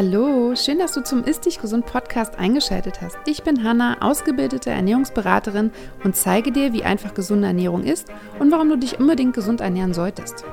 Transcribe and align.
Hallo, 0.00 0.54
schön, 0.54 0.78
dass 0.78 0.92
du 0.92 1.02
zum 1.02 1.24
Ist 1.24 1.44
Dich 1.44 1.60
Gesund 1.60 1.84
Podcast 1.84 2.36
eingeschaltet 2.36 3.00
hast. 3.00 3.16
Ich 3.26 3.42
bin 3.42 3.64
Hanna, 3.64 4.00
ausgebildete 4.00 4.70
Ernährungsberaterin 4.70 5.72
und 6.04 6.14
zeige 6.14 6.52
dir, 6.52 6.72
wie 6.72 6.84
einfach 6.84 7.14
gesunde 7.14 7.48
Ernährung 7.48 7.82
ist 7.82 8.06
und 8.38 8.52
warum 8.52 8.68
du 8.68 8.78
dich 8.78 9.00
unbedingt 9.00 9.34
gesund 9.34 9.60
ernähren 9.60 9.92
solltest. 9.92 10.44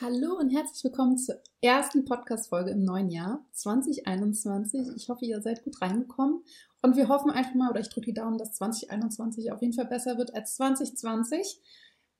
Hallo 0.00 0.38
und 0.38 0.50
herzlich 0.50 0.84
willkommen 0.84 1.18
zur 1.18 1.42
ersten 1.60 2.04
Podcast-Folge 2.04 2.70
im 2.70 2.84
neuen 2.84 3.10
Jahr 3.10 3.44
2021. 3.50 4.94
Ich 4.94 5.08
hoffe, 5.08 5.24
ihr 5.24 5.42
seid 5.42 5.64
gut 5.64 5.82
reingekommen 5.82 6.44
und 6.82 6.94
wir 6.94 7.08
hoffen 7.08 7.32
einfach 7.32 7.56
mal, 7.56 7.70
oder 7.70 7.80
ich 7.80 7.88
drücke 7.88 8.06
die 8.06 8.14
Daumen, 8.14 8.38
dass 8.38 8.52
2021 8.52 9.50
auf 9.50 9.60
jeden 9.60 9.74
Fall 9.74 9.86
besser 9.86 10.18
wird 10.18 10.36
als 10.36 10.54
2020. 10.54 11.60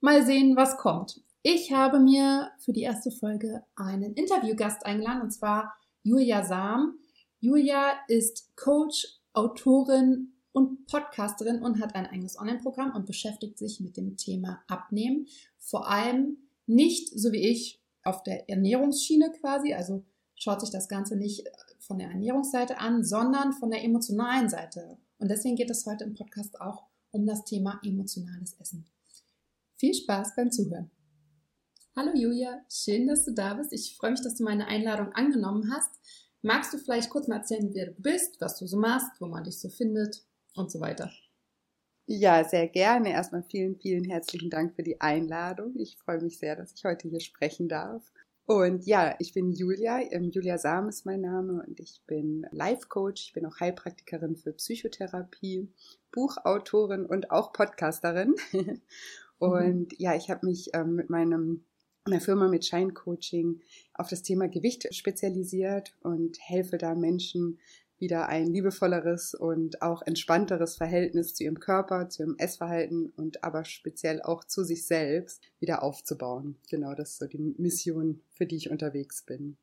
Mal 0.01 0.27
sehen, 0.27 0.57
was 0.57 0.77
kommt. 0.77 1.21
Ich 1.43 1.73
habe 1.73 2.01
mir 2.01 2.51
für 2.59 2.73
die 2.73 2.83
erste 2.83 3.13
Folge 3.13 3.63
einen 3.77 4.15
Interviewgast 4.15 4.85
eingeladen, 4.85 5.23
und 5.23 5.31
zwar 5.31 5.73
Julia 6.03 6.45
Sam. 6.45 6.99
Julia 7.39 7.93
ist 8.09 8.57
Coach, 8.57 9.07
Autorin 9.33 10.33
und 10.51 10.87
Podcasterin 10.87 11.63
und 11.63 11.81
hat 11.81 11.95
ein 11.95 12.07
eigenes 12.07 12.39
Online-Programm 12.39 12.93
und 12.95 13.07
beschäftigt 13.07 13.57
sich 13.57 13.79
mit 13.79 13.97
dem 13.97 14.17
Thema 14.17 14.65
Abnehmen. 14.67 15.29
Vor 15.59 15.89
allem 15.89 16.39
nicht, 16.67 17.09
so 17.17 17.31
wie 17.31 17.47
ich, 17.47 17.81
auf 18.03 18.25
der 18.25 18.49
Ernährungsschiene 18.51 19.31
quasi, 19.41 19.75
also 19.75 20.05
schaut 20.35 20.61
sich 20.61 20.71
das 20.71 20.89
Ganze 20.89 21.15
nicht 21.17 21.45
von 21.79 21.99
der 21.99 22.09
Ernährungsseite 22.09 22.79
an, 22.79 23.05
sondern 23.05 23.53
von 23.53 23.71
der 23.71 23.85
emotionalen 23.85 24.49
Seite. 24.49 24.99
Und 25.19 25.31
deswegen 25.31 25.55
geht 25.55 25.71
es 25.71 25.87
heute 25.87 26.05
im 26.05 26.15
Podcast 26.15 26.61
auch 26.61 26.85
um 27.13 27.27
das 27.27 27.45
Thema 27.45 27.81
emotionales 27.85 28.55
Essen. 28.59 28.87
Viel 29.77 29.95
Spaß 29.95 30.35
beim 30.35 30.51
Zuhören. 30.51 30.91
Hallo 31.99 32.13
Julia, 32.15 32.61
schön, 32.71 33.09
dass 33.09 33.25
du 33.25 33.33
da 33.33 33.55
bist. 33.55 33.73
Ich 33.73 33.97
freue 33.97 34.13
mich, 34.13 34.23
dass 34.23 34.37
du 34.37 34.45
meine 34.45 34.69
Einladung 34.69 35.11
angenommen 35.15 35.69
hast. 35.75 35.91
Magst 36.43 36.73
du 36.73 36.79
vielleicht 36.79 37.11
kurz 37.11 37.27
mal 37.27 37.39
erzählen, 37.39 37.75
wer 37.75 37.87
du 37.87 37.95
bist, 38.01 38.41
was 38.41 38.57
du 38.57 38.69
so 38.69 38.79
machst, 38.79 39.21
wo 39.21 39.27
man 39.27 39.43
dich 39.43 39.59
so 39.59 39.69
findet 39.69 40.25
und 40.55 40.71
so 40.71 40.79
weiter? 40.79 41.11
Ja, 42.07 42.45
sehr 42.45 42.69
gerne. 42.69 43.11
Erstmal 43.11 43.43
vielen, 43.43 43.75
vielen 43.75 44.05
herzlichen 44.05 44.49
Dank 44.49 44.77
für 44.77 44.85
die 44.85 45.01
Einladung. 45.01 45.75
Ich 45.75 45.97
freue 45.97 46.21
mich 46.21 46.39
sehr, 46.39 46.55
dass 46.55 46.73
ich 46.73 46.85
heute 46.85 47.09
hier 47.09 47.19
sprechen 47.19 47.69
darf. 47.69 48.13
Und 48.47 48.87
ja, 48.87 49.17
ich 49.19 49.33
bin 49.33 49.51
Julia. 49.51 50.01
Ähm, 50.13 50.31
Julia 50.31 50.57
Sam 50.57 50.89
ist 50.89 51.05
mein 51.05 51.23
Name 51.23 51.65
und 51.67 51.81
ich 51.81 52.01
bin 52.07 52.47
Life 52.53 52.87
Coach. 52.87 53.27
Ich 53.27 53.33
bin 53.33 53.45
auch 53.45 53.59
Heilpraktikerin 53.59 54.37
für 54.37 54.53
Psychotherapie, 54.53 55.69
Buchautorin 56.13 57.07
und 57.07 57.33
auch 57.33 57.53
Podcasterin. 57.53 58.37
und 59.39 59.91
mhm. 59.91 59.97
ja, 59.99 60.15
ich 60.15 60.31
habe 60.31 60.47
mich 60.47 60.71
ähm, 60.75 60.95
mit 60.95 61.11
meinem 61.11 61.65
einer 62.09 62.21
Firma 62.21 62.49
mit 62.49 62.65
Shine 62.65 62.93
Coaching 62.93 63.61
auf 63.95 64.09
das 64.09 64.23
Thema 64.23 64.49
Gewicht 64.49 64.93
spezialisiert 64.95 65.95
und 66.03 66.39
helfe 66.41 66.79
da 66.79 66.95
Menschen 66.95 67.59
wieder 67.99 68.29
ein 68.29 68.47
liebevolleres 68.47 69.35
und 69.35 69.83
auch 69.83 70.03
entspannteres 70.03 70.77
Verhältnis 70.77 71.35
zu 71.35 71.45
ihrem 71.45 71.59
Körper, 71.59 72.09
zu 72.09 72.23
ihrem 72.23 72.37
Essverhalten 72.39 73.13
und 73.17 73.43
aber 73.43 73.65
speziell 73.65 74.23
auch 74.23 74.45
zu 74.45 74.63
sich 74.63 74.87
selbst 74.87 75.43
wieder 75.59 75.83
aufzubauen. 75.83 76.57
Genau, 76.71 76.95
das 76.95 77.11
ist 77.11 77.19
so 77.19 77.27
die 77.27 77.39
Mission, 77.59 78.21
für 78.31 78.47
die 78.47 78.57
ich 78.57 78.71
unterwegs 78.71 79.23
bin. 79.23 79.57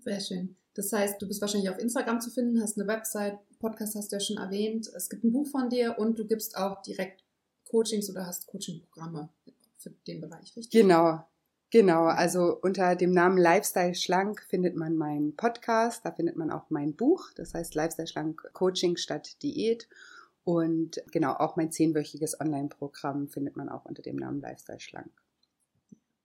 Sehr 0.00 0.20
schön. 0.20 0.56
Das 0.74 0.92
heißt, 0.92 1.20
du 1.20 1.26
bist 1.26 1.40
wahrscheinlich 1.40 1.70
auf 1.70 1.78
Instagram 1.78 2.20
zu 2.20 2.30
finden, 2.30 2.60
hast 2.60 2.78
eine 2.78 2.86
Website, 2.86 3.38
Podcast 3.58 3.94
hast 3.96 4.12
du 4.12 4.16
ja 4.16 4.20
schon 4.20 4.36
erwähnt, 4.36 4.90
es 4.94 5.08
gibt 5.08 5.24
ein 5.24 5.32
Buch 5.32 5.46
von 5.46 5.70
dir 5.70 5.98
und 5.98 6.18
du 6.18 6.26
gibst 6.26 6.56
auch 6.56 6.82
direkt 6.82 7.24
Coachings 7.64 8.10
oder 8.10 8.26
hast 8.26 8.46
Coachingprogramme 8.46 9.30
für 9.90 10.04
den 10.06 10.20
Bereich, 10.20 10.56
richtig? 10.56 10.70
Genau, 10.70 11.20
Genau, 11.70 12.04
also 12.04 12.56
unter 12.62 12.94
dem 12.94 13.10
Namen 13.10 13.38
Lifestyle 13.38 13.94
Schlank 13.94 14.40
findet 14.48 14.76
man 14.76 14.94
meinen 14.94 15.34
Podcast, 15.34 16.04
da 16.04 16.12
findet 16.12 16.36
man 16.36 16.50
auch 16.50 16.70
mein 16.70 16.94
Buch, 16.94 17.32
das 17.34 17.54
heißt 17.54 17.74
Lifestyle 17.74 18.06
Schlank 18.06 18.48
Coaching 18.52 18.96
statt 18.96 19.42
Diät. 19.42 19.88
Und 20.44 21.02
genau, 21.10 21.32
auch 21.32 21.56
mein 21.56 21.72
zehnwöchiges 21.72 22.40
Online-Programm 22.40 23.26
findet 23.26 23.56
man 23.56 23.68
auch 23.68 23.84
unter 23.84 24.00
dem 24.00 24.14
Namen 24.14 24.40
Lifestyle 24.40 24.78
Schlank. 24.78 25.10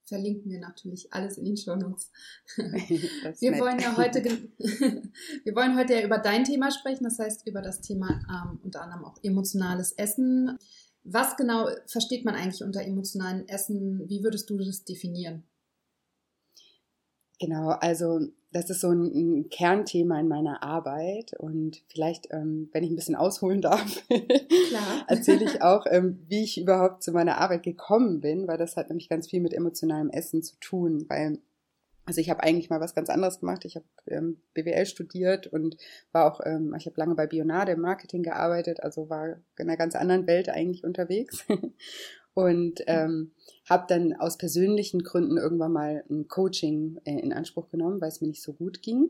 Verlinken 0.06 0.52
wir 0.52 0.60
natürlich 0.60 1.12
alles 1.12 1.40
in 1.40 1.46
den 1.46 1.58
Show 1.58 1.76
Notes. 1.76 2.12
wir 2.56 3.60
wollen 3.60 3.80
ja 3.80 3.98
heute, 3.98 4.24
wir 5.44 5.56
wollen 5.56 5.76
heute 5.76 5.96
ja 5.96 6.04
über 6.04 6.20
dein 6.20 6.44
Thema 6.44 6.70
sprechen, 6.70 7.06
das 7.06 7.18
heißt 7.18 7.48
über 7.48 7.64
das 7.64 7.82
Thema 7.82 8.22
ähm, 8.30 8.60
unter 8.64 8.84
anderem 8.84 9.06
auch 9.06 9.18
emotionales 9.24 9.94
Essen. 9.94 10.60
Was 11.04 11.36
genau 11.36 11.68
versteht 11.88 12.26
man 12.26 12.36
eigentlich 12.36 12.64
unter 12.64 12.84
emotionalen 12.84 13.48
Essen? 13.48 14.08
Wie 14.08 14.24
würdest 14.24 14.50
du 14.50 14.58
das 14.58 14.84
definieren? 14.84 15.44
Genau, 17.40 17.70
also 17.70 18.20
das 18.52 18.70
ist 18.70 18.82
so 18.82 18.92
ein, 18.92 19.06
ein 19.40 19.50
Kernthema 19.50 20.20
in 20.20 20.28
meiner 20.28 20.62
Arbeit 20.62 21.34
und 21.40 21.82
vielleicht, 21.88 22.28
ähm, 22.32 22.70
wenn 22.72 22.84
ich 22.84 22.92
ein 22.92 22.96
bisschen 22.96 23.16
ausholen 23.16 23.62
darf, 23.62 24.04
erzähle 25.08 25.46
ich 25.46 25.62
auch, 25.64 25.86
ähm, 25.90 26.20
wie 26.28 26.44
ich 26.44 26.60
überhaupt 26.60 27.02
zu 27.02 27.12
meiner 27.12 27.40
Arbeit 27.40 27.64
gekommen 27.64 28.20
bin, 28.20 28.48
weil 28.48 28.60
das 28.60 28.78
hat 28.78 28.90
nämlich 28.90 29.10
ganz 29.10 29.28
viel 29.28 29.40
mit 29.40 29.54
emotionalem 29.54 30.12
Essen 30.12 30.44
zu 30.44 30.56
tun, 30.60 31.06
weil 31.08 31.40
also 32.06 32.20
ich 32.20 32.30
habe 32.30 32.44
eigentlich 32.44 32.70
mal 32.70 32.80
was 32.80 32.96
ganz 32.96 33.10
anderes 33.10 33.40
gemacht. 33.40 33.64
Ich 33.66 33.76
habe 33.76 33.86
ähm, 34.08 34.42
BWL 34.54 34.86
studiert 34.86 35.48
und 35.48 35.78
war 36.12 36.32
auch, 36.32 36.42
ähm, 36.44 36.74
ich 36.78 36.86
habe 36.86 36.98
lange 36.98 37.16
bei 37.16 37.28
Bionade 37.28 37.74
im 37.74 37.82
Marketing 37.82 38.24
gearbeitet, 38.24 38.82
also 38.82 39.10
war 39.10 39.28
in 39.28 39.40
einer 39.58 39.78
ganz 39.78 39.96
anderen 39.96 40.28
Welt 40.28 40.50
eigentlich 40.50 40.84
unterwegs. 40.84 41.46
und 42.34 42.82
ähm, 42.88 43.34
habe 43.70 43.86
dann 43.88 44.14
aus 44.14 44.38
persönlichen 44.38 45.04
Gründen 45.04 45.38
irgendwann 45.38 45.74
mal 45.74 46.04
ein 46.10 46.28
Coaching 46.28 47.00
äh, 47.04 47.20
in 47.20 47.34
Anspruch 47.34 47.70
genommen, 47.70 48.02
weil 48.02 48.10
es 48.10 48.22
mir 48.22 48.28
nicht 48.28 48.42
so 48.42 48.54
gut 48.54 48.82
ging. 48.82 49.10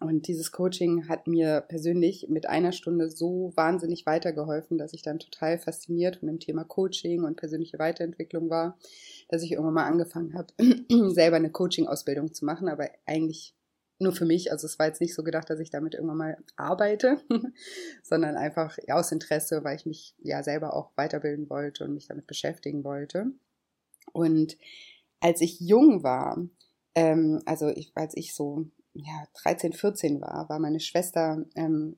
Und 0.00 0.28
dieses 0.28 0.50
Coaching 0.50 1.08
hat 1.08 1.26
mir 1.26 1.60
persönlich 1.60 2.28
mit 2.30 2.48
einer 2.48 2.72
Stunde 2.72 3.10
so 3.10 3.52
wahnsinnig 3.54 4.06
weitergeholfen, 4.06 4.78
dass 4.78 4.94
ich 4.94 5.02
dann 5.02 5.18
total 5.18 5.58
fasziniert 5.58 6.16
von 6.16 6.28
dem 6.28 6.40
Thema 6.40 6.64
Coaching 6.64 7.24
und 7.24 7.36
persönliche 7.36 7.78
Weiterentwicklung 7.78 8.48
war, 8.48 8.78
dass 9.28 9.42
ich 9.42 9.52
irgendwann 9.52 9.74
mal 9.74 9.84
angefangen 9.84 10.32
habe, 10.32 10.48
selber 11.10 11.36
eine 11.36 11.50
Coaching-Ausbildung 11.50 12.32
zu 12.32 12.46
machen, 12.46 12.68
aber 12.68 12.88
eigentlich 13.04 13.54
nur 13.98 14.12
für 14.12 14.24
mich. 14.24 14.50
Also 14.50 14.66
es 14.66 14.78
war 14.78 14.86
jetzt 14.86 15.02
nicht 15.02 15.14
so 15.14 15.22
gedacht, 15.22 15.50
dass 15.50 15.60
ich 15.60 15.68
damit 15.68 15.94
irgendwann 15.94 16.16
mal 16.16 16.38
arbeite, 16.56 17.20
sondern 18.02 18.36
einfach 18.36 18.78
aus 18.88 19.12
Interesse, 19.12 19.62
weil 19.64 19.76
ich 19.76 19.84
mich 19.84 20.14
ja 20.22 20.42
selber 20.42 20.74
auch 20.74 20.92
weiterbilden 20.96 21.50
wollte 21.50 21.84
und 21.84 21.92
mich 21.92 22.08
damit 22.08 22.26
beschäftigen 22.26 22.84
wollte. 22.84 23.26
Und 24.12 24.56
als 25.20 25.42
ich 25.42 25.60
jung 25.60 26.02
war, 26.02 26.42
ähm, 26.94 27.42
also 27.44 27.68
ich, 27.68 27.92
als 27.94 28.16
ich 28.16 28.34
so 28.34 28.66
ja, 29.06 29.24
13, 29.42 29.72
14 29.72 30.20
war, 30.20 30.48
war 30.48 30.58
meine 30.58 30.80
Schwester 30.80 31.44
ähm, 31.54 31.96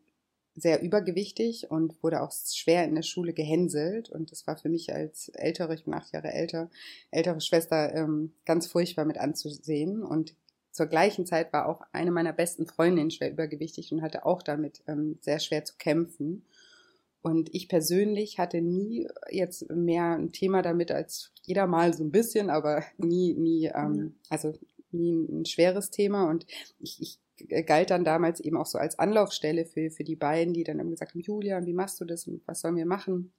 sehr 0.54 0.82
übergewichtig 0.82 1.70
und 1.70 2.02
wurde 2.02 2.20
auch 2.20 2.32
schwer 2.32 2.84
in 2.84 2.94
der 2.94 3.02
Schule 3.02 3.32
gehänselt. 3.32 4.10
Und 4.10 4.32
das 4.32 4.46
war 4.46 4.56
für 4.56 4.68
mich 4.68 4.92
als 4.92 5.28
ältere, 5.30 5.74
ich 5.74 5.84
bin 5.84 5.94
acht 5.94 6.12
Jahre 6.12 6.32
älter, 6.32 6.70
ältere 7.10 7.40
Schwester 7.40 7.94
ähm, 7.94 8.32
ganz 8.44 8.66
furchtbar 8.66 9.04
mit 9.04 9.18
anzusehen. 9.18 10.02
Und 10.02 10.34
zur 10.70 10.86
gleichen 10.86 11.26
Zeit 11.26 11.52
war 11.52 11.68
auch 11.68 11.82
eine 11.92 12.10
meiner 12.10 12.32
besten 12.32 12.66
Freundinnen 12.66 13.10
schwer 13.10 13.30
übergewichtig 13.30 13.92
und 13.92 14.02
hatte 14.02 14.26
auch 14.26 14.42
damit 14.42 14.82
ähm, 14.86 15.18
sehr 15.20 15.38
schwer 15.38 15.64
zu 15.64 15.74
kämpfen. 15.78 16.44
Und 17.22 17.54
ich 17.54 17.68
persönlich 17.68 18.38
hatte 18.38 18.60
nie 18.60 19.08
jetzt 19.30 19.70
mehr 19.70 20.16
ein 20.16 20.32
Thema 20.32 20.60
damit 20.60 20.90
als 20.90 21.30
jeder 21.42 21.66
mal 21.66 21.94
so 21.94 22.02
ein 22.02 22.10
bisschen, 22.10 22.50
aber 22.50 22.82
nie, 22.98 23.34
nie, 23.34 23.66
ähm, 23.66 24.16
also 24.28 24.52
nie 24.92 25.26
ein 25.30 25.44
schweres 25.44 25.90
Thema 25.90 26.28
und 26.28 26.46
ich, 26.78 27.00
ich 27.00 27.18
galt 27.66 27.90
dann 27.90 28.04
damals 28.04 28.40
eben 28.40 28.56
auch 28.56 28.66
so 28.66 28.78
als 28.78 28.98
Anlaufstelle 28.98 29.64
für, 29.64 29.90
für 29.90 30.04
die 30.04 30.16
beiden, 30.16 30.54
die 30.54 30.64
dann 30.64 30.78
immer 30.78 30.90
gesagt 30.90 31.14
haben, 31.14 31.20
Julia, 31.20 31.64
wie 31.64 31.72
machst 31.72 32.00
du 32.00 32.04
das 32.04 32.26
und 32.26 32.42
was 32.46 32.60
sollen 32.60 32.76
wir 32.76 32.86
machen? 32.86 33.32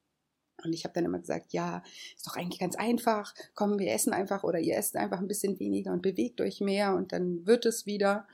Und 0.63 0.73
ich 0.73 0.83
habe 0.83 0.93
dann 0.93 1.05
immer 1.05 1.19
gesagt, 1.19 1.51
ja, 1.51 1.83
ist 2.15 2.27
doch 2.27 2.35
eigentlich 2.35 2.59
ganz 2.59 2.75
einfach. 2.75 3.33
Komm, 3.55 3.79
wir 3.79 3.91
essen 3.91 4.13
einfach 4.13 4.43
oder 4.43 4.59
ihr 4.59 4.77
esst 4.77 4.95
einfach 4.95 5.19
ein 5.19 5.27
bisschen 5.27 5.59
weniger 5.59 5.91
und 5.91 6.01
bewegt 6.01 6.41
euch 6.41 6.61
mehr 6.61 6.95
und 6.95 7.11
dann 7.11 7.45
wird 7.45 7.65
es 7.65 7.85
wieder. 7.85 8.27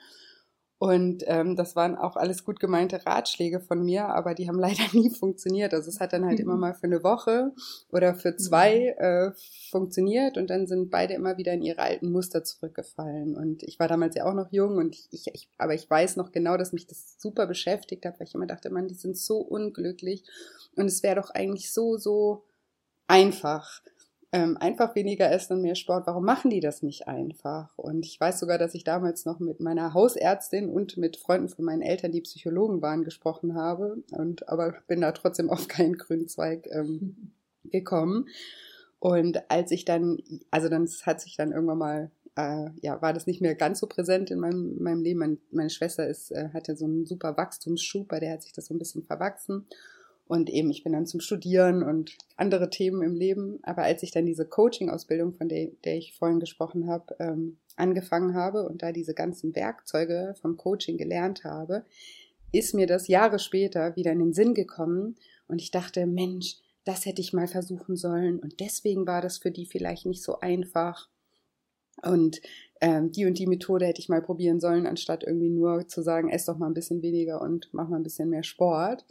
Und 0.80 1.26
ähm, 1.28 1.58
das 1.58 1.76
waren 1.76 1.98
auch 1.98 2.16
alles 2.16 2.46
gut 2.46 2.62
gemeinte 2.62 3.06
Ratschläge 3.06 3.60
von 3.60 3.84
mir, 3.84 4.06
aber 4.06 4.34
die 4.34 4.48
haben 4.48 4.60
leider 4.60 4.81
nie 4.94 5.10
funktioniert. 5.10 5.74
Also 5.74 5.90
es 5.90 6.00
hat 6.00 6.14
dann 6.14 6.24
halt 6.24 6.40
mhm. 6.40 6.46
immer 6.46 6.56
mal 6.56 6.74
für 6.74 6.86
eine 6.86 7.04
Woche 7.04 7.52
oder 7.92 8.16
für 8.16 8.38
zwei 8.38 8.96
mhm. 8.98 9.04
äh, 9.04 9.31
funktioniert 9.70 10.38
und 10.38 10.50
dann 10.50 10.68
sind 10.68 10.90
beide 10.90 11.16
immer 11.16 11.38
wieder 11.38 11.52
in 11.52 11.62
ihre 11.62 11.81
alten 11.81 12.10
Muster 12.10 12.46
zurückgefallen. 12.46 13.36
Und 13.36 13.62
ich 13.64 13.78
war 13.78 13.90
damals 13.90 14.16
ja 14.16 14.26
auch 14.26 14.34
noch 14.34 14.54
jung 14.54 14.78
und 14.78 14.96
ich, 15.12 15.28
ich 15.34 15.50
aber 15.58 15.74
ich 15.74 15.90
weiß 15.90 16.16
noch 16.16 16.31
genau, 16.31 16.56
dass 16.56 16.72
mich 16.72 16.88
das 16.88 17.20
super 17.20 17.46
beschäftigt 17.46 18.06
hat, 18.06 18.18
weil 18.18 18.28
ich 18.28 18.36
immer 18.36 18.48
dachte, 18.48 18.70
man, 18.70 18.88
die 18.88 18.96
sind 18.96 19.18
so 19.18 19.40
unglücklich 19.40 20.24
und 20.78 20.86
es 20.86 21.04
wäre 21.04 21.18
doch 21.18 21.31
eigentlich 21.31 21.74
so, 21.74 21.98
so 21.98 22.46
einfach 23.08 23.81
ähm, 24.31 24.58
einfach 24.58 24.96
weniger 24.96 25.31
essen 25.31 25.54
und 25.54 25.62
mehr 25.62 25.76
Sport. 25.76 26.06
Warum 26.06 26.24
machen 26.24 26.52
die 26.52 26.60
das 26.60 26.84
nicht 26.84 27.08
einfach? 27.08 27.76
Und 27.78 28.06
ich 28.06 28.20
weiß 28.20 28.40
sogar, 28.40 28.58
dass 28.58 28.76
ich 28.76 28.84
damals 28.84 29.26
noch 29.26 29.40
mit 29.40 29.60
meiner 29.60 29.94
Hausärztin 29.94 30.70
und 30.70 30.98
mit 30.98 31.18
Freunden 31.18 31.50
von 31.50 31.66
meinen 31.66 31.81
Eltern, 31.81 32.12
die 32.12 32.22
Psychologen 32.22 32.81
waren, 32.81 33.04
gesprochen 33.04 33.56
habe. 33.56 34.04
Und 34.12 34.48
aber 34.48 34.76
bin 34.88 35.02
da 35.02 35.12
trotzdem 35.12 35.50
auf 35.50 35.68
keinen 35.68 35.98
grünen 35.98 36.28
Zweig 36.28 36.68
ähm, 36.72 37.31
gekommen. 37.66 38.28
Und 39.00 39.50
als 39.50 39.72
ich 39.72 39.86
dann, 39.86 40.20
also 40.52 40.70
dann 40.70 40.88
hat 41.04 41.22
sich 41.22 41.38
dann 41.38 41.52
irgendwann 41.52 41.78
mal 41.78 42.12
äh, 42.40 42.70
ja, 42.81 43.02
war 43.02 43.14
das 43.14 43.28
nicht 43.28 43.42
mehr 43.42 43.56
ganz 43.56 43.80
so 43.80 43.88
präsent 43.88 44.31
in 44.31 44.40
meinem, 44.40 44.81
meinem 44.81 45.02
Leben. 45.02 45.20
Mein, 45.20 45.38
meine 45.52 45.70
Schwester 45.70 46.08
ist, 46.08 46.31
äh, 46.31 46.50
hatte 46.54 46.76
so 46.76 46.86
einen 46.86 47.06
super 47.06 47.36
Wachstumsschub, 47.36 48.08
bei 48.08 48.20
der 48.20 48.34
hat 48.34 48.44
sich 48.44 48.54
das 48.54 48.68
so 48.68 48.74
ein 48.74 48.80
bisschen 48.80 49.04
verwachsen. 49.04 49.66
Und 50.30 50.52
eben, 50.52 50.70
ich 50.70 50.84
bin 50.84 50.94
dann 50.94 51.08
zum 51.08 51.22
Studieren 51.22 51.81
und 51.81 52.16
andere 52.38 52.70
Themen 52.70 53.02
im 53.02 53.16
Leben. 53.16 53.58
Aber 53.64 53.81
als 53.81 54.04
ich 54.04 54.12
dann 54.12 54.28
diese 54.28 54.46
Coaching-Ausbildung, 54.46 55.34
von 55.34 55.50
der, 55.50 55.72
der 55.84 55.98
ich 55.98 56.14
vorhin 56.14 56.40
gesprochen 56.40 56.88
habe, 56.88 57.16
ähm, 57.20 57.58
angefangen 57.78 58.36
habe 58.36 58.70
und 58.70 58.84
da 58.84 58.92
diese 58.92 59.16
ganzen 59.16 59.56
Werkzeuge 59.56 60.36
vom 60.40 60.56
Coaching 60.56 60.98
gelernt 60.98 61.46
habe, 61.46 61.84
ist 62.52 62.76
mir 62.76 62.86
das 62.86 63.08
Jahre 63.08 63.40
später 63.40 63.96
wieder 63.96 64.12
in 64.12 64.20
den 64.20 64.34
Sinn 64.34 64.54
gekommen 64.54 65.16
und 65.48 65.64
ich 65.64 65.72
dachte, 65.72 66.06
Mensch, 66.06 66.58
das 66.84 67.08
hätte 67.08 67.22
ich 67.22 67.34
mal 67.34 67.48
versuchen 67.48 67.96
sollen 67.96 68.38
und 68.38 68.60
deswegen 68.60 69.08
war 69.08 69.24
das 69.24 69.40
für 69.40 69.50
die 69.50 69.66
vielleicht 69.66 70.06
nicht 70.06 70.22
so 70.22 70.42
einfach. 70.42 71.10
Und 72.04 72.40
ähm, 72.81 73.12
die 73.12 73.26
und 73.26 73.40
die 73.40 73.48
Methode 73.48 73.88
hätte 73.88 74.00
ich 74.00 74.10
mal 74.10 74.22
probieren 74.22 74.60
sollen, 74.60 74.86
anstatt 74.86 75.24
irgendwie 75.24 75.50
nur 75.50 75.88
zu 75.88 76.04
sagen, 76.04 76.30
ess 76.30 76.46
doch 76.46 76.60
mal 76.60 76.68
ein 76.68 76.76
bisschen 76.76 77.02
weniger 77.02 77.42
und 77.42 77.70
mach 77.72 77.90
mal 77.90 77.98
ein 77.98 78.04
bisschen 78.04 78.30
mehr 78.30 78.44
Sport. 78.44 79.06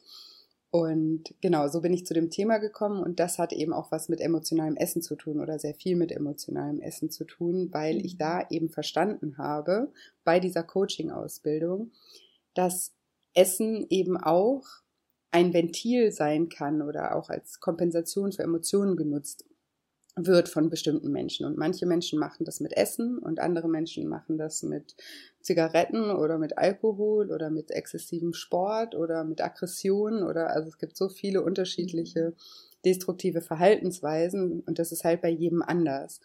Und 0.70 1.34
genau, 1.40 1.68
so 1.68 1.80
bin 1.80 1.94
ich 1.94 2.04
zu 2.04 2.12
dem 2.12 2.28
Thema 2.28 2.58
gekommen 2.58 3.02
und 3.02 3.20
das 3.20 3.38
hat 3.38 3.54
eben 3.54 3.72
auch 3.72 3.90
was 3.90 4.10
mit 4.10 4.20
emotionalem 4.20 4.76
Essen 4.76 5.00
zu 5.00 5.16
tun 5.16 5.40
oder 5.40 5.58
sehr 5.58 5.74
viel 5.74 5.96
mit 5.96 6.12
emotionalem 6.12 6.80
Essen 6.80 7.10
zu 7.10 7.24
tun, 7.24 7.70
weil 7.72 8.04
ich 8.04 8.18
da 8.18 8.40
mhm. 8.40 8.46
eben 8.50 8.68
verstanden 8.68 9.38
habe 9.38 9.90
bei 10.24 10.40
dieser 10.40 10.62
Coaching-Ausbildung, 10.62 11.92
dass 12.52 12.92
Essen 13.32 13.86
eben 13.88 14.18
auch 14.18 14.66
ein 15.30 15.54
Ventil 15.54 16.12
sein 16.12 16.48
kann 16.48 16.82
oder 16.82 17.14
auch 17.14 17.30
als 17.30 17.60
Kompensation 17.60 18.32
für 18.32 18.42
Emotionen 18.42 18.96
genutzt 18.96 19.44
wird 20.26 20.48
von 20.48 20.68
bestimmten 20.68 21.10
Menschen. 21.10 21.46
Und 21.46 21.56
manche 21.56 21.86
Menschen 21.86 22.18
machen 22.18 22.44
das 22.44 22.60
mit 22.60 22.76
Essen 22.76 23.18
und 23.18 23.40
andere 23.40 23.68
Menschen 23.68 24.08
machen 24.08 24.38
das 24.38 24.62
mit 24.62 24.96
Zigaretten 25.40 26.10
oder 26.10 26.38
mit 26.38 26.58
Alkohol 26.58 27.30
oder 27.30 27.50
mit 27.50 27.70
exzessivem 27.70 28.32
Sport 28.34 28.94
oder 28.94 29.24
mit 29.24 29.40
Aggression 29.40 30.22
oder 30.22 30.50
also 30.50 30.68
es 30.68 30.78
gibt 30.78 30.96
so 30.96 31.08
viele 31.08 31.42
unterschiedliche 31.42 32.34
destruktive 32.84 33.40
Verhaltensweisen 33.40 34.60
und 34.60 34.78
das 34.78 34.92
ist 34.92 35.04
halt 35.04 35.20
bei 35.22 35.30
jedem 35.30 35.62
anders. 35.62 36.20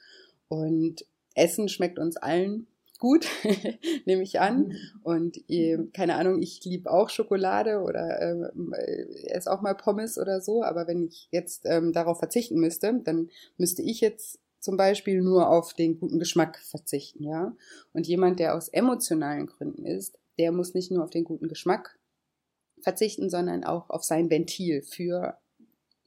Und 0.48 1.06
Essen 1.36 1.70
schmeckt 1.70 2.00
uns 2.00 2.18
allen 2.18 2.68
gut, 3.04 3.28
nehme 4.06 4.24
ich 4.24 4.40
an. 4.40 4.70
Mhm. 4.70 4.76
Und 5.04 5.50
äh, 5.50 5.78
keine 5.92 6.16
Ahnung, 6.16 6.42
ich 6.42 6.64
liebe 6.64 6.90
auch 6.90 7.10
Schokolade 7.10 7.82
oder 7.82 8.22
äh, 8.22 9.26
esse 9.28 9.52
auch 9.52 9.60
mal 9.60 9.76
Pommes 9.76 10.18
oder 10.18 10.40
so. 10.40 10.64
Aber 10.64 10.88
wenn 10.88 11.04
ich 11.04 11.28
jetzt 11.30 11.64
ähm, 11.66 11.92
darauf 11.92 12.20
verzichten 12.20 12.62
müsste, 12.62 13.02
dann 13.04 13.30
müsste 13.58 13.82
ich 13.82 14.00
jetzt 14.00 14.40
zum 14.62 14.78
Beispiel 14.78 15.22
nur 15.22 15.50
auf 15.50 15.74
den 15.74 16.00
guten 16.00 16.18
Geschmack 16.18 16.60
verzichten, 16.60 17.26
ja. 17.26 17.54
Und 17.92 18.08
jemand, 18.08 18.40
der 18.40 18.56
aus 18.56 18.70
emotionalen 18.70 19.48
Gründen 19.48 19.86
ist, 19.86 20.18
der 20.40 20.54
muss 20.54 20.74
nicht 20.74 20.90
nur 20.90 21.04
auf 21.04 21.10
den 21.10 21.26
guten 21.26 21.50
Geschmack 21.50 22.00
verzichten, 22.80 23.30
sondern 23.30 23.66
auch 23.66 23.90
auf 23.90 24.06
sein 24.06 24.30
Ventil 24.30 24.82
für 24.82 25.38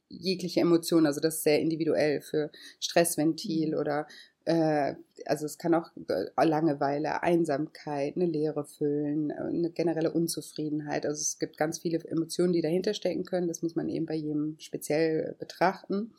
jegliche 0.09 0.61
Emotionen. 0.61 1.05
Also 1.05 1.21
das 1.21 1.35
ist 1.35 1.43
sehr 1.43 1.59
individuell 1.59 2.21
für 2.21 2.49
Stressventil 2.79 3.73
mhm. 3.73 3.77
oder 3.77 4.07
äh, 4.47 4.95
also 5.25 5.45
es 5.45 5.57
kann 5.57 5.73
auch 5.73 5.89
äh, 6.07 6.45
Langeweile, 6.45 7.21
Einsamkeit, 7.21 8.15
eine 8.15 8.25
Leere 8.25 8.63
füllen, 8.63 9.29
eine 9.29 9.69
generelle 9.71 10.11
Unzufriedenheit. 10.11 11.05
Also 11.05 11.19
es 11.19 11.37
gibt 11.37 11.57
ganz 11.57 11.79
viele 11.79 11.99
Emotionen, 12.05 12.53
die 12.53 12.61
dahinter 12.61 12.93
stecken 12.93 13.25
können. 13.25 13.49
Das 13.49 13.61
muss 13.61 13.75
man 13.75 13.89
eben 13.89 14.05
bei 14.05 14.15
jedem 14.15 14.55
speziell 14.57 15.35
betrachten. 15.37 16.13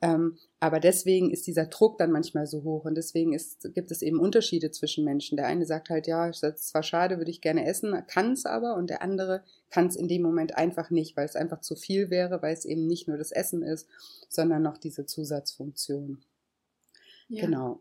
Ähm, 0.00 0.38
aber 0.58 0.80
deswegen 0.80 1.30
ist 1.30 1.46
dieser 1.46 1.66
Druck 1.66 1.98
dann 1.98 2.10
manchmal 2.10 2.46
so 2.46 2.62
hoch 2.62 2.86
und 2.86 2.94
deswegen 2.94 3.34
ist, 3.34 3.68
gibt 3.74 3.90
es 3.90 4.00
eben 4.00 4.20
Unterschiede 4.20 4.70
zwischen 4.70 5.04
Menschen. 5.04 5.36
Der 5.36 5.46
eine 5.46 5.66
sagt 5.66 5.90
halt, 5.90 6.06
ja, 6.06 6.28
das 6.28 6.42
ist 6.42 6.68
zwar 6.68 6.82
schade, 6.82 7.18
würde 7.18 7.30
ich 7.30 7.42
gerne 7.42 7.66
essen, 7.66 7.94
kann 8.06 8.32
es 8.32 8.46
aber 8.46 8.76
und 8.76 8.88
der 8.88 9.02
andere 9.02 9.42
kann 9.68 9.86
es 9.86 9.96
in 9.96 10.08
dem 10.08 10.22
Moment 10.22 10.56
einfach 10.56 10.90
nicht, 10.90 11.16
weil 11.16 11.26
es 11.26 11.36
einfach 11.36 11.60
zu 11.60 11.76
viel 11.76 12.08
wäre, 12.08 12.40
weil 12.40 12.54
es 12.54 12.64
eben 12.64 12.86
nicht 12.86 13.06
nur 13.06 13.18
das 13.18 13.32
Essen 13.32 13.62
ist, 13.62 13.86
sondern 14.28 14.62
noch 14.62 14.78
diese 14.78 15.04
Zusatzfunktion. 15.04 16.22
Ja. 17.28 17.44
Genau. 17.44 17.80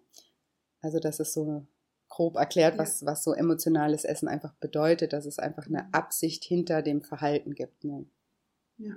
Also 0.81 0.99
das 0.99 1.19
ist 1.19 1.33
so 1.33 1.65
grob 2.09 2.35
erklärt, 2.37 2.75
ja. 2.75 2.79
was, 2.79 3.05
was 3.05 3.23
so 3.23 3.33
emotionales 3.33 4.05
Essen 4.05 4.27
einfach 4.27 4.53
bedeutet, 4.55 5.13
dass 5.13 5.25
es 5.25 5.39
einfach 5.39 5.67
eine 5.67 5.83
mhm. 5.83 5.89
Absicht 5.91 6.43
hinter 6.43 6.81
dem 6.81 7.01
Verhalten 7.01 7.55
gibt. 7.55 7.83
Ne? 7.83 8.05
Ja. 8.77 8.93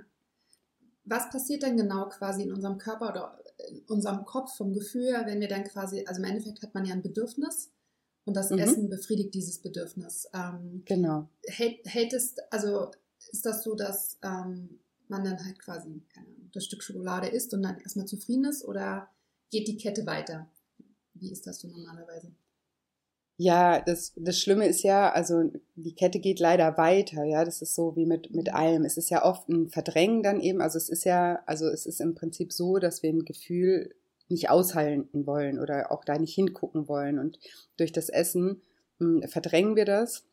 Was 1.05 1.29
passiert 1.29 1.63
denn 1.63 1.77
genau 1.77 2.07
quasi 2.09 2.43
in 2.43 2.53
unserem 2.53 2.77
Körper 2.77 3.09
oder 3.09 3.43
in 3.67 3.81
unserem 3.87 4.25
Kopf 4.25 4.55
vom 4.55 4.73
Gefühl 4.73 5.07
her, 5.07 5.23
wenn 5.25 5.41
wir 5.41 5.47
dann 5.47 5.63
quasi, 5.63 6.05
also 6.05 6.21
im 6.21 6.29
Endeffekt 6.29 6.61
hat 6.61 6.73
man 6.73 6.85
ja 6.85 6.93
ein 6.93 7.01
Bedürfnis 7.01 7.71
und 8.25 8.35
das 8.35 8.51
mhm. 8.51 8.59
Essen 8.59 8.89
befriedigt 8.89 9.33
dieses 9.33 9.59
Bedürfnis. 9.59 10.29
Ähm, 10.33 10.83
genau. 10.85 11.29
Hält, 11.45 11.79
hält 11.85 12.13
es, 12.13 12.35
also 12.51 12.91
ist 13.31 13.45
das 13.45 13.63
so, 13.63 13.75
dass 13.75 14.19
ähm, 14.21 14.79
man 15.07 15.23
dann 15.23 15.43
halt 15.43 15.59
quasi, 15.59 16.03
keine 16.13 16.27
Ahnung, 16.27 16.49
das 16.53 16.65
Stück 16.65 16.83
Schokolade 16.83 17.27
isst 17.27 17.53
und 17.53 17.63
dann 17.63 17.79
erstmal 17.79 18.05
zufrieden 18.05 18.45
ist 18.45 18.63
oder 18.63 19.09
geht 19.49 19.67
die 19.67 19.77
Kette 19.77 20.05
weiter. 20.05 20.47
Wie 21.13 21.31
ist 21.31 21.45
das 21.47 21.59
so 21.59 21.67
normalerweise? 21.67 22.31
Ja, 23.41 23.79
das, 23.79 24.11
das 24.17 24.37
Schlimme 24.37 24.67
ist 24.67 24.83
ja, 24.83 25.13
also 25.13 25.49
die 25.75 25.95
Kette 25.95 26.19
geht 26.19 26.41
leider 26.41 26.77
weiter, 26.77 27.23
ja, 27.23 27.45
das 27.45 27.61
ist 27.61 27.73
so 27.73 27.95
wie 27.95 28.05
mit, 28.05 28.35
mit 28.35 28.53
allem. 28.53 28.83
Es 28.83 28.97
ist 28.97 29.09
ja 29.09 29.23
oft 29.23 29.47
ein 29.47 29.69
Verdrängen 29.69 30.23
dann 30.23 30.41
eben, 30.41 30.59
also 30.59 30.77
es 30.77 30.89
ist 30.89 31.05
ja, 31.05 31.41
also 31.45 31.67
es 31.67 31.85
ist 31.85 32.01
im 32.01 32.15
Prinzip 32.15 32.51
so, 32.51 32.79
dass 32.79 33.01
wir 33.01 33.11
ein 33.11 33.23
Gefühl 33.23 33.95
nicht 34.27 34.49
aushalten 34.49 35.25
wollen 35.25 35.57
oder 35.57 35.89
auch 35.89 36.03
da 36.03 36.17
nicht 36.17 36.35
hingucken 36.35 36.89
wollen 36.89 37.17
und 37.17 37.39
durch 37.77 37.93
das 37.93 38.09
Essen 38.09 38.61
mh, 38.99 39.21
hm, 39.21 39.29
verdrängen 39.29 39.77
wir 39.77 39.85
das 39.85 40.25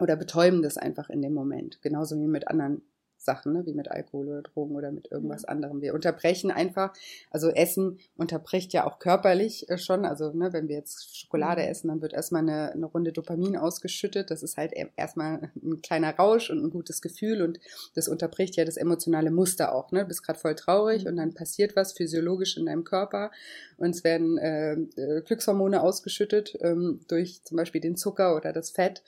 oder 0.00 0.16
betäuben 0.16 0.62
das 0.62 0.78
einfach 0.78 1.10
in 1.10 1.20
dem 1.20 1.34
Moment, 1.34 1.82
genauso 1.82 2.18
wie 2.18 2.26
mit 2.26 2.48
anderen 2.48 2.80
Sachen, 3.18 3.52
ne, 3.52 3.66
wie 3.66 3.74
mit 3.74 3.90
Alkohol 3.90 4.28
oder 4.28 4.42
Drogen 4.42 4.76
oder 4.76 4.90
mit 4.90 5.10
irgendwas 5.10 5.42
ja. 5.42 5.48
anderem. 5.48 5.82
Wir 5.82 5.94
unterbrechen 5.94 6.50
einfach, 6.50 6.92
also 7.30 7.50
Essen 7.50 7.98
unterbricht 8.16 8.72
ja 8.72 8.86
auch 8.86 8.98
körperlich 8.98 9.68
äh, 9.68 9.78
schon. 9.78 10.04
Also 10.04 10.32
ne, 10.32 10.52
wenn 10.52 10.68
wir 10.68 10.76
jetzt 10.76 11.16
Schokolade 11.16 11.62
mhm. 11.62 11.68
essen, 11.68 11.88
dann 11.88 12.02
wird 12.02 12.12
erstmal 12.12 12.42
eine, 12.42 12.72
eine 12.72 12.86
Runde 12.86 13.12
Dopamin 13.12 13.56
ausgeschüttet. 13.56 14.30
Das 14.30 14.42
ist 14.42 14.56
halt 14.56 14.72
e-, 14.72 14.90
erstmal 14.96 15.50
ein 15.62 15.82
kleiner 15.82 16.14
Rausch 16.16 16.50
und 16.50 16.64
ein 16.64 16.70
gutes 16.70 17.02
Gefühl 17.02 17.42
und 17.42 17.58
das 17.94 18.08
unterbricht 18.08 18.56
ja 18.56 18.64
das 18.64 18.76
emotionale 18.76 19.30
Muster 19.30 19.74
auch. 19.74 19.92
Ne? 19.92 20.00
Du 20.00 20.08
bist 20.08 20.22
gerade 20.22 20.38
voll 20.38 20.54
traurig 20.54 21.02
mhm. 21.04 21.10
und 21.10 21.16
dann 21.16 21.34
passiert 21.34 21.76
was 21.76 21.92
physiologisch 21.92 22.56
in 22.56 22.66
deinem 22.66 22.84
Körper 22.84 23.30
und 23.76 23.90
es 23.90 24.04
werden 24.04 24.38
äh, 24.38 24.72
äh, 24.72 25.22
Glückshormone 25.22 25.82
ausgeschüttet 25.82 26.56
ähm, 26.60 27.00
durch 27.08 27.42
zum 27.44 27.56
Beispiel 27.56 27.80
den 27.80 27.96
Zucker 27.96 28.36
oder 28.36 28.52
das 28.52 28.70
Fett. 28.70 29.02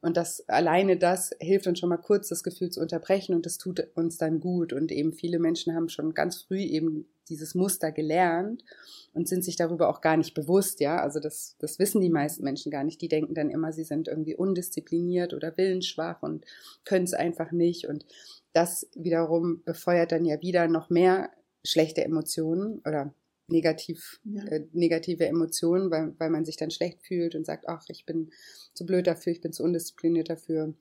Und 0.00 0.16
das 0.16 0.46
alleine 0.48 0.96
das 0.96 1.30
hilft 1.40 1.66
uns 1.66 1.78
schon 1.78 1.88
mal 1.88 1.96
kurz, 1.96 2.28
das 2.28 2.42
Gefühl 2.42 2.70
zu 2.70 2.80
unterbrechen 2.80 3.34
und 3.34 3.46
das 3.46 3.55
tut 3.58 3.86
uns 3.94 4.18
dann 4.18 4.40
gut. 4.40 4.72
Und 4.72 4.92
eben 4.92 5.12
viele 5.12 5.38
Menschen 5.38 5.74
haben 5.74 5.88
schon 5.88 6.14
ganz 6.14 6.42
früh 6.42 6.60
eben 6.60 7.06
dieses 7.28 7.54
Muster 7.54 7.92
gelernt 7.92 8.64
und 9.12 9.28
sind 9.28 9.44
sich 9.44 9.56
darüber 9.56 9.88
auch 9.88 10.00
gar 10.00 10.16
nicht 10.16 10.34
bewusst, 10.34 10.80
ja. 10.80 11.00
Also 11.00 11.20
das, 11.20 11.56
das 11.58 11.78
wissen 11.78 12.00
die 12.00 12.10
meisten 12.10 12.44
Menschen 12.44 12.70
gar 12.70 12.84
nicht. 12.84 13.00
Die 13.00 13.08
denken 13.08 13.34
dann 13.34 13.50
immer, 13.50 13.72
sie 13.72 13.84
sind 13.84 14.08
irgendwie 14.08 14.36
undiszipliniert 14.36 15.34
oder 15.34 15.56
willensschwach 15.56 16.22
und 16.22 16.44
können 16.84 17.04
es 17.04 17.14
einfach 17.14 17.52
nicht. 17.52 17.86
Und 17.86 18.04
das 18.52 18.88
wiederum 18.94 19.62
befeuert 19.64 20.12
dann 20.12 20.24
ja 20.24 20.40
wieder 20.40 20.68
noch 20.68 20.90
mehr 20.90 21.30
schlechte 21.64 22.04
Emotionen 22.04 22.80
oder 22.86 23.12
negativ, 23.48 24.20
ja. 24.24 24.44
äh, 24.44 24.66
negative 24.72 25.26
Emotionen, 25.26 25.90
weil, 25.90 26.14
weil 26.18 26.30
man 26.30 26.44
sich 26.44 26.56
dann 26.56 26.70
schlecht 26.70 27.02
fühlt 27.02 27.34
und 27.34 27.46
sagt, 27.46 27.68
ach, 27.68 27.84
ich 27.88 28.04
bin 28.04 28.30
zu 28.74 28.86
blöd 28.86 29.06
dafür, 29.06 29.32
ich 29.32 29.40
bin 29.40 29.52
zu 29.52 29.62
undiszipliniert 29.62 30.30
dafür. 30.30 30.74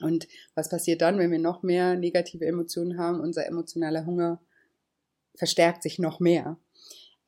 Und 0.00 0.28
was 0.54 0.68
passiert 0.68 1.02
dann, 1.02 1.18
wenn 1.18 1.30
wir 1.30 1.38
noch 1.38 1.62
mehr 1.62 1.96
negative 1.96 2.46
Emotionen 2.46 2.98
haben? 2.98 3.20
Unser 3.20 3.46
emotionaler 3.46 4.06
Hunger 4.06 4.40
verstärkt 5.34 5.82
sich 5.82 5.98
noch 5.98 6.20
mehr. 6.20 6.58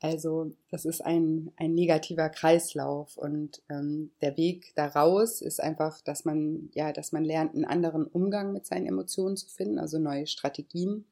Also 0.00 0.50
das 0.70 0.86
ist 0.86 1.02
ein, 1.04 1.52
ein 1.56 1.74
negativer 1.74 2.30
Kreislauf 2.30 3.18
und 3.18 3.62
ähm, 3.68 4.12
der 4.22 4.38
Weg 4.38 4.72
daraus 4.74 5.42
ist 5.42 5.60
einfach, 5.60 6.00
dass 6.00 6.24
man 6.24 6.70
ja, 6.72 6.92
dass 6.92 7.12
man 7.12 7.22
lernt, 7.22 7.54
einen 7.54 7.66
anderen 7.66 8.06
Umgang 8.06 8.54
mit 8.54 8.64
seinen 8.64 8.86
Emotionen 8.86 9.36
zu 9.36 9.46
finden, 9.50 9.78
also 9.78 9.98
neue 9.98 10.26
Strategien 10.26 11.04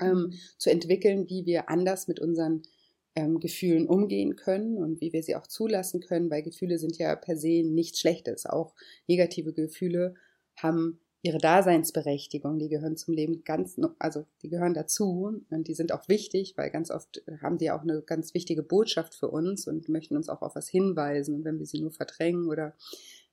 ähm, 0.00 0.26
mhm. 0.26 0.34
zu 0.58 0.70
entwickeln, 0.70 1.28
wie 1.28 1.44
wir 1.44 1.68
anders 1.68 2.06
mit 2.06 2.20
unseren 2.20 2.62
ähm, 3.16 3.40
Gefühlen 3.40 3.88
umgehen 3.88 4.36
können 4.36 4.78
und 4.78 5.00
wie 5.00 5.12
wir 5.12 5.24
sie 5.24 5.34
auch 5.34 5.48
zulassen 5.48 6.00
können, 6.00 6.30
weil 6.30 6.42
Gefühle 6.42 6.78
sind 6.78 6.96
ja 6.98 7.16
per 7.16 7.36
se 7.36 7.64
nichts 7.64 7.98
Schlechtes. 7.98 8.46
Auch 8.46 8.74
negative 9.08 9.52
Gefühle 9.52 10.14
haben 10.56 11.00
ihre 11.22 11.38
Daseinsberechtigung, 11.38 12.58
die 12.58 12.68
gehören 12.68 12.98
zum 12.98 13.14
Leben 13.14 13.44
ganz, 13.44 13.80
also 13.98 14.26
die 14.42 14.50
gehören 14.50 14.74
dazu 14.74 15.40
und 15.48 15.68
die 15.68 15.74
sind 15.74 15.90
auch 15.92 16.06
wichtig, 16.06 16.52
weil 16.56 16.70
ganz 16.70 16.90
oft 16.90 17.22
haben 17.40 17.56
die 17.56 17.70
auch 17.70 17.80
eine 17.80 18.02
ganz 18.02 18.34
wichtige 18.34 18.62
Botschaft 18.62 19.14
für 19.14 19.28
uns 19.28 19.66
und 19.66 19.88
möchten 19.88 20.16
uns 20.16 20.28
auch 20.28 20.42
auf 20.42 20.54
was 20.54 20.68
hinweisen. 20.68 21.34
Und 21.34 21.44
wenn 21.44 21.58
wir 21.58 21.64
sie 21.64 21.80
nur 21.80 21.92
verdrängen 21.92 22.48
oder 22.48 22.74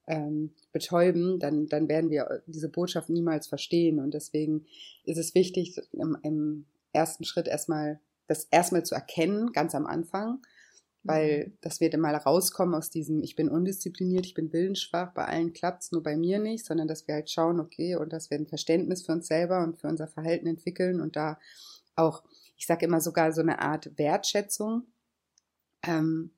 ähm, 0.08 0.52
betäuben, 0.72 1.38
dann, 1.40 1.68
dann 1.68 1.90
werden 1.90 2.10
wir 2.10 2.42
diese 2.48 2.70
Botschaft 2.70 3.10
niemals 3.10 3.48
verstehen. 3.48 4.00
Und 4.00 4.14
deswegen 4.14 4.66
ist 5.04 5.18
es 5.18 5.36
wichtig, 5.36 5.78
im, 5.92 6.18
im 6.24 6.66
ersten 6.94 7.26
Schritt 7.26 7.50
erstmal 7.50 8.00
das 8.28 8.46
erstmal 8.46 8.86
zu 8.86 8.96
erkennen, 8.96 9.52
ganz 9.52 9.76
am 9.76 9.86
Anfang, 9.86 10.40
weil 11.04 11.48
mhm. 11.48 11.58
dass 11.62 11.80
wir 11.80 11.90
dann 11.90 12.02
mal 12.02 12.16
rauskommen 12.16 12.76
aus 12.76 12.90
diesem, 12.90 13.24
ich 13.24 13.36
bin 13.36 13.50
undiszipliniert, 13.50 14.26
ich 14.26 14.34
bin 14.34 14.54
willensschwach, 14.54 15.14
bei 15.14 15.26
allen 15.26 15.54
klappt 15.54 15.84
es, 15.84 15.92
nur 15.92 16.04
bei 16.04 16.16
mir 16.16 16.40
nicht, 16.40 16.66
sondern 16.66 16.88
dass 16.88 17.08
wir 17.08 17.16
halt 17.16 17.30
schauen, 17.30 17.60
okay, 17.60 17.96
und 17.96 18.14
dass 18.14 18.30
wir 18.30 18.38
ein 18.38 18.48
Verständnis 18.48 19.06
für 19.06 19.14
uns 19.14 19.28
selber 19.28 19.64
und 19.64 19.80
für 19.80 19.88
unser 19.88 20.08
Verhalten 20.08 20.48
entwickeln 20.48 21.02
und 21.02 21.16
da 21.16 21.40
auch, 21.96 22.24
ich 22.56 22.68
sage 22.68 22.86
immer 22.86 23.02
sogar 23.02 23.32
so 23.32 23.42
eine 23.42 23.60
Art 23.60 23.98
Wertschätzung 23.98 24.88
ähm, 25.84 26.32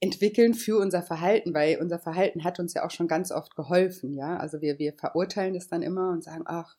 entwickeln 0.00 0.54
für 0.54 0.78
unser 0.78 1.02
Verhalten, 1.02 1.54
weil 1.54 1.78
unser 1.80 1.98
Verhalten 1.98 2.44
hat 2.44 2.60
uns 2.60 2.74
ja 2.74 2.84
auch 2.84 2.90
schon 2.90 3.08
ganz 3.08 3.32
oft 3.32 3.56
geholfen, 3.56 4.12
ja. 4.12 4.36
Also 4.36 4.60
wir, 4.60 4.78
wir 4.78 4.92
verurteilen 4.92 5.54
das 5.54 5.68
dann 5.68 5.82
immer 5.82 6.10
und 6.10 6.22
sagen, 6.24 6.44
ach, 6.46 6.76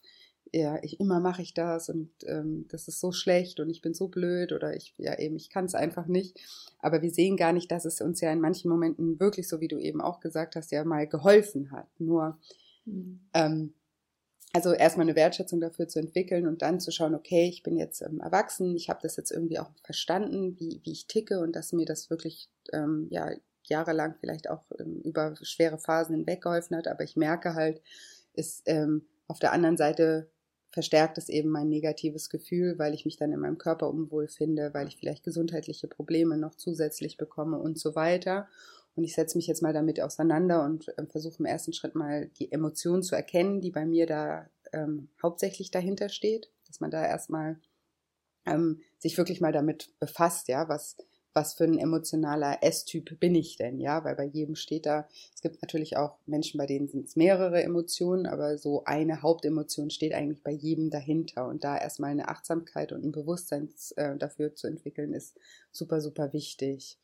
ja, 0.53 0.81
ich, 0.83 0.99
immer 0.99 1.19
mache 1.19 1.41
ich 1.41 1.53
das 1.53 1.89
und 1.89 2.09
ähm, 2.25 2.65
das 2.69 2.87
ist 2.87 2.99
so 2.99 3.11
schlecht 3.11 3.59
und 3.59 3.69
ich 3.69 3.81
bin 3.81 3.93
so 3.93 4.07
blöd 4.07 4.51
oder 4.51 4.75
ich, 4.75 4.93
ja 4.97 5.17
eben, 5.19 5.35
ich 5.35 5.49
kann 5.49 5.65
es 5.65 5.75
einfach 5.75 6.07
nicht. 6.07 6.39
Aber 6.79 7.01
wir 7.01 7.11
sehen 7.11 7.37
gar 7.37 7.53
nicht, 7.53 7.71
dass 7.71 7.85
es 7.85 8.01
uns 8.01 8.21
ja 8.21 8.31
in 8.31 8.41
manchen 8.41 8.69
Momenten 8.69 9.19
wirklich, 9.19 9.47
so 9.47 9.59
wie 9.59 9.67
du 9.67 9.77
eben 9.77 10.01
auch 10.01 10.19
gesagt 10.19 10.55
hast, 10.55 10.71
ja 10.71 10.83
mal 10.83 11.07
geholfen 11.07 11.71
hat. 11.71 11.87
Nur, 11.99 12.37
mhm. 12.85 13.19
ähm, 13.33 13.73
also 14.53 14.71
erstmal 14.73 15.05
eine 15.05 15.15
Wertschätzung 15.15 15.59
dafür 15.59 15.87
zu 15.87 15.99
entwickeln 15.99 16.47
und 16.47 16.61
dann 16.61 16.79
zu 16.79 16.91
schauen, 16.91 17.15
okay, 17.15 17.47
ich 17.47 17.63
bin 17.63 17.77
jetzt 17.77 18.01
ähm, 18.01 18.19
erwachsen, 18.21 18.75
ich 18.75 18.89
habe 18.89 18.99
das 19.01 19.17
jetzt 19.17 19.31
irgendwie 19.31 19.59
auch 19.59 19.71
verstanden, 19.83 20.57
wie, 20.59 20.81
wie 20.83 20.91
ich 20.91 21.07
ticke 21.07 21.39
und 21.39 21.55
dass 21.55 21.73
mir 21.73 21.85
das 21.85 22.09
wirklich 22.09 22.49
ähm, 22.71 23.07
ja 23.09 23.31
jahrelang 23.63 24.15
vielleicht 24.19 24.49
auch 24.49 24.63
ähm, 24.79 25.01
über 25.03 25.35
schwere 25.41 25.77
Phasen 25.77 26.15
hinweg 26.15 26.41
geholfen 26.41 26.77
hat. 26.77 26.87
Aber 26.87 27.03
ich 27.03 27.15
merke 27.15 27.53
halt, 27.53 27.81
ist 28.33 28.63
ähm, 28.65 29.05
auf 29.27 29.39
der 29.39 29.51
anderen 29.51 29.77
Seite 29.77 30.29
verstärkt 30.77 31.17
es 31.17 31.27
eben 31.27 31.49
mein 31.49 31.69
negatives 31.69 32.29
Gefühl, 32.29 32.77
weil 32.77 32.93
ich 32.93 33.03
mich 33.03 33.17
dann 33.17 33.31
in 33.31 33.39
meinem 33.39 33.57
Körper 33.57 33.89
unwohl 33.89 34.27
finde, 34.27 34.75
weil 34.75 34.87
ich 34.87 34.97
vielleicht 34.97 35.23
gesundheitliche 35.23 35.87
Probleme 35.87 36.37
noch 36.37 36.53
zusätzlich 36.53 37.17
bekomme 37.17 37.57
und 37.57 37.79
so 37.79 37.95
weiter. 37.95 38.47
Und 38.95 39.03
ich 39.03 39.15
setze 39.15 39.39
mich 39.39 39.47
jetzt 39.47 39.63
mal 39.63 39.73
damit 39.73 39.99
auseinander 39.99 40.63
und 40.63 40.87
äh, 40.89 41.07
versuche 41.07 41.39
im 41.39 41.45
ersten 41.45 41.73
Schritt 41.73 41.95
mal 41.95 42.27
die 42.37 42.51
Emotion 42.51 43.01
zu 43.01 43.15
erkennen, 43.15 43.59
die 43.59 43.71
bei 43.71 43.87
mir 43.87 44.05
da 44.05 44.51
ähm, 44.71 45.09
hauptsächlich 45.19 45.71
dahinter 45.71 46.09
steht, 46.09 46.51
dass 46.67 46.79
man 46.79 46.91
da 46.91 47.03
erstmal 47.03 47.59
ähm, 48.45 48.83
sich 48.99 49.17
wirklich 49.17 49.41
mal 49.41 49.51
damit 49.51 49.89
befasst, 49.99 50.47
ja, 50.47 50.69
was, 50.69 50.95
was 51.37 51.53
für 51.53 51.65
ein 51.65 51.77
emotionaler 51.77 52.63
S-Typ 52.63 53.19
bin 53.19 53.35
ich 53.35 53.57
denn, 53.57 53.79
ja, 53.79 54.03
weil 54.03 54.15
bei 54.15 54.25
jedem 54.25 54.55
steht 54.55 54.87
da, 54.87 55.07
es 55.35 55.41
gibt 55.43 55.61
natürlich 55.61 55.95
auch 55.95 56.17
Menschen, 56.25 56.57
bei 56.57 56.65
denen 56.65 56.87
sind 56.87 57.05
es 57.05 57.15
mehrere 57.15 57.61
Emotionen, 57.61 58.25
aber 58.25 58.57
so 58.57 58.83
eine 58.85 59.21
Hauptemotion 59.21 59.91
steht 59.91 60.13
eigentlich 60.13 60.41
bei 60.41 60.51
jedem 60.51 60.89
dahinter 60.89 61.47
und 61.47 61.63
da 61.63 61.77
erstmal 61.77 62.09
eine 62.09 62.27
Achtsamkeit 62.27 62.91
und 62.91 63.05
ein 63.05 63.11
Bewusstsein 63.11 63.69
äh, 63.97 64.17
dafür 64.17 64.55
zu 64.55 64.65
entwickeln, 64.65 65.13
ist 65.13 65.37
super, 65.71 66.01
super 66.01 66.33
wichtig. 66.33 66.97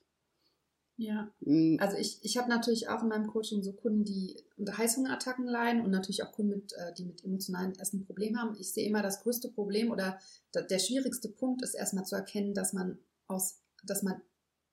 Ja, 0.98 1.32
hm. 1.44 1.78
also 1.80 1.96
ich, 1.98 2.18
ich 2.24 2.38
habe 2.38 2.50
natürlich 2.50 2.90
auch 2.90 3.04
in 3.04 3.10
meinem 3.10 3.28
Coaching 3.28 3.62
so 3.62 3.74
Kunden, 3.74 4.04
die 4.04 4.38
unter 4.58 4.80
Heißhungerattacken 4.80 5.46
leiden 5.46 5.84
und 5.84 5.92
natürlich 5.92 6.24
auch 6.24 6.32
Kunden, 6.32 6.56
mit, 6.56 6.74
äh, 6.74 6.92
die 6.98 7.06
mit 7.06 7.24
emotionalen 7.24 7.78
Essen 7.78 8.00
ein 8.00 8.06
Problem 8.06 8.40
haben. 8.40 8.56
Ich 8.60 8.74
sehe 8.74 8.88
immer 8.88 9.04
das 9.04 9.22
größte 9.22 9.50
Problem 9.50 9.92
oder 9.92 10.18
der 10.56 10.80
schwierigste 10.80 11.30
Punkt 11.30 11.62
ist 11.62 11.76
erstmal 11.76 12.06
zu 12.06 12.16
erkennen, 12.16 12.56
dass 12.56 12.74
man 12.74 12.98
aus 13.28 13.63
dass 13.84 14.04
man 14.04 14.22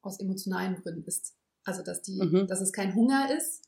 aus 0.02 0.20
emotionalen 0.20 0.76
Gründen 0.76 1.04
isst. 1.04 1.34
Also 1.64 1.82
dass 1.82 2.02
die, 2.02 2.20
mhm. 2.20 2.46
dass 2.46 2.60
es 2.60 2.72
kein 2.72 2.94
Hunger 2.94 3.34
ist 3.36 3.62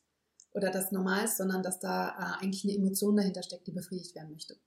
oder 0.53 0.71
das 0.71 0.91
normal 0.91 1.25
ist, 1.25 1.37
sondern 1.37 1.63
dass 1.63 1.79
da 1.79 2.09
äh, 2.09 2.43
eigentlich 2.43 2.63
eine 2.63 2.75
Emotion 2.75 3.15
dahinter 3.15 3.41
steckt, 3.43 3.67
die 3.67 3.71
befriedigt 3.71 4.15
werden 4.15 4.31
möchte. 4.31 4.57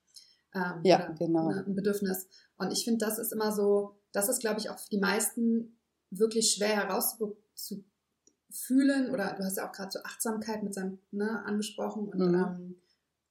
Ähm, 0.55 0.81
ja, 0.85 1.11
genau. 1.13 1.49
Ein 1.49 1.75
Bedürfnis. 1.75 2.29
Und 2.57 2.73
ich 2.73 2.85
finde, 2.85 3.05
das 3.05 3.19
ist 3.19 3.33
immer 3.33 3.51
so, 3.53 3.99
das 4.13 4.29
ist, 4.29 4.39
glaube 4.41 4.61
ich, 4.61 4.71
auch 4.71 4.79
für 4.79 4.91
die 4.91 5.01
meisten 5.01 5.77
wirklich 6.11 6.53
schwer 6.53 6.77
herauszufühlen. 6.77 9.11
Oder 9.11 9.35
du 9.35 9.43
hast 9.45 9.57
ja 9.59 9.69
auch 9.69 9.73
gerade 9.73 9.91
so 9.91 9.99
Achtsamkeit 10.05 10.63
mit 10.63 10.73
seinem 10.75 11.01
ne, 11.11 11.45
angesprochen. 11.45 12.09
Und, 12.09 12.19
mhm. 12.19 12.35
ähm, 12.35 12.81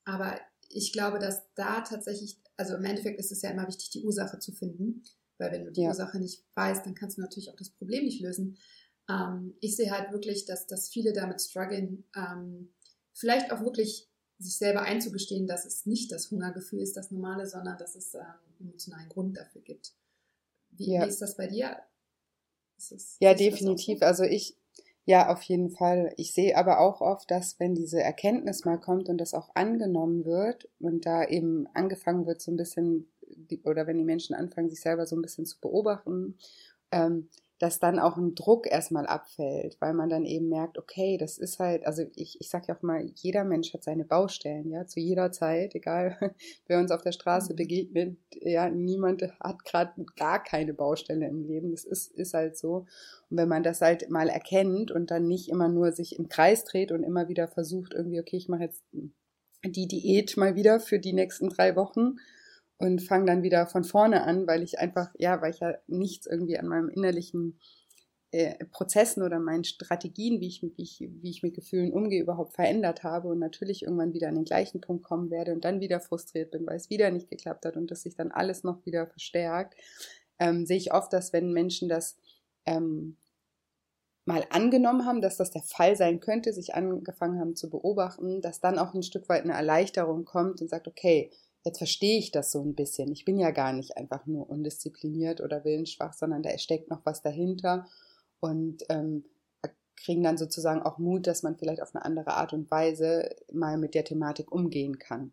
aber 0.04 0.38
ich 0.70 0.94
glaube, 0.94 1.18
dass 1.20 1.42
da 1.56 1.82
tatsächlich, 1.82 2.40
also 2.58 2.76
im 2.76 2.84
Endeffekt 2.84 3.20
ist 3.20 3.32
es 3.32 3.42
ja 3.42 3.50
immer 3.50 3.68
wichtig, 3.68 3.90
die 3.90 4.04
Ursache 4.04 4.38
zu 4.40 4.52
finden. 4.52 5.04
Weil 5.38 5.52
wenn 5.52 5.66
du 5.66 5.72
die 5.72 5.82
ja. 5.82 5.90
Ursache 5.90 6.20
nicht 6.20 6.44
weißt, 6.56 6.86
dann 6.86 6.96
kannst 6.96 7.18
du 7.18 7.22
natürlich 7.22 7.52
auch 7.52 7.58
das 7.58 7.70
Problem 7.70 8.06
nicht 8.06 8.22
lösen. 8.22 8.58
Ähm, 9.10 9.56
ich 9.60 9.76
sehe 9.76 9.92
halt 9.92 10.12
wirklich, 10.12 10.46
dass, 10.46 10.68
dass 10.68 10.90
viele 10.90 11.14
damit 11.14 11.42
strugglen, 11.42 12.06
ähm, 12.16 12.74
vielleicht 13.14 13.52
auch 13.52 13.62
wirklich 13.62 14.10
sich 14.38 14.58
selber 14.58 14.82
einzugestehen, 14.82 15.48
dass 15.48 15.66
es 15.66 15.86
nicht 15.86 16.12
das 16.12 16.30
Hungergefühl 16.32 16.82
ist, 16.82 16.98
das 16.98 17.12
normale, 17.12 17.46
sondern 17.48 17.78
dass 17.78 17.96
es 17.96 18.14
ähm, 18.14 18.22
emotionalen 18.60 19.10
Grund 19.10 19.38
dafür 19.38 19.62
gibt. 19.62 19.94
Wie, 20.72 20.94
ja. 20.94 21.04
wie 21.04 21.10
ist 21.10 21.22
das 21.22 21.38
bei 21.38 21.48
dir? 21.48 21.78
Das, 22.78 23.18
ja, 23.22 23.34
definitiv. 23.34 24.02
Also 24.02 24.24
ich, 24.24 24.58
ja, 25.06 25.32
auf 25.32 25.42
jeden 25.44 25.70
Fall. 25.70 26.14
Ich 26.18 26.34
sehe 26.34 26.58
aber 26.58 26.80
auch 26.80 27.00
oft, 27.00 27.32
dass 27.32 27.60
wenn 27.60 27.76
diese 27.76 28.02
Erkenntnis 28.02 28.66
mal 28.66 28.80
kommt 28.80 29.08
und 29.08 29.18
das 29.20 29.34
auch 29.34 29.50
angenommen 29.56 30.26
wird 30.26 30.68
und 30.80 31.06
da 31.06 31.24
eben 31.26 31.68
angefangen 31.74 32.26
wird, 32.26 32.42
so 32.42 32.52
ein 32.52 32.58
bisschen 32.58 33.10
die, 33.30 33.62
oder 33.64 33.88
wenn 33.88 33.98
die 33.98 34.04
Menschen 34.04 34.36
anfangen, 34.36 34.70
sich 34.70 34.82
selber 34.82 35.06
so 35.06 35.16
ein 35.16 35.22
bisschen 35.22 35.46
zu 35.46 35.60
beobachten, 35.60 36.38
ähm, 36.92 37.30
dass 37.60 37.80
dann 37.80 38.00
auch 38.00 38.18
ein 38.18 38.36
Druck 38.36 38.68
erstmal 38.70 39.08
abfällt, 39.08 39.78
weil 39.80 39.94
man 39.94 40.10
dann 40.10 40.26
eben 40.26 40.50
merkt, 40.50 40.78
okay, 40.78 41.18
das 41.18 41.38
ist 41.38 41.60
halt, 41.60 41.86
also 41.86 42.04
ich, 42.16 42.40
ich 42.42 42.50
sage 42.50 42.66
ja 42.68 42.76
auch 42.76 42.82
mal, 42.82 43.10
jeder 43.16 43.46
Mensch 43.46 43.74
hat 43.74 43.84
seine 43.84 44.04
Baustellen, 44.04 44.70
ja, 44.70 44.86
zu 44.86 45.00
jeder 45.00 45.32
Zeit, 45.32 45.74
egal 45.74 46.18
wer 46.68 46.80
uns 46.80 46.92
auf 46.92 47.02
der 47.02 47.14
Straße 47.14 47.54
mhm. 47.54 47.56
begegnet, 47.56 48.18
ja, 48.34 48.70
niemand 48.70 49.22
hat 49.40 49.64
gerade 49.64 50.06
gar 50.18 50.44
keine 50.44 50.74
Baustelle 50.74 51.28
im 51.28 51.46
Leben, 51.46 51.72
das 51.72 51.86
ist, 51.86 52.12
ist 52.12 52.34
halt 52.34 52.58
so. 52.58 52.88
Und 53.30 53.38
wenn 53.38 53.48
man 53.48 53.64
das 53.64 53.80
halt 53.80 54.10
mal 54.10 54.28
erkennt 54.28 54.92
und 54.92 55.10
dann 55.10 55.26
nicht 55.28 55.48
immer 55.48 55.70
nur 55.70 55.94
sich 55.94 56.20
im 56.20 56.28
Kreis 56.28 56.66
dreht 56.66 56.92
und 56.92 57.04
immer 57.04 57.30
wieder 57.30 57.48
versucht, 57.48 57.94
irgendwie, 57.94 58.20
okay, 58.20 58.36
ich 58.36 58.50
mache 58.50 58.64
jetzt 58.64 58.84
die 59.64 59.88
Diät 59.88 60.36
mal 60.36 60.56
wieder 60.56 60.82
für 60.82 61.00
die 61.00 61.14
nächsten 61.14 61.50
drei 61.50 61.78
Wochen, 61.78 62.18
und 62.78 63.02
fange 63.02 63.26
dann 63.26 63.44
wieder 63.44 63.68
von 63.68 63.84
vorne 63.84 64.24
an, 64.24 64.48
weil 64.48 64.64
ich 64.64 64.80
einfach, 64.80 65.10
ja, 65.18 65.42
weil 65.42 65.52
ich 65.52 65.60
ja 65.60 65.76
nichts 65.88 66.26
irgendwie 66.26 66.58
an 66.58 66.68
meinem 66.68 66.90
innerlichen 66.90 67.60
äh, 68.32 68.66
Prozessen 68.66 69.24
oder 69.24 69.40
meinen 69.40 69.64
Strategien, 69.64 70.42
wie 70.42 70.48
ich, 70.48 70.62
wie, 70.62 70.84
ich, 70.84 71.00
wie 71.00 71.30
ich 71.30 71.42
mit 71.42 71.54
Gefühlen 71.54 71.94
umgehe, 71.94 72.22
überhaupt 72.22 72.54
verändert 72.54 73.04
habe 73.04 73.30
und 73.30 73.40
natürlich 73.40 73.84
irgendwann 73.84 74.14
wieder 74.14 74.28
an 74.28 74.36
den 74.36 74.44
gleichen 74.44 74.82
Punkt 74.82 75.04
kommen 75.04 75.32
werde 75.32 75.54
und 75.54 75.64
dann 75.64 75.80
wieder 75.80 76.02
frustriert 76.02 76.52
bin, 76.52 76.66
weil 76.68 76.76
es 76.76 76.90
wieder 76.90 77.12
nicht 77.12 77.30
geklappt 77.30 77.66
hat 77.66 77.78
und 77.78 77.90
dass 77.92 78.02
sich 78.02 78.16
dann 78.16 78.32
alles 78.32 78.64
noch 78.64 78.86
wieder 78.86 79.08
verstärkt, 79.08 79.76
ähm, 80.38 80.66
sehe 80.66 80.78
ich 80.78 80.94
oft, 80.94 81.14
dass 81.14 81.32
wenn 81.32 81.54
Menschen 81.54 81.88
das 81.88 82.18
ähm, 82.66 83.16
mal 84.26 84.44
angenommen 84.50 85.06
haben, 85.06 85.22
dass 85.22 85.38
das 85.38 85.52
der 85.52 85.62
Fall 85.62 85.96
sein 85.96 86.20
könnte, 86.20 86.52
sich 86.52 86.74
angefangen 86.74 87.40
haben 87.40 87.56
zu 87.56 87.70
beobachten, 87.70 88.42
dass 88.42 88.60
dann 88.60 88.80
auch 88.80 88.94
ein 88.94 89.04
Stück 89.04 89.30
weit 89.30 89.44
eine 89.44 89.54
Erleichterung 89.54 90.26
kommt 90.26 90.62
und 90.62 90.70
sagt, 90.70 90.88
okay, 90.88 91.32
jetzt 91.66 91.80
verstehe 91.80 92.20
ich 92.20 92.32
das 92.32 92.52
so 92.52 92.62
ein 92.62 92.76
bisschen. 92.76 93.12
Ich 93.12 93.26
bin 93.26 93.38
ja 93.38 93.52
gar 93.52 93.74
nicht 93.74 93.98
einfach 93.98 94.26
nur 94.28 94.50
undiszipliniert 94.50 95.42
oder 95.42 95.66
willensschwach, 95.66 96.14
sondern 96.14 96.44
da 96.44 96.58
steckt 96.58 96.90
noch 96.90 97.06
was 97.06 97.22
dahinter 97.22 97.88
und 98.40 98.84
ähm, 98.90 99.26
kriegen 99.96 100.24
dann 100.24 100.38
sozusagen 100.38 100.82
auch 100.82 101.00
Mut, 101.00 101.26
dass 101.26 101.44
man 101.44 101.58
vielleicht 101.58 101.82
auf 101.82 101.96
eine 101.96 102.06
andere 102.06 102.36
Art 102.36 102.54
und 102.54 102.70
Weise 102.70 103.36
mal 103.52 103.78
mit 103.78 103.96
der 103.96 104.04
Thematik 104.04 104.52
umgehen 104.52 105.00
kann. 105.00 105.32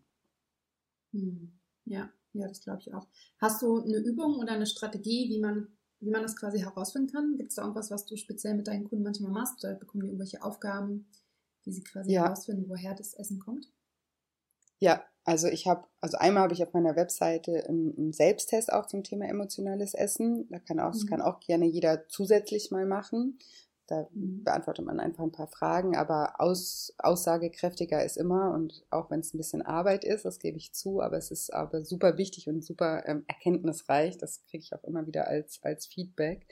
Hm. 1.12 1.52
Ja, 1.84 2.10
ja, 2.32 2.48
das 2.48 2.62
glaube 2.62 2.80
ich 2.80 2.94
auch. 2.94 3.06
Hast 3.38 3.60
du 3.60 3.82
eine 3.82 3.98
Übung 3.98 4.36
oder 4.38 4.52
eine 4.52 4.66
Strategie, 4.66 5.28
wie 5.28 5.40
man, 5.40 5.68
wie 6.00 6.10
man 6.10 6.22
das 6.22 6.36
quasi 6.36 6.60
herausfinden 6.60 7.12
kann? 7.12 7.36
Gibt 7.36 7.50
es 7.50 7.56
da 7.56 7.62
irgendwas, 7.62 7.90
was 7.90 8.06
du 8.06 8.16
speziell 8.16 8.54
mit 8.54 8.68
deinen 8.68 8.84
Kunden 8.84 9.04
manchmal 9.04 9.32
machst? 9.32 9.62
Oder 9.64 9.74
bekommen 9.74 10.02
die 10.02 10.08
irgendwelche 10.08 10.42
Aufgaben, 10.42 11.06
die 11.66 11.72
sie 11.72 11.82
quasi 11.82 12.12
ja. 12.12 12.24
herausfinden, 12.24 12.68
woher 12.68 12.94
das 12.94 13.14
Essen 13.14 13.40
kommt? 13.40 13.70
Ja, 14.78 15.04
also 15.24 15.46
ich 15.46 15.66
habe, 15.66 15.84
also 16.00 16.18
einmal 16.18 16.44
habe 16.44 16.54
ich 16.54 16.62
auf 16.62 16.72
meiner 16.72 16.96
Webseite 16.96 17.64
einen, 17.68 18.12
Selbsttest 18.12 18.72
auch 18.72 18.86
zum 18.86 19.04
Thema 19.04 19.26
emotionales 19.26 19.94
Essen. 19.94 20.48
Da 20.50 20.58
kann 20.58 20.80
auch, 20.80 20.88
mhm. 20.88 20.98
das 20.98 21.06
kann 21.06 21.22
auch 21.22 21.40
gerne 21.40 21.66
jeder 21.66 22.08
zusätzlich 22.08 22.70
mal 22.70 22.86
machen. 22.86 23.38
Da 23.86 24.08
mhm. 24.12 24.42
beantwortet 24.42 24.84
man 24.84 25.00
einfach 25.00 25.22
ein 25.22 25.32
paar 25.32 25.46
Fragen, 25.46 25.96
aber 25.96 26.40
aus, 26.40 26.94
aussagekräftiger 26.98 28.04
ist 28.04 28.16
immer 28.16 28.52
und 28.52 28.84
auch 28.90 29.10
wenn 29.10 29.20
es 29.20 29.34
ein 29.34 29.38
bisschen 29.38 29.62
Arbeit 29.62 30.04
ist, 30.04 30.24
das 30.24 30.38
gebe 30.38 30.56
ich 30.56 30.72
zu, 30.72 31.00
aber 31.00 31.18
es 31.18 31.30
ist 31.30 31.52
aber 31.52 31.84
super 31.84 32.16
wichtig 32.16 32.48
und 32.48 32.64
super 32.64 33.02
ähm, 33.06 33.24
erkenntnisreich, 33.26 34.18
das 34.18 34.44
kriege 34.48 34.62
ich 34.62 34.72
auch 34.72 34.84
immer 34.84 35.06
wieder 35.06 35.26
als, 35.26 35.60
als 35.62 35.86
Feedback, 35.86 36.46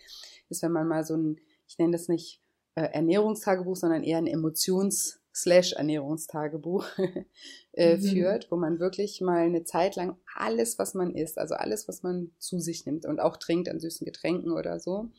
ist, 0.48 0.62
wenn 0.62 0.72
man 0.72 0.88
mal 0.88 1.04
so 1.04 1.16
ein, 1.16 1.40
ich 1.68 1.78
nenne 1.78 1.92
das 1.92 2.08
nicht 2.08 2.42
äh, 2.74 2.82
Ernährungstagebuch, 2.92 3.76
sondern 3.76 4.02
eher 4.02 4.18
ein 4.18 4.26
Emotions- 4.26 5.19
slash 5.34 5.72
Ernährungstagebuch 5.72 6.86
äh, 7.72 7.96
mhm. 7.96 8.02
führt, 8.02 8.50
wo 8.50 8.56
man 8.56 8.78
wirklich 8.80 9.20
mal 9.20 9.42
eine 9.42 9.64
Zeit 9.64 9.96
lang 9.96 10.16
alles, 10.34 10.78
was 10.78 10.94
man 10.94 11.14
isst, 11.14 11.38
also 11.38 11.54
alles, 11.54 11.88
was 11.88 12.02
man 12.02 12.32
zu 12.38 12.58
sich 12.58 12.86
nimmt 12.86 13.06
und 13.06 13.20
auch 13.20 13.36
trinkt 13.36 13.68
an 13.68 13.80
süßen 13.80 14.04
Getränken 14.04 14.52
oder 14.52 14.80
so, 14.80 15.10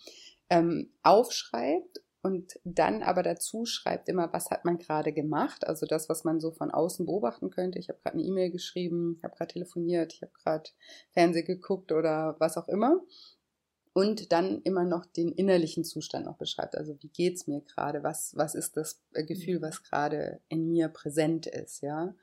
ähm, 0.49 0.91
aufschreibt 1.03 2.01
und 2.23 2.59
dann 2.63 3.01
aber 3.01 3.23
dazu 3.23 3.65
schreibt 3.65 4.07
immer, 4.07 4.31
was 4.31 4.51
hat 4.51 4.63
man 4.63 4.77
gerade 4.77 5.11
gemacht, 5.11 5.65
also 5.65 5.87
das, 5.87 6.07
was 6.07 6.23
man 6.23 6.39
so 6.39 6.51
von 6.51 6.69
außen 6.69 7.07
beobachten 7.07 7.49
könnte. 7.49 7.79
Ich 7.79 7.89
habe 7.89 7.99
gerade 8.03 8.17
eine 8.17 8.27
E-Mail 8.27 8.51
geschrieben, 8.51 9.15
ich 9.17 9.23
habe 9.23 9.35
gerade 9.35 9.53
telefoniert, 9.53 10.13
ich 10.13 10.21
habe 10.21 10.31
gerade 10.43 10.69
Fernsehen 11.11 11.45
geguckt 11.45 11.91
oder 11.91 12.35
was 12.39 12.57
auch 12.57 12.67
immer. 12.67 13.01
Und 13.93 14.31
dann 14.31 14.61
immer 14.61 14.85
noch 14.85 15.05
den 15.05 15.31
innerlichen 15.31 15.83
Zustand 15.83 16.25
noch 16.25 16.37
beschreibt. 16.37 16.75
Also 16.75 16.95
wie 17.01 17.09
geht 17.09 17.35
es 17.35 17.47
mir 17.47 17.61
gerade? 17.61 18.03
Was, 18.03 18.35
was 18.35 18.55
ist 18.55 18.77
das 18.77 19.01
äh, 19.13 19.23
Gefühl, 19.23 19.59
mhm. 19.59 19.63
was 19.63 19.83
gerade 19.83 20.39
in 20.47 20.71
mir 20.71 20.87
präsent 20.87 21.47
ist, 21.47 21.81
ja? 21.81 22.15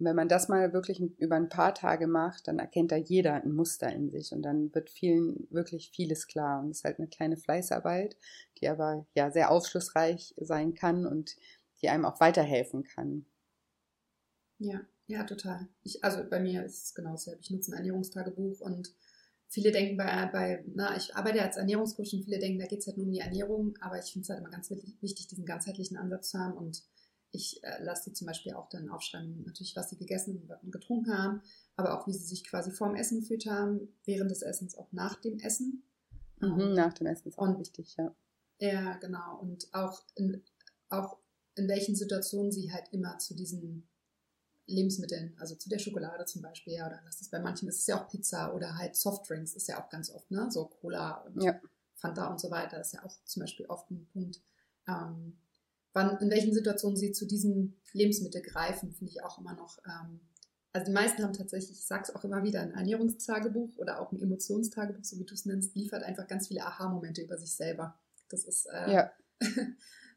Und 0.00 0.06
wenn 0.06 0.16
man 0.16 0.30
das 0.30 0.48
mal 0.48 0.72
wirklich 0.72 0.98
über 1.18 1.36
ein 1.36 1.50
paar 1.50 1.74
Tage 1.74 2.06
macht, 2.06 2.48
dann 2.48 2.58
erkennt 2.58 2.90
da 2.90 2.96
jeder 2.96 3.34
ein 3.34 3.52
Muster 3.52 3.92
in 3.92 4.10
sich 4.10 4.32
und 4.32 4.40
dann 4.40 4.74
wird 4.74 4.88
vielen 4.88 5.46
wirklich 5.50 5.90
vieles 5.90 6.26
klar. 6.26 6.60
Und 6.60 6.70
es 6.70 6.78
ist 6.78 6.84
halt 6.84 6.98
eine 6.98 7.08
kleine 7.08 7.36
Fleißarbeit, 7.36 8.16
die 8.58 8.68
aber 8.68 9.06
ja 9.14 9.30
sehr 9.30 9.50
aufschlussreich 9.50 10.34
sein 10.38 10.72
kann 10.72 11.04
und 11.04 11.36
die 11.82 11.90
einem 11.90 12.06
auch 12.06 12.18
weiterhelfen 12.18 12.82
kann. 12.82 13.26
Ja, 14.58 14.80
ja, 15.06 15.24
total. 15.24 15.68
Ich, 15.82 16.02
also 16.02 16.24
bei 16.24 16.40
mir 16.40 16.64
ist 16.64 16.84
es 16.84 16.94
genau 16.94 17.10
dasselbe. 17.10 17.42
Ich 17.42 17.50
nutze 17.50 17.72
ein 17.72 17.76
Ernährungstagebuch 17.76 18.60
und 18.60 18.94
viele 19.50 19.72
denken 19.72 19.96
bei, 19.96 20.26
bei 20.32 20.64
na, 20.74 20.96
ich 20.96 21.14
arbeite 21.14 21.42
als 21.42 21.56
Ernährungscoach 21.56 22.14
und 22.14 22.24
viele 22.24 22.38
denken, 22.38 22.60
da 22.60 22.66
geht 22.66 22.78
es 22.78 22.86
halt 22.86 22.96
nur 22.96 23.06
um 23.06 23.12
die 23.12 23.18
Ernährung, 23.18 23.74
aber 23.80 23.98
ich 23.98 24.12
finde 24.12 24.22
es 24.22 24.30
halt 24.30 24.40
immer 24.40 24.50
ganz 24.50 24.70
wichtig, 24.70 25.26
diesen 25.26 25.44
ganzheitlichen 25.44 25.96
Ansatz 25.96 26.30
zu 26.30 26.38
haben 26.38 26.56
und 26.56 26.82
ich 27.32 27.62
äh, 27.62 27.82
lasse 27.82 28.04
sie 28.04 28.12
zum 28.12 28.26
Beispiel 28.26 28.54
auch 28.54 28.68
dann 28.68 28.88
aufschreiben, 28.88 29.44
natürlich, 29.44 29.76
was 29.76 29.90
sie 29.90 29.96
gegessen 29.96 30.50
und 30.62 30.72
getrunken 30.72 31.16
haben, 31.16 31.42
aber 31.76 31.98
auch, 31.98 32.06
wie 32.06 32.12
sie 32.12 32.24
sich 32.24 32.44
quasi 32.44 32.70
vorm 32.70 32.96
Essen 32.96 33.20
gefühlt 33.20 33.46
haben, 33.46 33.88
während 34.04 34.30
des 34.30 34.42
Essens, 34.42 34.76
auch 34.76 34.90
nach 34.92 35.20
dem 35.20 35.38
Essen. 35.38 35.82
Mhm, 36.40 36.72
nach 36.72 36.92
dem 36.94 37.06
Essen 37.06 37.28
ist 37.28 37.38
auch 37.38 37.48
und, 37.48 37.58
wichtig, 37.58 37.96
ja. 37.96 38.14
Ja, 38.58 38.96
genau. 38.96 39.38
Und 39.40 39.68
auch 39.72 40.02
in, 40.16 40.42
auch 40.88 41.18
in 41.54 41.68
welchen 41.68 41.94
Situationen 41.94 42.52
sie 42.52 42.72
halt 42.72 42.88
immer 42.92 43.18
zu 43.18 43.34
diesen 43.34 43.88
Lebensmitteln, 44.70 45.34
also 45.38 45.54
zu 45.54 45.68
der 45.68 45.78
Schokolade 45.78 46.24
zum 46.24 46.42
Beispiel, 46.42 46.74
ja, 46.74 46.86
oder 46.86 47.00
das 47.04 47.20
ist 47.20 47.30
bei 47.30 47.38
manchen 47.38 47.68
ist 47.68 47.80
es 47.80 47.86
ja 47.86 48.00
auch 48.00 48.08
Pizza 48.08 48.54
oder 48.54 48.76
halt 48.76 48.96
Softdrinks 48.96 49.54
ist 49.54 49.68
ja 49.68 49.82
auch 49.82 49.88
ganz 49.90 50.10
oft, 50.10 50.30
ne? 50.30 50.50
So 50.50 50.66
Cola 50.66 51.22
und 51.22 51.42
ja. 51.42 51.60
Fanta 51.94 52.26
und 52.28 52.40
so 52.40 52.50
weiter, 52.50 52.80
ist 52.80 52.94
ja 52.94 53.04
auch 53.04 53.14
zum 53.24 53.40
Beispiel 53.40 53.66
oft 53.66 53.90
ein 53.90 54.06
Punkt. 54.12 54.40
Ähm, 54.88 55.36
wann, 55.92 56.18
in 56.18 56.30
welchen 56.30 56.54
Situationen 56.54 56.96
sie 56.96 57.12
zu 57.12 57.26
diesem 57.26 57.74
Lebensmittel 57.92 58.42
greifen, 58.42 58.92
finde 58.92 59.12
ich 59.12 59.22
auch 59.22 59.38
immer 59.38 59.54
noch. 59.54 59.78
Ähm, 59.86 60.20
also 60.72 60.86
die 60.86 60.92
meisten 60.92 61.22
haben 61.22 61.32
tatsächlich, 61.32 61.78
ich 61.78 61.86
sage 61.86 62.04
es 62.04 62.14
auch 62.14 62.24
immer 62.24 62.44
wieder, 62.44 62.60
ein 62.60 62.72
Ernährungstagebuch 62.72 63.76
oder 63.76 64.00
auch 64.00 64.12
ein 64.12 64.20
Emotionstagebuch, 64.20 65.04
so 65.04 65.18
wie 65.18 65.24
du 65.24 65.34
es 65.34 65.44
nennst, 65.44 65.74
liefert 65.74 66.04
einfach 66.04 66.28
ganz 66.28 66.48
viele 66.48 66.64
Aha-Momente 66.64 67.22
über 67.22 67.36
sich 67.36 67.52
selber. 67.54 67.98
Das 68.28 68.44
ist, 68.44 68.66
äh, 68.66 68.92
ja. 68.92 69.12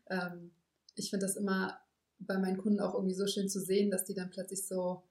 ähm, 0.09 0.51
ich 0.95 1.09
finde 1.09 1.25
das 1.25 1.35
immer 1.35 1.79
bei 2.25 2.37
meinen 2.37 2.57
Kunden 2.57 2.79
auch 2.79 2.93
irgendwie 2.93 3.15
so 3.15 3.27
schön 3.27 3.49
zu 3.49 3.59
sehen, 3.59 3.91
dass 3.91 4.05
die 4.05 4.13
dann 4.13 4.29
plötzlich 4.29 4.65
so, 4.65 5.03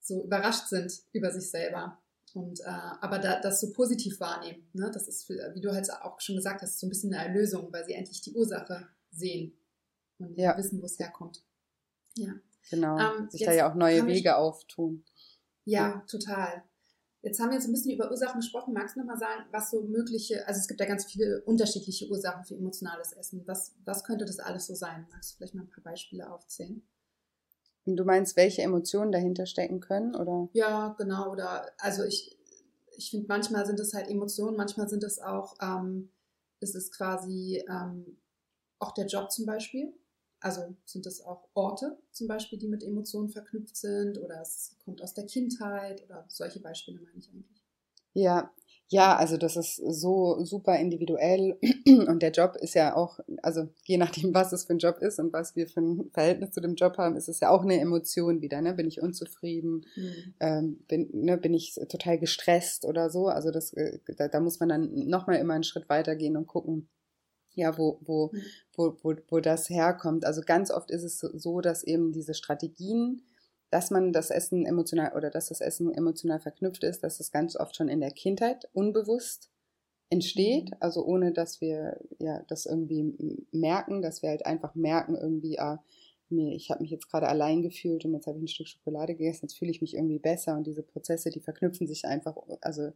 so 0.00 0.24
überrascht 0.24 0.68
sind 0.68 0.92
über 1.12 1.30
sich 1.30 1.50
selber. 1.50 1.98
Und 2.34 2.60
äh, 2.60 2.64
aber 3.00 3.18
da, 3.18 3.40
das 3.40 3.60
so 3.60 3.72
positiv 3.72 4.18
wahrnehmen, 4.20 4.66
ne? 4.72 4.90
das 4.92 5.06
ist, 5.06 5.28
wie 5.28 5.60
du 5.60 5.72
halt 5.72 5.90
auch 5.92 6.20
schon 6.20 6.36
gesagt 6.36 6.62
hast, 6.62 6.80
so 6.80 6.86
ein 6.86 6.90
bisschen 6.90 7.12
eine 7.12 7.26
Erlösung, 7.28 7.70
weil 7.72 7.84
sie 7.84 7.92
endlich 7.92 8.22
die 8.22 8.32
Ursache 8.32 8.88
sehen 9.10 9.52
und 10.18 10.38
ja. 10.38 10.56
wissen, 10.56 10.80
wo 10.80 10.86
es 10.86 10.98
herkommt. 10.98 11.44
Ja. 12.16 12.32
Genau. 12.70 12.98
Ähm, 12.98 13.28
Sich 13.30 13.44
da 13.44 13.52
ja 13.52 13.70
auch 13.70 13.74
neue 13.74 14.06
Wege 14.06 14.36
auftun. 14.36 15.04
Ja, 15.64 16.04
total. 16.08 16.64
Jetzt 17.22 17.38
haben 17.38 17.50
wir 17.50 17.54
jetzt 17.54 17.66
ein 17.66 17.72
bisschen 17.72 17.92
über 17.92 18.10
Ursachen 18.10 18.40
gesprochen. 18.40 18.74
Magst 18.74 18.96
du 18.96 19.00
nochmal 19.00 19.18
sagen, 19.18 19.44
was 19.52 19.70
so 19.70 19.82
mögliche, 19.82 20.46
also 20.48 20.58
es 20.58 20.66
gibt 20.66 20.80
ja 20.80 20.86
ganz 20.86 21.04
viele 21.04 21.40
unterschiedliche 21.42 22.08
Ursachen 22.08 22.44
für 22.44 22.56
emotionales 22.56 23.12
Essen. 23.12 23.42
Was, 23.46 23.74
was 23.84 24.02
könnte 24.02 24.24
das 24.24 24.40
alles 24.40 24.66
so 24.66 24.74
sein? 24.74 25.06
Magst 25.12 25.32
du 25.32 25.36
vielleicht 25.36 25.54
mal 25.54 25.62
ein 25.62 25.70
paar 25.70 25.84
Beispiele 25.84 26.30
aufzählen? 26.30 26.82
Du 27.84 28.04
meinst, 28.04 28.36
welche 28.36 28.62
Emotionen 28.62 29.12
dahinter 29.12 29.46
stecken 29.46 29.80
können, 29.80 30.16
oder? 30.16 30.48
Ja, 30.52 30.94
genau. 30.98 31.30
Oder 31.30 31.70
also 31.78 32.02
ich, 32.02 32.36
ich 32.96 33.10
finde, 33.10 33.26
manchmal 33.28 33.66
sind 33.66 33.78
es 33.78 33.94
halt 33.94 34.08
Emotionen, 34.08 34.56
manchmal 34.56 34.88
sind 34.88 35.04
es 35.04 35.20
auch, 35.20 35.54
ähm, 35.60 36.10
ist 36.58 36.74
es 36.74 36.90
quasi 36.90 37.64
ähm, 37.68 38.18
auch 38.80 38.92
der 38.92 39.06
Job 39.06 39.30
zum 39.30 39.46
Beispiel. 39.46 39.92
Also 40.42 40.74
sind 40.84 41.06
das 41.06 41.20
auch 41.24 41.48
Orte 41.54 41.98
zum 42.10 42.26
Beispiel, 42.26 42.58
die 42.58 42.68
mit 42.68 42.82
Emotionen 42.82 43.28
verknüpft 43.28 43.76
sind 43.76 44.18
oder 44.18 44.40
es 44.40 44.76
kommt 44.84 45.00
aus 45.00 45.14
der 45.14 45.24
Kindheit 45.24 46.04
oder 46.04 46.24
solche 46.28 46.60
Beispiele 46.60 47.00
meine 47.00 47.18
ich 47.18 47.30
eigentlich. 47.30 47.62
Ja, 48.14 48.50
ja, 48.88 49.16
also 49.16 49.38
das 49.38 49.56
ist 49.56 49.76
so 49.76 50.44
super 50.44 50.78
individuell 50.78 51.58
und 51.86 52.22
der 52.22 52.30
Job 52.30 52.56
ist 52.60 52.74
ja 52.74 52.94
auch, 52.94 53.20
also 53.40 53.68
je 53.84 53.96
nachdem, 53.96 54.34
was 54.34 54.52
es 54.52 54.64
für 54.64 54.74
ein 54.74 54.78
Job 54.78 54.98
ist 54.98 55.18
und 55.18 55.32
was 55.32 55.56
wir 55.56 55.66
für 55.66 55.80
ein 55.80 56.10
Verhältnis 56.12 56.50
zu 56.50 56.60
dem 56.60 56.74
Job 56.74 56.98
haben, 56.98 57.16
ist 57.16 57.28
es 57.28 57.40
ja 57.40 57.48
auch 57.48 57.62
eine 57.62 57.80
Emotion 57.80 58.42
wieder. 58.42 58.60
Ne? 58.60 58.74
Bin 58.74 58.86
ich 58.86 59.00
unzufrieden? 59.00 59.86
Mhm. 59.96 60.34
Ähm, 60.40 60.84
bin, 60.88 61.08
ne, 61.12 61.38
bin 61.38 61.54
ich 61.54 61.74
total 61.88 62.18
gestresst 62.18 62.84
oder 62.84 63.08
so? 63.08 63.28
Also 63.28 63.50
das, 63.50 63.72
äh, 63.72 63.98
da, 64.18 64.28
da 64.28 64.40
muss 64.40 64.60
man 64.60 64.68
dann 64.68 64.92
nochmal 65.08 65.36
immer 65.36 65.54
einen 65.54 65.64
Schritt 65.64 65.88
weitergehen 65.88 66.36
und 66.36 66.46
gucken, 66.46 66.88
ja, 67.54 67.76
wo, 67.78 67.98
wo, 68.02 68.30
mhm. 68.32 68.42
wo, 68.74 68.96
wo, 69.02 69.14
wo 69.28 69.40
das 69.40 69.68
herkommt. 69.68 70.24
Also 70.24 70.42
ganz 70.42 70.70
oft 70.70 70.90
ist 70.90 71.02
es 71.02 71.18
so, 71.18 71.60
dass 71.60 71.82
eben 71.82 72.12
diese 72.12 72.34
Strategien, 72.34 73.22
dass 73.70 73.90
man 73.90 74.12
das 74.12 74.30
Essen 74.30 74.66
emotional 74.66 75.12
oder 75.16 75.30
dass 75.30 75.48
das 75.48 75.60
Essen 75.60 75.92
emotional 75.92 76.40
verknüpft 76.40 76.84
ist, 76.84 77.02
dass 77.02 77.18
das 77.18 77.30
ganz 77.30 77.56
oft 77.56 77.76
schon 77.76 77.88
in 77.88 78.00
der 78.00 78.10
Kindheit 78.10 78.68
unbewusst 78.72 79.50
entsteht, 80.10 80.70
mhm. 80.70 80.76
also 80.80 81.04
ohne 81.04 81.32
dass 81.32 81.60
wir 81.60 81.98
ja 82.18 82.42
das 82.48 82.66
irgendwie 82.66 83.46
merken, 83.50 84.02
dass 84.02 84.22
wir 84.22 84.30
halt 84.30 84.44
einfach 84.46 84.74
merken 84.74 85.14
irgendwie, 85.14 85.58
ah, 85.58 85.82
mir, 86.32 86.54
ich 86.54 86.70
habe 86.70 86.82
mich 86.82 86.90
jetzt 86.90 87.10
gerade 87.10 87.28
allein 87.28 87.62
gefühlt 87.62 88.04
und 88.04 88.14
jetzt 88.14 88.26
habe 88.26 88.38
ich 88.38 88.44
ein 88.44 88.48
Stück 88.48 88.68
Schokolade 88.68 89.14
gegessen, 89.14 89.46
jetzt 89.46 89.58
fühle 89.58 89.70
ich 89.70 89.80
mich 89.80 89.94
irgendwie 89.94 90.18
besser 90.18 90.56
und 90.56 90.66
diese 90.66 90.82
Prozesse, 90.82 91.30
die 91.30 91.40
verknüpfen 91.40 91.86
sich 91.86 92.04
einfach, 92.04 92.36
also 92.60 92.92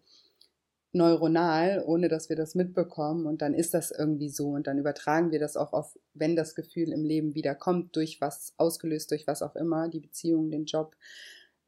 neuronal, 0.97 1.85
ohne 1.87 2.09
dass 2.09 2.29
wir 2.29 2.37
das 2.37 2.55
mitbekommen. 2.55 3.27
Und 3.27 3.43
dann 3.43 3.55
ist 3.55 3.75
das 3.75 3.91
irgendwie 3.91 4.29
so. 4.29 4.49
Und 4.49 4.67
dann 4.67 4.79
übertragen 4.79 5.31
wir 5.31 5.39
das 5.39 5.57
auch 5.57 5.73
auf, 5.73 5.99
wenn 6.15 6.35
das 6.35 6.55
Gefühl 6.55 6.93
im 6.93 7.05
Leben 7.05 7.35
wieder 7.35 7.55
kommt, 7.55 7.95
durch 7.95 8.21
was, 8.21 8.55
ausgelöst 8.57 9.11
durch 9.11 9.27
was 9.27 9.43
auch 9.43 9.55
immer, 9.55 9.89
die 9.89 10.01
Beziehung, 10.01 10.51
den 10.51 10.65
Job, 10.65 10.97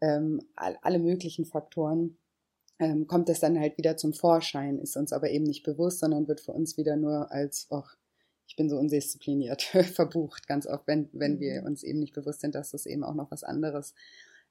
ähm, 0.01 0.41
alle 0.57 0.99
möglichen 0.99 1.45
Faktoren, 1.45 2.17
ähm, 2.79 3.07
kommt 3.07 3.29
es 3.29 3.41
dann 3.41 3.59
halt 3.59 3.77
wieder 3.77 3.97
zum 3.97 4.12
Vorschein, 4.12 4.79
ist 4.79 4.97
uns 4.97 5.12
aber 5.12 5.31
eben 5.31 5.45
nicht 5.45 5.64
bewusst, 5.64 5.99
sondern 6.01 6.29
wird 6.29 6.41
für 6.41 6.53
uns 6.53 6.77
wieder 6.77 6.97
nur 6.97 7.33
als, 7.33 7.67
ach, 7.71 7.97
ich 8.47 8.57
bin 8.57 8.71
so 8.71 8.79
undiszipliniert, 8.79 9.62
verbucht, 9.93 10.47
ganz 10.47 10.67
oft, 10.67 10.87
wenn, 10.87 11.09
wenn 11.12 11.41
wir 11.41 11.61
mhm. 11.61 11.67
uns 11.67 11.83
eben 11.83 11.99
nicht 11.99 12.14
bewusst 12.14 12.41
sind, 12.41 12.55
dass 12.55 12.71
das 12.71 12.87
eben 12.87 13.05
auch 13.05 13.14
noch 13.14 13.31
was 13.31 13.45
anderes 13.45 13.95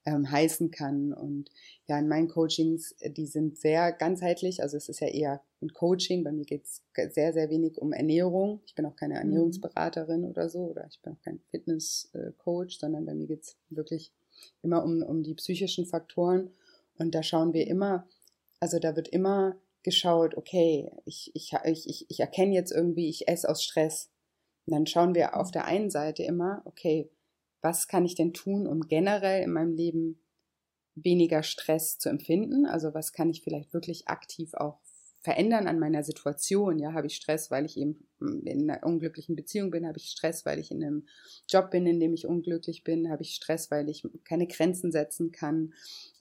ähm, 0.07 0.31
heißen 0.31 0.71
kann. 0.71 1.11
Und 1.11 1.51
ja, 1.87 1.99
in 1.99 2.07
meinen 2.07 2.29
Coachings, 2.29 2.93
äh, 3.01 3.11
die 3.11 3.25
sind 3.25 3.57
sehr 3.57 3.91
ganzheitlich. 3.91 4.63
Also 4.63 4.77
es 4.77 4.87
ist 4.87 5.01
ja 5.01 5.07
eher 5.07 5.41
ein 5.61 5.73
Coaching. 5.73 6.23
Bei 6.23 6.31
mir 6.31 6.45
geht 6.45 6.63
es 6.63 6.81
sehr, 7.13 7.33
sehr 7.33 7.49
wenig 7.49 7.77
um 7.81 7.91
Ernährung. 7.91 8.61
Ich 8.65 8.73
bin 8.73 8.85
auch 8.85 8.95
keine 8.95 9.15
mhm. 9.15 9.19
Ernährungsberaterin 9.19 10.21
mhm. 10.21 10.27
oder 10.29 10.47
so. 10.49 10.59
Oder 10.59 10.87
ich 10.89 11.01
bin 11.01 11.13
auch 11.13 11.21
kein 11.21 11.41
Fitness-Coach, 11.51 12.79
sondern 12.79 13.05
bei 13.05 13.13
mir 13.13 13.27
geht 13.27 13.43
es 13.43 13.57
wirklich 13.69 14.13
immer 14.61 14.83
um, 14.83 15.03
um 15.03 15.23
die 15.23 15.35
psychischen 15.35 15.85
Faktoren. 15.85 16.51
Und 16.97 17.13
da 17.13 17.21
schauen 17.21 17.53
wir 17.53 17.67
immer, 17.67 18.07
also 18.61 18.79
da 18.79 18.95
wird 18.95 19.09
immer 19.09 19.57
geschaut, 19.83 20.35
okay, 20.37 20.89
ich, 21.03 21.31
ich, 21.35 21.51
ich, 21.65 22.05
ich 22.09 22.19
erkenne 22.19 22.53
jetzt 22.53 22.71
irgendwie, 22.71 23.09
ich 23.09 23.27
esse 23.27 23.49
aus 23.49 23.61
Stress. 23.61 24.09
Und 24.65 24.73
dann 24.73 24.87
schauen 24.87 25.15
wir 25.15 25.35
auf 25.35 25.51
der 25.51 25.65
einen 25.65 25.89
Seite 25.89 26.23
immer, 26.23 26.61
okay, 26.63 27.09
was 27.61 27.87
kann 27.87 28.05
ich 28.05 28.15
denn 28.15 28.33
tun, 28.33 28.67
um 28.67 28.81
generell 28.81 29.43
in 29.43 29.51
meinem 29.51 29.73
Leben 29.73 30.19
weniger 30.95 31.43
Stress 31.43 31.97
zu 31.99 32.09
empfinden? 32.09 32.65
Also 32.65 32.93
was 32.93 33.13
kann 33.13 33.29
ich 33.29 33.41
vielleicht 33.43 33.73
wirklich 33.73 34.07
aktiv 34.07 34.53
auch 34.53 34.79
verändern 35.21 35.67
an 35.67 35.79
meiner 35.79 36.03
Situation? 36.03 36.79
Ja, 36.79 36.93
habe 36.93 37.07
ich 37.07 37.15
Stress, 37.15 37.51
weil 37.51 37.65
ich 37.65 37.77
eben 37.77 38.07
in 38.19 38.69
einer 38.69 38.83
unglücklichen 38.85 39.35
Beziehung 39.35 39.71
bin? 39.71 39.85
Habe 39.85 39.97
ich 39.97 40.09
Stress, 40.09 40.45
weil 40.45 40.59
ich 40.59 40.71
in 40.71 40.83
einem 40.83 41.07
Job 41.49 41.71
bin, 41.71 41.85
in 41.85 41.99
dem 41.99 42.13
ich 42.13 42.27
unglücklich 42.27 42.83
bin? 42.83 43.09
Habe 43.09 43.23
ich 43.23 43.35
Stress, 43.35 43.69
weil 43.69 43.89
ich 43.89 44.03
keine 44.23 44.47
Grenzen 44.47 44.91
setzen 44.91 45.31
kann? 45.31 45.73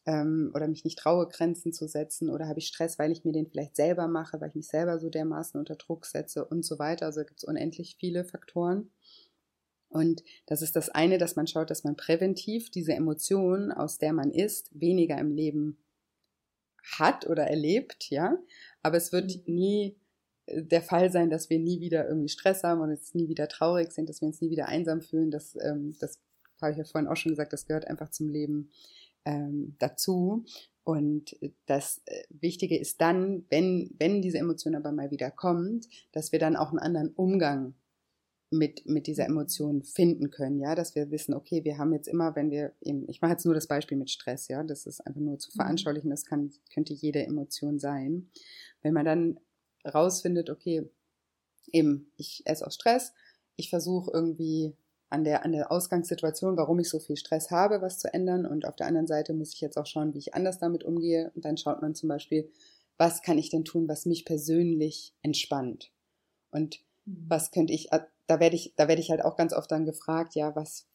Ähm, 0.07 0.51
oder 0.55 0.69
mich 0.69 0.85
nicht 0.85 0.99
traue, 0.99 1.29
Grenzen 1.29 1.73
zu 1.73 1.87
setzen? 1.89 2.31
Oder 2.31 2.49
habe 2.49 2.59
ich 2.59 2.67
Stress, 2.67 2.99
weil 2.99 3.13
ich 3.13 3.25
mir 3.25 3.33
den 3.33 3.47
vielleicht 3.49 3.77
selber 3.77 4.09
mache, 4.09 4.41
weil 4.41 4.49
ich 4.51 4.55
mich 4.57 4.69
selber 4.69 4.99
so 4.99 5.09
dermaßen 5.09 5.59
unter 5.59 5.77
Druck 5.77 6.07
setze 6.07 6.45
und 6.45 6.65
so 6.65 6.79
weiter? 6.79 7.07
Also 7.07 7.21
gibt 7.25 7.39
es 7.39 7.45
unendlich 7.45 7.97
viele 7.99 8.25
Faktoren. 8.25 8.91
Und 9.97 10.23
das 10.47 10.61
ist 10.61 10.77
das 10.77 10.91
eine, 10.91 11.17
dass 11.17 11.37
man 11.37 11.47
schaut, 11.47 11.71
dass 11.71 11.83
man 11.83 11.97
präventiv 11.97 12.71
diese 12.71 12.93
Emotion, 12.93 13.73
aus 13.73 13.99
der 13.99 14.13
man 14.13 14.31
ist, 14.31 14.69
weniger 14.79 15.19
im 15.19 15.33
Leben 15.33 15.79
hat 16.99 17.27
oder 17.27 17.45
erlebt, 17.45 18.11
ja. 18.11 18.39
Aber 18.83 18.99
es 18.99 19.11
wird 19.11 19.47
mhm. 19.47 19.55
nie 19.55 19.97
äh, 20.47 20.63
der 20.63 20.83
Fall 20.83 21.11
sein, 21.11 21.31
dass 21.31 21.51
wir 21.51 21.59
nie 21.59 21.81
wieder 21.81 22.07
irgendwie 22.07 22.29
Stress 22.29 22.63
haben 22.63 22.81
und 22.83 22.91
jetzt 22.91 23.15
nie 23.15 23.29
wieder 23.29 23.49
traurig 23.49 23.91
sind, 23.93 24.09
dass 24.09 24.21
wir 24.21 24.29
uns 24.29 24.41
nie 24.43 24.51
wieder 24.51 24.69
einsam 24.69 25.01
fühlen. 25.01 25.31
Das, 25.31 25.57
ähm, 25.63 25.95
das 25.99 26.21
habe 26.61 26.73
ich 26.73 26.79
ja 26.79 26.85
vorhin 26.85 27.09
auch 27.09 27.17
schon 27.17 27.33
gesagt, 27.33 27.53
das 27.53 27.67
gehört 27.67 27.87
einfach 27.87 28.11
zum 28.11 28.29
Leben 28.29 28.71
ähm, 29.25 29.77
dazu. 29.79 30.45
Und 30.85 31.37
das 31.65 32.03
äh, 32.05 32.23
Wichtige 32.29 32.79
ist 32.79 33.01
dann, 33.01 33.45
wenn, 33.49 33.91
wenn 33.99 34.23
diese 34.23 34.39
Emotion 34.39 34.75
aber 34.75 34.93
mal 34.93 35.11
wieder 35.11 35.31
kommt, 35.31 35.89
dass 36.13 36.33
wir 36.33 36.39
dann 36.39 36.55
auch 36.55 36.69
einen 36.69 36.79
anderen 36.79 37.13
Umgang 37.15 37.75
mit, 38.51 38.87
mit 38.87 39.07
dieser 39.07 39.27
Emotion 39.27 39.83
finden 39.83 40.31
können, 40.31 40.61
ja, 40.61 40.75
dass 40.75 40.95
wir 40.95 41.11
wissen, 41.11 41.35
okay, 41.35 41.65
wir 41.65 41.79
haben 41.79 41.93
jetzt 41.93 42.07
immer, 42.07 42.37
wenn 42.37 42.51
wir 42.51 42.73
eben, 42.81 43.09
ich 43.09 43.21
mache 43.21 43.33
jetzt 43.33 43.45
nur 43.45 43.55
das 43.55 43.67
Beispiel 43.67 43.99
mit 43.99 44.11
Stress, 44.11 44.49
ja, 44.49 44.63
das 44.63 44.87
ist 44.87 45.01
einfach 45.01 45.21
nur 45.21 45.39
zu 45.39 45.51
mhm. 45.53 45.57
veranschaulichen, 45.57 46.11
das 46.11 46.25
kann, 46.25 46.53
könnte 46.73 46.93
jede 46.95 47.25
Emotion 47.27 47.79
sein. 47.79 48.31
Wenn 48.83 48.95
man 48.95 49.05
dann 49.05 49.41
rausfindet, 49.85 50.49
okay, 50.51 50.89
eben, 51.73 52.13
ich 52.17 52.43
esse 52.45 52.67
aus 52.67 52.75
Stress, 52.75 53.13
ich 53.57 53.69
versuche 53.71 54.11
irgendwie 54.13 54.77
an 55.09 55.25
der, 55.25 55.45
an 55.45 55.53
der 55.53 55.73
Ausgangssituation, 55.73 56.57
warum 56.57 56.79
ich 56.79 56.89
so 56.89 56.99
viel 56.99 57.17
Stress 57.17 57.51
habe, 57.51 57.81
was 57.81 57.99
zu 57.99 58.13
ändern. 58.13 58.45
Und 58.45 58.67
auf 58.67 58.77
der 58.77 58.87
anderen 58.87 59.07
Seite 59.07 59.35
muss 59.35 59.55
ich 59.55 59.61
jetzt 59.61 59.77
auch 59.77 59.87
schauen, 59.87 60.15
wie 60.15 60.19
ich 60.19 60.35
anders 60.35 60.59
damit 60.59 60.85
umgehe. 60.85 61.31
Und 61.35 61.45
dann 61.45 61.57
schaut 61.57 61.81
man 61.81 61.95
zum 61.95 62.09
Beispiel, 62.09 62.51
was 62.99 63.23
kann 63.23 63.39
ich 63.39 63.51
denn 63.51 63.65
tun, 63.65 63.89
was 63.89 64.07
mich 64.07 64.25
persönlich 64.25 65.15
entspannt? 65.23 65.93
Und. 66.51 66.86
Was 67.07 67.51
könnte 67.51 67.73
ich, 67.73 67.93
äh, 67.93 68.01
da 68.27 68.41
werde 68.41 68.57
ich, 68.57 68.75
da 68.77 68.89
werde 68.89 69.01
ich 69.01 69.11
halt 69.11 69.25
auch 69.25 69.37
ganz 69.37 69.53
oft 69.53 69.71
dann 69.71 69.87
gefragt, 69.87 70.35
ja, 70.35 70.55
was, 70.57 70.87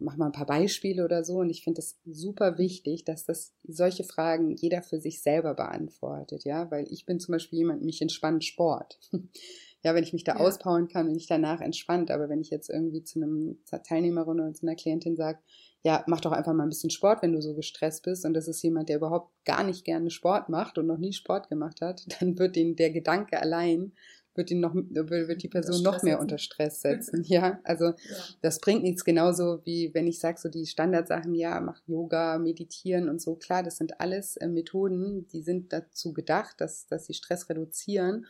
mach 0.00 0.16
mal 0.16 0.26
ein 0.26 0.32
paar 0.32 0.46
Beispiele 0.46 1.04
oder 1.04 1.24
so. 1.24 1.38
Und 1.38 1.50
ich 1.50 1.62
finde 1.62 1.80
es 1.80 1.98
super 2.04 2.58
wichtig, 2.58 3.04
dass 3.04 3.24
das 3.24 3.54
solche 3.64 4.04
Fragen 4.04 4.56
jeder 4.56 4.82
für 4.82 5.00
sich 5.00 5.22
selber 5.22 5.54
beantwortet, 5.54 6.44
ja, 6.44 6.70
weil 6.70 6.86
ich 6.90 7.06
bin 7.06 7.20
zum 7.20 7.32
Beispiel 7.32 7.60
jemand, 7.60 7.82
mich 7.82 8.02
entspannt 8.02 8.44
Sport. 8.44 8.98
ja, 9.82 9.94
wenn 9.94 10.04
ich 10.04 10.12
mich 10.12 10.24
da 10.24 10.34
ja. 10.34 10.40
auspowern 10.40 10.88
kann, 10.88 11.06
bin 11.06 11.16
ich 11.16 11.26
danach 11.26 11.60
entspannt. 11.60 12.10
Aber 12.10 12.28
wenn 12.28 12.40
ich 12.40 12.50
jetzt 12.50 12.68
irgendwie 12.68 13.04
zu 13.04 13.20
einem 13.20 13.58
Teilnehmerin 13.84 14.40
oder 14.40 14.52
zu 14.52 14.66
einer 14.66 14.76
Klientin 14.76 15.16
sage, 15.16 15.38
ja, 15.84 16.04
mach 16.06 16.20
doch 16.20 16.32
einfach 16.32 16.52
mal 16.52 16.62
ein 16.62 16.68
bisschen 16.68 16.90
Sport, 16.90 17.22
wenn 17.22 17.32
du 17.32 17.42
so 17.42 17.54
gestresst 17.54 18.04
bist 18.04 18.24
und 18.24 18.34
das 18.34 18.46
ist 18.46 18.62
jemand, 18.62 18.88
der 18.88 18.96
überhaupt 18.96 19.32
gar 19.44 19.64
nicht 19.64 19.84
gerne 19.84 20.10
Sport 20.10 20.48
macht 20.48 20.78
und 20.78 20.86
noch 20.86 20.98
nie 20.98 21.12
Sport 21.12 21.48
gemacht 21.48 21.80
hat, 21.80 22.04
dann 22.20 22.38
wird 22.38 22.56
ihn 22.56 22.76
der 22.76 22.90
Gedanke 22.90 23.40
allein 23.40 23.92
wird 24.34 24.50
ihn 24.50 24.60
noch 24.60 24.74
wird 24.74 25.42
die 25.42 25.48
Person 25.48 25.82
noch 25.82 26.02
mehr 26.02 26.14
setzen. 26.14 26.22
unter 26.22 26.38
Stress 26.38 26.80
setzen. 26.82 27.24
Ja, 27.24 27.60
also 27.64 27.86
ja. 27.86 27.94
das 28.40 28.60
bringt 28.60 28.82
nichts 28.82 29.04
genauso 29.04 29.60
wie 29.64 29.92
wenn 29.94 30.06
ich 30.06 30.18
sage 30.18 30.38
so 30.38 30.48
die 30.48 30.66
Standardsachen, 30.66 31.34
ja, 31.34 31.60
mach 31.60 31.80
Yoga, 31.86 32.38
meditieren 32.38 33.08
und 33.08 33.20
so. 33.20 33.34
Klar, 33.34 33.62
das 33.62 33.76
sind 33.76 34.00
alles 34.00 34.36
äh, 34.36 34.48
Methoden, 34.48 35.26
die 35.28 35.42
sind 35.42 35.72
dazu 35.72 36.12
gedacht, 36.12 36.60
dass 36.60 36.86
dass 36.86 37.06
sie 37.06 37.14
Stress 37.14 37.48
reduzieren 37.48 38.26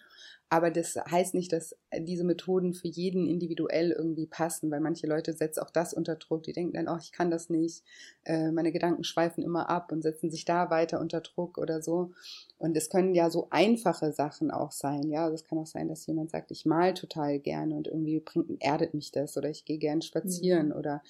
aber 0.52 0.70
das 0.70 0.96
heißt 0.96 1.32
nicht, 1.32 1.50
dass 1.50 1.74
diese 1.98 2.24
Methoden 2.24 2.74
für 2.74 2.86
jeden 2.86 3.26
individuell 3.26 3.90
irgendwie 3.90 4.26
passen, 4.26 4.70
weil 4.70 4.80
manche 4.80 5.06
Leute 5.06 5.32
setzen 5.32 5.60
auch 5.60 5.70
das 5.70 5.94
unter 5.94 6.16
Druck. 6.16 6.42
Die 6.42 6.52
denken 6.52 6.74
dann, 6.74 6.88
oh, 6.94 6.98
ich 7.00 7.10
kann 7.10 7.30
das 7.30 7.48
nicht. 7.48 7.82
Äh, 8.24 8.50
meine 8.50 8.70
Gedanken 8.70 9.02
schweifen 9.02 9.42
immer 9.42 9.70
ab 9.70 9.90
und 9.92 10.02
setzen 10.02 10.30
sich 10.30 10.44
da 10.44 10.68
weiter 10.68 11.00
unter 11.00 11.22
Druck 11.22 11.56
oder 11.56 11.80
so. 11.80 12.10
Und 12.58 12.76
es 12.76 12.90
können 12.90 13.14
ja 13.14 13.30
so 13.30 13.46
einfache 13.48 14.12
Sachen 14.12 14.50
auch 14.50 14.72
sein. 14.72 15.08
Ja, 15.08 15.24
also 15.24 15.36
es 15.36 15.44
kann 15.46 15.56
auch 15.56 15.66
sein, 15.66 15.88
dass 15.88 16.06
jemand 16.06 16.30
sagt, 16.30 16.50
ich 16.50 16.66
mal 16.66 16.92
total 16.92 17.38
gerne 17.38 17.74
und 17.74 17.88
irgendwie 17.88 18.20
bringt, 18.20 18.62
erdet 18.62 18.92
mich 18.92 19.10
das 19.10 19.38
oder 19.38 19.48
ich 19.48 19.64
gehe 19.64 19.78
gern 19.78 20.02
spazieren 20.02 20.66
mhm. 20.66 20.76
oder 20.76 21.02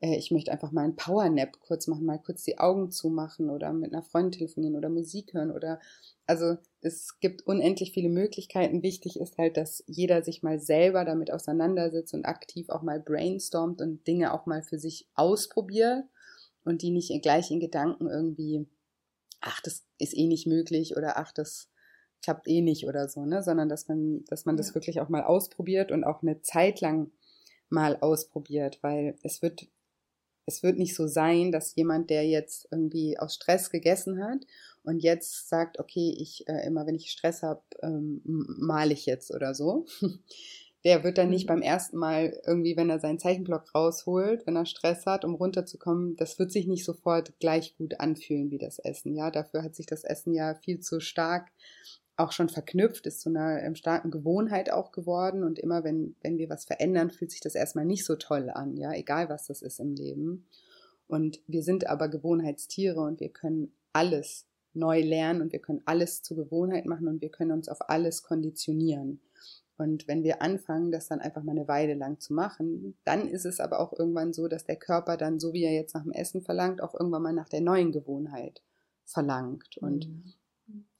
äh, 0.00 0.16
ich 0.16 0.30
möchte 0.30 0.52
einfach 0.52 0.72
mal 0.72 0.84
einen 0.84 0.96
Powernap 0.96 1.60
kurz 1.60 1.86
machen, 1.86 2.04
mal 2.04 2.18
kurz 2.18 2.42
die 2.44 2.58
Augen 2.58 2.90
zumachen 2.90 3.50
oder 3.50 3.72
mit 3.72 3.92
einer 3.92 4.02
Freundin 4.02 4.32
telefonieren 4.32 4.76
oder 4.76 4.88
Musik 4.88 5.34
hören 5.34 5.50
oder 5.50 5.80
also 6.26 6.56
es 6.80 7.20
gibt 7.20 7.46
unendlich 7.46 7.92
viele 7.92 8.08
Möglichkeiten. 8.08 8.82
Wichtig 8.82 9.18
ist 9.20 9.38
halt, 9.38 9.56
dass 9.56 9.84
jeder 9.86 10.22
sich 10.22 10.42
mal 10.42 10.58
selber 10.58 11.04
damit 11.04 11.32
auseinandersetzt 11.32 12.14
und 12.14 12.26
aktiv 12.26 12.68
auch 12.68 12.82
mal 12.82 13.00
brainstormt 13.00 13.80
und 13.80 14.06
Dinge 14.06 14.34
auch 14.34 14.46
mal 14.46 14.62
für 14.62 14.78
sich 14.78 15.08
ausprobiert 15.14 16.04
und 16.64 16.82
die 16.82 16.90
nicht 16.90 17.12
gleich 17.22 17.50
in 17.50 17.60
Gedanken 17.60 18.08
irgendwie, 18.08 18.66
ach, 19.40 19.60
das 19.62 19.84
ist 19.98 20.16
eh 20.16 20.26
nicht 20.26 20.46
möglich 20.46 20.96
oder 20.96 21.16
ach, 21.16 21.32
das 21.32 21.70
klappt 22.22 22.48
eh 22.48 22.60
nicht 22.60 22.88
oder 22.88 23.08
so, 23.08 23.24
ne, 23.24 23.42
sondern 23.42 23.68
dass 23.68 23.86
man, 23.86 24.24
dass 24.24 24.46
man 24.46 24.56
das 24.56 24.74
wirklich 24.74 25.00
auch 25.00 25.08
mal 25.08 25.22
ausprobiert 25.22 25.92
und 25.92 26.02
auch 26.02 26.22
eine 26.22 26.42
Zeit 26.42 26.80
lang 26.80 27.12
mal 27.68 27.96
ausprobiert, 28.00 28.78
weil 28.82 29.16
es 29.22 29.42
wird 29.42 29.68
es 30.46 30.62
wird 30.62 30.78
nicht 30.78 30.94
so 30.94 31.06
sein, 31.06 31.52
dass 31.52 31.74
jemand, 31.74 32.08
der 32.08 32.26
jetzt 32.26 32.68
irgendwie 32.70 33.18
aus 33.18 33.34
Stress 33.34 33.70
gegessen 33.70 34.22
hat 34.22 34.46
und 34.84 35.02
jetzt 35.02 35.48
sagt, 35.48 35.78
okay, 35.78 36.16
ich 36.18 36.48
äh, 36.48 36.64
immer 36.66 36.86
wenn 36.86 36.94
ich 36.94 37.10
Stress 37.10 37.42
habe, 37.42 37.62
ähm, 37.82 38.22
male 38.24 38.94
ich 38.94 39.06
jetzt 39.06 39.34
oder 39.34 39.54
so. 39.54 39.86
Der 40.84 41.02
wird 41.02 41.18
dann 41.18 41.30
nicht 41.30 41.46
mhm. 41.46 41.48
beim 41.48 41.62
ersten 41.62 41.96
Mal 41.96 42.40
irgendwie, 42.46 42.76
wenn 42.76 42.90
er 42.90 43.00
seinen 43.00 43.18
Zeichenblock 43.18 43.74
rausholt, 43.74 44.46
wenn 44.46 44.54
er 44.54 44.66
Stress 44.66 45.04
hat, 45.04 45.24
um 45.24 45.34
runterzukommen, 45.34 46.14
das 46.14 46.38
wird 46.38 46.52
sich 46.52 46.68
nicht 46.68 46.84
sofort 46.84 47.36
gleich 47.40 47.76
gut 47.76 47.98
anfühlen 47.98 48.52
wie 48.52 48.58
das 48.58 48.78
Essen. 48.78 49.16
Ja, 49.16 49.32
dafür 49.32 49.64
hat 49.64 49.74
sich 49.74 49.86
das 49.86 50.04
Essen 50.04 50.32
ja 50.32 50.54
viel 50.54 50.78
zu 50.78 51.00
stark 51.00 51.50
auch 52.16 52.32
schon 52.32 52.48
verknüpft, 52.48 53.06
ist 53.06 53.20
zu 53.20 53.28
einer 53.28 53.62
ähm, 53.62 53.74
starken 53.74 54.10
Gewohnheit 54.10 54.70
auch 54.70 54.92
geworden. 54.92 55.44
Und 55.44 55.58
immer 55.58 55.84
wenn, 55.84 56.16
wenn 56.22 56.38
wir 56.38 56.48
was 56.48 56.64
verändern, 56.64 57.10
fühlt 57.10 57.30
sich 57.30 57.40
das 57.40 57.54
erstmal 57.54 57.84
nicht 57.84 58.04
so 58.04 58.16
toll 58.16 58.50
an, 58.50 58.76
ja, 58.76 58.92
egal 58.92 59.28
was 59.28 59.46
das 59.46 59.62
ist 59.62 59.80
im 59.80 59.94
Leben. 59.94 60.46
Und 61.08 61.40
wir 61.46 61.62
sind 61.62 61.86
aber 61.86 62.08
Gewohnheitstiere 62.08 63.00
und 63.00 63.20
wir 63.20 63.28
können 63.28 63.72
alles 63.92 64.46
neu 64.72 65.00
lernen 65.00 65.40
und 65.40 65.52
wir 65.52 65.60
können 65.60 65.82
alles 65.84 66.22
zur 66.22 66.36
Gewohnheit 66.36 66.86
machen 66.86 67.08
und 67.08 67.20
wir 67.20 67.30
können 67.30 67.52
uns 67.52 67.68
auf 67.68 67.88
alles 67.88 68.22
konditionieren. 68.22 69.20
Und 69.78 70.08
wenn 70.08 70.22
wir 70.24 70.40
anfangen, 70.40 70.90
das 70.90 71.08
dann 71.08 71.20
einfach 71.20 71.42
mal 71.42 71.52
eine 71.52 71.68
Weile 71.68 71.94
lang 71.94 72.18
zu 72.18 72.32
machen, 72.32 72.96
dann 73.04 73.28
ist 73.28 73.44
es 73.44 73.60
aber 73.60 73.78
auch 73.78 73.92
irgendwann 73.92 74.32
so, 74.32 74.48
dass 74.48 74.64
der 74.64 74.76
Körper 74.76 75.16
dann, 75.18 75.38
so 75.38 75.52
wie 75.52 75.64
er 75.64 75.72
jetzt 75.72 75.94
nach 75.94 76.02
dem 76.02 76.12
Essen 76.12 76.40
verlangt, 76.40 76.82
auch 76.82 76.94
irgendwann 76.94 77.22
mal 77.22 77.32
nach 77.34 77.48
der 77.48 77.60
neuen 77.60 77.92
Gewohnheit 77.92 78.62
verlangt. 79.04 79.76
Und 79.78 80.08
mhm. 80.08 80.32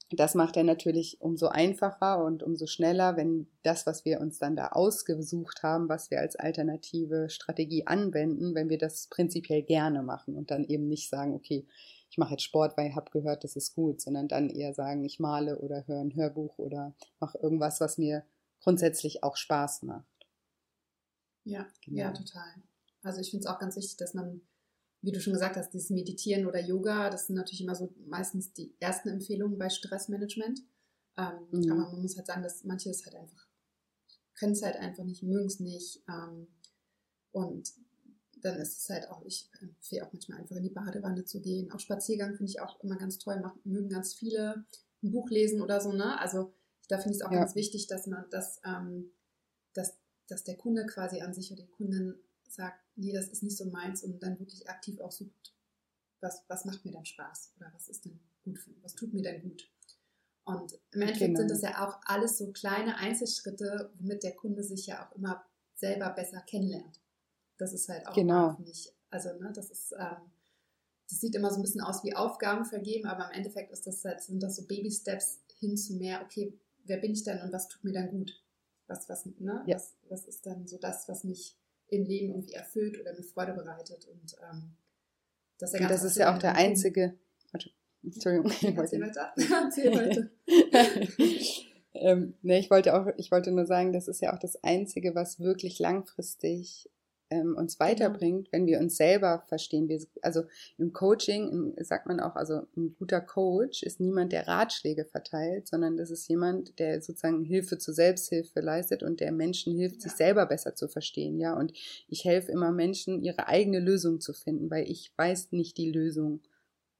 Das 0.09 0.35
macht 0.35 0.55
er 0.55 0.63
natürlich 0.63 1.19
umso 1.19 1.47
einfacher 1.47 2.23
und 2.23 2.41
umso 2.41 2.65
schneller, 2.65 3.17
wenn 3.17 3.47
das, 3.63 3.85
was 3.85 4.05
wir 4.05 4.21
uns 4.21 4.39
dann 4.39 4.55
da 4.55 4.69
ausgesucht 4.69 5.63
haben, 5.63 5.89
was 5.89 6.11
wir 6.11 6.21
als 6.21 6.37
alternative 6.37 7.29
Strategie 7.29 7.85
anwenden, 7.87 8.55
wenn 8.55 8.69
wir 8.69 8.77
das 8.77 9.07
prinzipiell 9.07 9.63
gerne 9.63 10.03
machen 10.03 10.35
und 10.35 10.49
dann 10.49 10.63
eben 10.63 10.87
nicht 10.87 11.09
sagen, 11.09 11.33
okay, 11.33 11.67
ich 12.09 12.17
mache 12.17 12.31
jetzt 12.31 12.43
Sport, 12.43 12.77
weil 12.77 12.89
ich 12.89 12.95
habe 12.95 13.11
gehört, 13.11 13.43
das 13.43 13.57
ist 13.57 13.75
gut, 13.75 13.99
sondern 13.99 14.29
dann 14.29 14.49
eher 14.49 14.73
sagen, 14.73 15.03
ich 15.03 15.19
male 15.19 15.59
oder 15.59 15.85
höre 15.87 15.99
ein 15.99 16.15
Hörbuch 16.15 16.57
oder 16.57 16.95
mache 17.19 17.37
irgendwas, 17.39 17.81
was 17.81 17.97
mir 17.97 18.23
grundsätzlich 18.61 19.23
auch 19.23 19.35
Spaß 19.35 19.83
macht. 19.83 20.05
Ja, 21.43 21.65
genau. 21.83 21.97
ja, 21.97 22.11
total. 22.11 22.63
Also 23.03 23.21
ich 23.21 23.29
finde 23.29 23.45
es 23.45 23.47
auch 23.47 23.59
ganz 23.59 23.75
wichtig, 23.75 23.97
dass 23.97 24.13
man, 24.13 24.41
wie 25.07 25.13
du 25.13 25.21
schon 25.21 25.31
gesagt 25.31 25.55
hast, 25.55 25.69
dieses 25.73 25.89
Meditieren 25.89 26.45
oder 26.45 26.59
Yoga, 26.59 27.09
das 27.09 27.27
sind 27.27 27.37
natürlich 27.37 27.61
immer 27.61 27.75
so 27.75 27.93
meistens 28.07 28.51
die 28.51 28.75
ersten 28.81 29.07
Empfehlungen 29.07 29.57
bei 29.57 29.69
Stressmanagement. 29.69 30.59
Ähm, 31.15 31.47
mhm. 31.49 31.71
Aber 31.71 31.91
man 31.93 32.01
muss 32.01 32.17
halt 32.17 32.27
sagen, 32.27 32.43
dass 32.43 32.65
manche 32.65 32.89
es 32.89 33.05
halt 33.05 33.15
einfach, 33.15 33.47
können 34.37 34.51
es 34.51 34.61
halt 34.61 34.75
einfach 34.75 35.05
nicht, 35.05 35.23
mögen 35.23 35.45
es 35.45 35.61
nicht. 35.61 36.03
Ähm, 36.09 36.47
und 37.31 37.71
dann 38.41 38.57
ist 38.59 38.81
es 38.81 38.89
halt 38.89 39.09
auch, 39.09 39.23
ich 39.23 39.49
empfehle 39.61 40.05
auch 40.05 40.11
manchmal 40.11 40.39
einfach 40.41 40.57
in 40.57 40.63
die 40.63 40.71
Badewanne 40.71 41.23
zu 41.23 41.39
gehen. 41.39 41.71
Auch 41.71 41.79
Spaziergang 41.79 42.35
finde 42.35 42.51
ich 42.51 42.59
auch 42.59 42.77
immer 42.81 42.97
ganz 42.97 43.17
toll, 43.17 43.39
machen, 43.39 43.61
mögen 43.63 43.87
ganz 43.87 44.13
viele 44.13 44.65
ein 45.01 45.11
Buch 45.11 45.29
lesen 45.29 45.61
oder 45.61 45.79
so, 45.79 45.93
ne? 45.93 46.19
Also 46.19 46.51
da 46.89 46.97
finde 46.97 47.11
ich 47.15 47.21
es 47.21 47.25
auch 47.25 47.31
ja. 47.31 47.39
ganz 47.39 47.55
wichtig, 47.55 47.87
dass 47.87 48.07
man 48.07 48.25
das, 48.29 48.59
ähm, 48.65 49.09
dass, 49.73 49.97
dass 50.27 50.43
der 50.43 50.57
Kunde 50.57 50.85
quasi 50.85 51.21
an 51.21 51.33
sich 51.33 51.49
oder 51.53 51.63
die 51.63 51.71
Kundin 51.71 52.15
sagt, 52.49 52.86
nee, 52.97 53.13
das 53.13 53.27
ist 53.27 53.43
nicht 53.43 53.57
so 53.57 53.65
meins 53.65 54.03
und 54.03 54.21
dann 54.21 54.39
wirklich 54.39 54.69
aktiv 54.69 54.99
auch 54.99 55.11
sucht, 55.11 55.53
was, 56.19 56.43
was 56.47 56.65
macht 56.65 56.83
mir 56.83 56.91
denn 56.91 57.05
Spaß 57.05 57.53
oder 57.57 57.71
was 57.73 57.87
ist 57.87 58.05
denn 58.05 58.19
gut 58.43 58.59
für 58.59 58.71
mich, 58.71 58.83
was 58.83 58.95
tut 58.95 59.13
mir 59.13 59.21
denn 59.21 59.41
gut. 59.41 59.69
Und 60.45 60.79
im 60.91 61.01
Endeffekt 61.01 61.35
genau. 61.35 61.39
sind 61.39 61.51
das 61.51 61.61
ja 61.61 61.87
auch 61.87 61.99
alles 62.05 62.37
so 62.37 62.51
kleine 62.51 62.95
Einzelschritte, 62.97 63.91
womit 63.99 64.23
der 64.23 64.35
Kunde 64.35 64.63
sich 64.63 64.87
ja 64.87 65.05
auch 65.05 65.15
immer 65.15 65.45
selber 65.75 66.09
besser 66.09 66.41
kennenlernt. 66.41 67.01
Das 67.57 67.73
ist 67.73 67.89
halt 67.89 68.07
auch 68.07 68.13
genau. 68.13 68.53
nicht, 68.59 68.93
also 69.09 69.33
ne, 69.33 69.51
das 69.53 69.69
ist, 69.69 69.91
ähm, 69.91 70.31
das 71.09 71.19
sieht 71.19 71.35
immer 71.35 71.51
so 71.51 71.57
ein 71.57 71.63
bisschen 71.63 71.81
aus 71.81 72.03
wie 72.03 72.15
Aufgaben 72.15 72.65
vergeben, 72.65 73.07
aber 73.07 73.25
im 73.25 73.37
Endeffekt 73.37 73.71
ist 73.71 73.87
das 73.87 74.03
halt, 74.05 74.21
sind 74.21 74.41
das 74.41 74.55
so 74.55 74.65
Baby-Steps 74.65 75.41
hin 75.59 75.77
zu 75.77 75.95
mehr, 75.95 76.21
okay, 76.23 76.57
wer 76.85 76.97
bin 76.97 77.11
ich 77.11 77.23
denn 77.23 77.41
und 77.41 77.51
was 77.51 77.67
tut 77.67 77.83
mir 77.83 77.93
dann 77.93 78.09
gut? 78.09 78.41
Was, 78.87 79.09
was, 79.09 79.25
ne? 79.25 79.63
Ja. 79.67 79.75
was, 79.75 79.95
was 80.07 80.25
ist 80.25 80.45
dann 80.45 80.65
so 80.65 80.77
das, 80.77 81.09
was 81.09 81.25
mich 81.25 81.57
im 81.89 82.05
Leben 82.05 82.29
irgendwie 82.29 82.53
erfüllt 82.53 82.99
oder 82.99 83.13
mir 83.13 83.23
Freude 83.23 83.53
bereitet? 83.53 84.07
Und 84.07 84.35
ähm, 84.49 84.75
das, 85.59 85.73
ja 85.73 85.81
und 85.81 85.89
das 85.91 86.03
ist 86.03 86.17
ja 86.17 86.33
auch 86.33 86.37
der 86.37 86.55
einzige. 86.55 87.17
Warte, 87.51 87.71
Entschuldigung. 88.03 88.51
Ich 88.51 88.63
Erzähl 88.77 89.01
weiter. 89.01 89.33
Erzähl 89.35 89.91
weiter. 89.95 90.29
ähm, 91.93 92.33
ich 92.43 92.69
wollte 92.69 92.99
auch, 92.99 93.07
ich 93.17 93.31
wollte 93.31 93.51
nur 93.51 93.65
sagen, 93.65 93.93
das 93.93 94.07
ist 94.07 94.21
ja 94.21 94.33
auch 94.33 94.39
das 94.39 94.63
Einzige, 94.63 95.15
was 95.15 95.39
wirklich 95.39 95.79
langfristig 95.79 96.89
ähm, 97.29 97.55
uns 97.55 97.77
genau. 97.77 97.89
weiterbringt, 97.89 98.51
wenn 98.51 98.65
wir 98.65 98.79
uns 98.79 98.97
selber 98.97 99.43
verstehen. 99.47 99.89
Wir, 99.89 99.99
also 100.21 100.43
im 100.77 100.93
Coaching 100.93 101.73
sagt 101.79 102.07
man 102.07 102.19
auch, 102.19 102.35
also 102.35 102.67
ein 102.75 102.95
guter 102.97 103.21
Coach 103.21 103.83
ist 103.83 103.99
niemand, 103.99 104.31
der 104.31 104.47
Ratschläge 104.47 105.05
verteilt, 105.05 105.67
sondern 105.67 105.97
das 105.97 106.11
ist 106.11 106.27
jemand, 106.27 106.79
der 106.79 107.01
sozusagen 107.01 107.43
Hilfe 107.43 107.77
zur 107.77 107.93
Selbsthilfe 107.93 108.61
leistet 108.61 109.03
und 109.03 109.19
der 109.19 109.31
Menschen 109.31 109.75
hilft, 109.77 109.97
ja. 109.97 110.01
sich 110.01 110.13
selber 110.13 110.45
besser 110.45 110.75
zu 110.75 110.87
verstehen. 110.87 111.39
Ja, 111.39 111.57
und 111.57 111.73
ich 112.07 112.25
helfe 112.25 112.51
immer 112.51 112.71
Menschen, 112.71 113.21
ihre 113.21 113.47
eigene 113.47 113.79
Lösung 113.79 114.21
zu 114.21 114.33
finden, 114.33 114.69
weil 114.69 114.89
ich 114.89 115.11
weiß 115.17 115.51
nicht 115.51 115.77
die 115.77 115.91
Lösung 115.91 116.41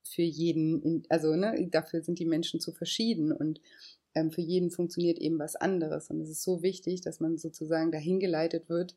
für 0.03 0.23
jeden. 0.23 1.03
Also 1.09 1.35
ne, 1.35 1.67
dafür 1.71 2.01
sind 2.01 2.19
die 2.19 2.25
Menschen 2.25 2.59
zu 2.59 2.71
verschieden 2.71 3.31
und 3.31 3.61
ähm, 4.15 4.31
für 4.31 4.41
jeden 4.41 4.71
funktioniert 4.71 5.19
eben 5.19 5.39
was 5.39 5.55
anderes. 5.55 6.09
Und 6.09 6.21
es 6.21 6.29
ist 6.29 6.43
so 6.43 6.61
wichtig, 6.61 7.01
dass 7.01 7.19
man 7.19 7.37
sozusagen 7.37 7.91
dahin 7.91 8.19
geleitet 8.19 8.69
wird, 8.69 8.95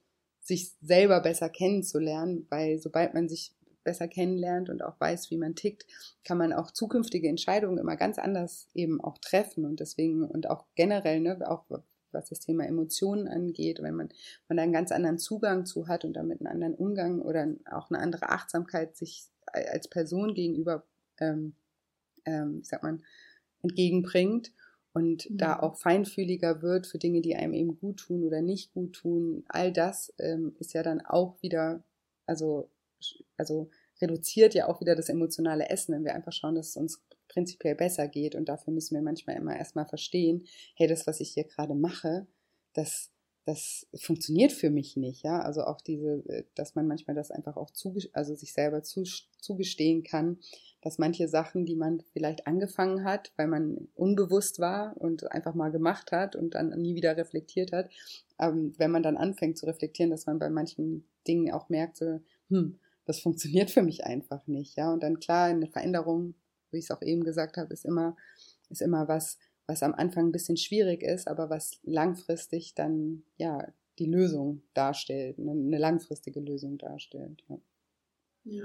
sich 0.51 0.73
selber 0.83 1.21
besser 1.21 1.49
kennenzulernen, 1.49 2.47
weil 2.51 2.79
sobald 2.79 3.15
man 3.15 3.29
sich 3.29 3.53
besser 3.85 4.09
kennenlernt 4.09 4.69
und 4.69 4.83
auch 4.83 5.01
weiß, 5.01 5.31
wie 5.31 5.37
man 5.37 5.55
tickt, 5.55 5.87
kann 6.25 6.39
man 6.39 6.53
auch 6.53 6.73
zukünftige 6.73 7.29
Entscheidungen 7.29 7.79
immer 7.79 7.97
ganz 7.97 8.19
anders 8.19 8.69
eben 8.75 9.01
auch 9.01 9.19
treffen. 9.19 9.65
Und 9.65 9.79
deswegen 9.81 10.25
und 10.25 10.51
auch 10.51 10.67
generell, 10.75 11.21
ne, 11.21 11.39
auch 11.49 11.65
was 12.13 12.29
das 12.29 12.41
Thema 12.41 12.67
Emotionen 12.67 13.29
angeht, 13.29 13.81
wenn 13.81 13.95
man, 13.95 14.09
man 14.49 14.57
da 14.57 14.65
einen 14.65 14.73
ganz 14.73 14.91
anderen 14.91 15.19
Zugang 15.19 15.65
zu 15.67 15.87
hat 15.87 16.05
und 16.05 16.15
damit 16.15 16.41
einen 16.41 16.49
anderen 16.49 16.75
Umgang 16.75 17.23
oder 17.23 17.47
auch 17.71 17.91
eine 17.91 18.01
andere 18.01 18.31
Achtsamkeit 18.31 18.97
sich 18.97 19.27
als 19.47 19.89
Person 19.89 20.35
gegenüber, 20.35 20.85
ähm, 21.21 21.55
ähm, 22.27 22.59
wie 22.61 22.65
sagt 22.65 22.83
man, 22.83 23.05
entgegenbringt 23.63 24.53
und 24.93 25.31
mhm. 25.31 25.39
da 25.39 25.61
auch 25.61 25.77
feinfühliger 25.77 26.63
wird 26.63 26.87
für 26.87 26.99
Dinge, 26.99 27.21
die 27.21 27.37
einem 27.37 27.55
eben 27.55 27.79
gut 27.79 27.99
tun 27.99 28.25
oder 28.25 28.43
nicht 28.43 28.73
gut 28.73 28.95
tun. 28.95 29.45
All 29.49 29.73
das 29.73 30.13
ähm, 30.19 30.55
ist 30.59 30.73
ja 30.73 30.83
dann 30.83 31.01
auch 31.01 31.41
wieder, 31.43 31.83
also, 32.27 32.71
also 33.37 33.71
reduziert 34.01 34.55
ja 34.55 34.69
auch 34.69 34.81
wieder 34.81 34.97
das 34.97 35.09
emotionale 35.09 35.69
Essen, 35.69 35.95
wenn 35.95 36.05
wir 36.05 36.15
einfach 36.15 36.33
schauen, 36.33 36.55
dass 36.55 36.71
es 36.71 36.77
uns 36.77 37.03
prinzipiell 37.29 37.75
besser 37.75 38.09
geht. 38.09 38.35
Und 38.35 38.49
dafür 38.49 38.73
müssen 38.73 38.95
wir 38.95 39.03
manchmal 39.03 39.37
immer 39.37 39.57
erstmal 39.57 39.87
verstehen, 39.87 40.47
hey, 40.75 40.87
das, 40.89 41.07
was 41.07 41.21
ich 41.21 41.31
hier 41.31 41.45
gerade 41.45 41.75
mache, 41.75 42.27
das, 42.73 43.11
das 43.45 43.87
funktioniert 43.95 44.53
für 44.53 44.71
mich 44.71 44.97
nicht, 44.97 45.23
ja. 45.25 45.41
Also 45.41 45.65
auch 45.65 45.81
diese, 45.81 46.23
äh, 46.29 46.45
dass 46.55 46.75
man 46.75 46.87
manchmal 46.87 47.17
das 47.17 47.31
einfach 47.31 47.57
auch 47.57 47.71
also 48.13 48.35
sich 48.35 48.53
selber 48.53 48.83
zu, 48.83 49.05
zugestehen 49.39 50.03
kann, 50.03 50.39
dass 50.83 50.99
manche 50.99 51.29
Sachen, 51.29 51.67
die 51.67 51.77
man 51.77 52.03
vielleicht 52.13 52.47
angefangen 52.47 53.05
hat, 53.05 53.33
weil 53.37 53.49
man 53.49 53.89
unbewusst 53.95 54.61
war 54.61 54.97
und 54.97 55.31
einfach 55.33 55.55
mal 55.55 55.71
gemacht 55.71 56.13
hat 56.13 56.37
und 56.37 56.55
dann 56.55 56.71
nie 56.71 56.95
wieder 56.95 57.17
reflektiert 57.17 57.73
hat, 57.73 57.91
ähm, 58.39 58.75
wenn 58.79 58.91
man 58.91 59.03
dann 59.03 59.17
anfängt 59.17 59.59
zu 59.59 59.67
reflektieren, 59.67 60.11
dass 60.11 60.27
man 60.27 60.39
bei 60.39 60.51
manchen 60.51 61.05
Dingen 61.27 61.53
auch 61.53 61.69
merkt, 61.69 61.97
so, 61.97 62.21
hm, 62.49 62.79
das 63.05 63.21
funktioniert 63.21 63.71
für 63.71 63.83
mich 63.83 64.05
einfach 64.05 64.47
nicht, 64.47 64.77
ja. 64.77 64.93
Und 64.93 65.03
dann 65.03 65.19
klar, 65.19 65.47
eine 65.47 65.67
Veränderung 65.67 66.35
wie 66.71 66.79
ich 66.79 66.85
es 66.85 66.91
auch 66.91 67.03
eben 67.03 67.25
gesagt 67.25 67.57
habe, 67.57 67.73
ist 67.73 67.85
immer, 67.85 68.17
ist 68.69 68.83
immer 68.83 69.09
was, 69.09 69.39
was 69.71 69.83
am 69.83 69.95
Anfang 69.95 70.27
ein 70.27 70.33
bisschen 70.33 70.57
schwierig 70.57 71.03
ist, 71.03 71.29
aber 71.29 71.49
was 71.49 71.79
langfristig 71.85 72.75
dann 72.75 73.23
ja 73.37 73.73
die 73.99 74.07
Lösung 74.07 74.63
darstellt, 74.75 75.39
eine, 75.39 75.53
eine 75.53 75.79
langfristige 75.79 76.41
Lösung 76.41 76.77
darstellt. 76.77 77.43
Ja. 77.49 77.59
ja. 78.45 78.65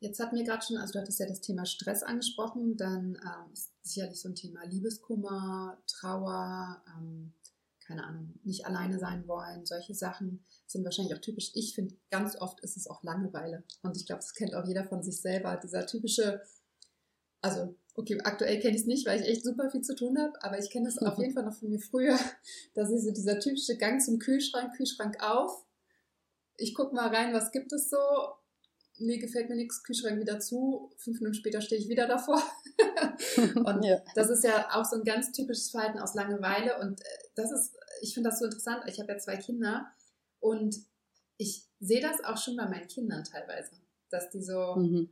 Jetzt 0.00 0.20
hatten 0.20 0.36
wir 0.36 0.44
gerade 0.44 0.64
schon, 0.64 0.76
also 0.76 0.92
du 0.92 1.00
hattest 1.00 1.18
ja 1.18 1.26
das 1.26 1.40
Thema 1.40 1.66
Stress 1.66 2.04
angesprochen, 2.04 2.76
dann 2.76 3.16
ähm, 3.16 3.52
sicherlich 3.82 4.20
so 4.20 4.28
ein 4.28 4.36
Thema 4.36 4.64
Liebeskummer, 4.64 5.82
Trauer, 5.88 6.80
ähm, 6.96 7.32
keine 7.80 8.04
Ahnung, 8.04 8.38
nicht 8.44 8.66
alleine 8.66 9.00
sein 9.00 9.26
wollen, 9.26 9.66
solche 9.66 9.94
Sachen 9.94 10.44
sind 10.66 10.84
wahrscheinlich 10.84 11.16
auch 11.16 11.20
typisch. 11.20 11.50
Ich 11.54 11.74
finde, 11.74 11.96
ganz 12.10 12.36
oft 12.36 12.60
ist 12.60 12.76
es 12.76 12.86
auch 12.86 13.02
Langeweile. 13.02 13.64
Und 13.82 13.96
ich 13.96 14.06
glaube, 14.06 14.20
das 14.20 14.34
kennt 14.34 14.54
auch 14.54 14.68
jeder 14.68 14.84
von 14.84 15.02
sich 15.02 15.20
selber. 15.20 15.56
Dieser 15.56 15.86
typische 15.86 16.42
also 17.40 17.76
okay, 17.98 18.18
aktuell 18.22 18.60
kenne 18.60 18.76
ich 18.76 18.82
es 18.82 18.86
nicht, 18.86 19.06
weil 19.06 19.20
ich 19.20 19.26
echt 19.26 19.44
super 19.44 19.70
viel 19.70 19.82
zu 19.82 19.94
tun 19.94 20.18
habe, 20.18 20.32
aber 20.42 20.58
ich 20.58 20.70
kenne 20.70 20.88
es 20.88 20.98
auf 20.98 21.18
jeden 21.18 21.34
Fall 21.34 21.44
noch 21.44 21.58
von 21.58 21.68
mir 21.68 21.80
früher, 21.80 22.18
dass 22.74 22.90
ich 22.90 23.02
so 23.02 23.10
dieser 23.10 23.40
typische 23.40 23.76
Gang 23.76 24.00
zum 24.00 24.18
Kühlschrank, 24.18 24.74
Kühlschrank 24.76 25.20
auf, 25.20 25.64
ich 26.56 26.74
gucke 26.74 26.94
mal 26.94 27.08
rein, 27.08 27.34
was 27.34 27.50
gibt 27.50 27.72
es 27.72 27.90
so, 27.90 27.98
nee, 28.98 29.18
gefällt 29.18 29.48
mir 29.48 29.56
nichts, 29.56 29.82
Kühlschrank 29.82 30.20
wieder 30.20 30.38
zu, 30.38 30.90
fünf 30.96 31.20
Minuten 31.20 31.34
später 31.34 31.60
stehe 31.60 31.80
ich 31.80 31.88
wieder 31.88 32.06
davor. 32.06 32.42
und 33.36 33.84
ja. 33.84 34.00
das 34.14 34.30
ist 34.30 34.44
ja 34.44 34.68
auch 34.72 34.84
so 34.84 34.96
ein 34.96 35.04
ganz 35.04 35.32
typisches 35.32 35.70
Verhalten 35.70 35.98
aus 35.98 36.14
Langeweile 36.14 36.78
und 36.78 37.00
äh, 37.00 37.04
das 37.34 37.50
ist, 37.50 37.76
ich 38.00 38.14
finde 38.14 38.30
das 38.30 38.38
so 38.38 38.44
interessant, 38.44 38.84
ich 38.86 39.00
habe 39.00 39.12
ja 39.12 39.18
zwei 39.18 39.36
Kinder 39.36 39.90
und 40.38 40.76
ich 41.36 41.64
sehe 41.80 42.00
das 42.00 42.22
auch 42.24 42.38
schon 42.38 42.56
bei 42.56 42.68
meinen 42.68 42.86
Kindern 42.86 43.24
teilweise, 43.24 43.72
dass 44.08 44.30
die 44.30 44.42
so... 44.42 44.76
Mhm 44.76 45.10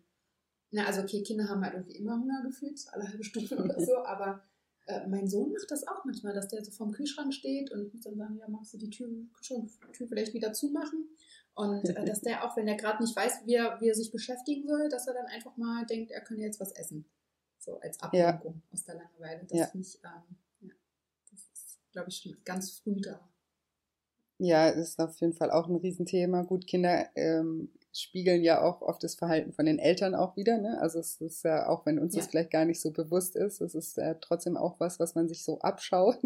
na, 0.71 0.87
also 0.87 1.03
okay, 1.03 1.23
Kinder 1.23 1.49
haben 1.49 1.63
halt 1.63 1.75
irgendwie 1.75 1.97
immer 1.97 2.19
Hunger 2.19 2.43
gefühlt, 2.45 2.81
alle 2.93 3.09
halbe 3.09 3.25
Stunde 3.25 3.57
oder 3.57 3.81
so, 3.81 3.97
aber 4.05 4.43
äh, 4.87 5.07
mein 5.07 5.29
Sohn 5.29 5.53
macht 5.53 5.71
das 5.71 5.87
auch 5.87 6.05
manchmal, 6.05 6.35
dass 6.35 6.49
der 6.49 6.65
so 6.65 6.71
vorm 6.71 6.93
Kühlschrank 6.93 7.33
steht 7.35 7.71
und 7.73 7.87
ich 7.87 7.93
muss 7.93 8.03
dann 8.03 8.17
sagen, 8.17 8.37
ja, 8.39 8.49
magst 8.49 8.75
du 8.75 8.79
die 8.79 8.91
Tür, 8.91 9.09
Tür 9.43 10.09
vielleicht 10.09 10.35
wieder 10.35 10.53
zumachen? 10.53 11.09
Und 11.55 11.89
äh, 11.89 12.05
dass 12.05 12.21
der 12.21 12.45
auch, 12.45 12.57
wenn 12.57 12.69
er 12.69 12.77
gerade 12.77 13.03
nicht 13.03 13.17
weiß, 13.17 13.47
wie 13.47 13.55
er, 13.55 13.81
wie 13.81 13.89
er 13.89 13.95
sich 13.95 14.13
beschäftigen 14.13 14.69
soll, 14.69 14.89
dass 14.89 15.07
er 15.07 15.15
dann 15.15 15.27
einfach 15.27 15.57
mal 15.57 15.87
denkt, 15.87 16.11
er 16.11 16.21
könnte 16.21 16.43
jetzt 16.43 16.61
was 16.61 16.73
essen. 16.73 17.07
So 17.59 17.81
als 17.81 17.99
Ablenkung 18.01 18.55
ja. 18.55 18.73
aus 18.73 18.85
der 18.85 18.97
Langeweile. 18.97 19.45
Das 19.49 19.59
ja. 19.59 19.67
finde 19.67 19.87
ich, 19.87 19.99
ähm, 20.05 20.37
ja, 20.61 20.75
das 21.31 21.41
ist, 21.41 21.79
glaube 21.93 22.11
ich, 22.11 22.19
schon 22.19 22.37
ganz 22.45 22.71
früh 22.73 23.01
da. 23.01 23.27
Ja, 24.39 24.69
ist 24.69 25.01
auf 25.01 25.19
jeden 25.21 25.33
Fall 25.33 25.51
auch 25.51 25.67
ein 25.67 25.77
Riesenthema. 25.77 26.43
Gut, 26.43 26.67
Kinder 26.67 27.09
ähm, 27.17 27.71
spiegeln 28.03 28.43
ja 28.43 28.63
auch 28.63 28.83
oft 28.83 29.03
das 29.03 29.15
Verhalten 29.15 29.53
von 29.53 29.67
den 29.67 29.79
Eltern 29.79 30.15
auch 30.15 30.37
wieder. 30.37 30.59
Ne? 30.59 30.79
Also 30.81 30.99
es 30.99 31.21
ist 31.21 31.45
ja, 31.45 31.69
auch 31.69 31.87
wenn 31.87 31.99
uns 31.99 32.15
ja. 32.15 32.21
das 32.21 32.31
vielleicht 32.31 32.51
gar 32.51 32.65
nicht 32.65 32.81
so 32.81 32.91
bewusst 32.91 33.37
ist, 33.37 33.61
es 33.61 33.75
ist 33.75 33.97
ja 33.97 34.15
trotzdem 34.15 34.57
auch 34.57 34.79
was, 34.81 35.01
was 35.01 35.15
man 35.15 35.29
sich 35.29 35.45
so 35.45 35.61
abschaut. 35.61 36.19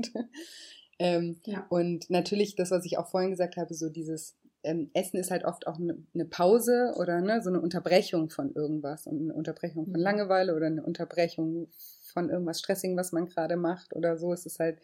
ähm, 0.98 1.40
ja. 1.46 1.66
Und 1.68 2.10
natürlich 2.10 2.56
das, 2.56 2.70
was 2.70 2.84
ich 2.84 2.98
auch 2.98 3.08
vorhin 3.08 3.30
gesagt 3.30 3.56
habe, 3.56 3.74
so 3.74 3.88
dieses 3.88 4.36
ähm, 4.62 4.90
Essen 4.92 5.18
ist 5.18 5.30
halt 5.30 5.44
oft 5.44 5.66
auch 5.66 5.78
eine, 5.78 5.96
eine 6.14 6.24
Pause 6.24 6.94
oder 6.96 7.20
ne, 7.20 7.42
so 7.42 7.48
eine 7.48 7.60
Unterbrechung 7.60 8.30
von 8.30 8.52
irgendwas 8.52 9.06
und 9.06 9.22
eine 9.22 9.34
Unterbrechung 9.34 9.84
von 9.84 9.94
mhm. 9.94 10.00
Langeweile 10.00 10.54
oder 10.54 10.66
eine 10.66 10.82
Unterbrechung 10.82 11.68
von 12.12 12.28
irgendwas 12.28 12.58
Stressing, 12.58 12.96
was 12.96 13.12
man 13.12 13.26
gerade 13.26 13.56
macht 13.56 13.94
oder 13.94 14.18
so. 14.18 14.32
Es 14.32 14.44
ist 14.44 14.58
halt, 14.58 14.78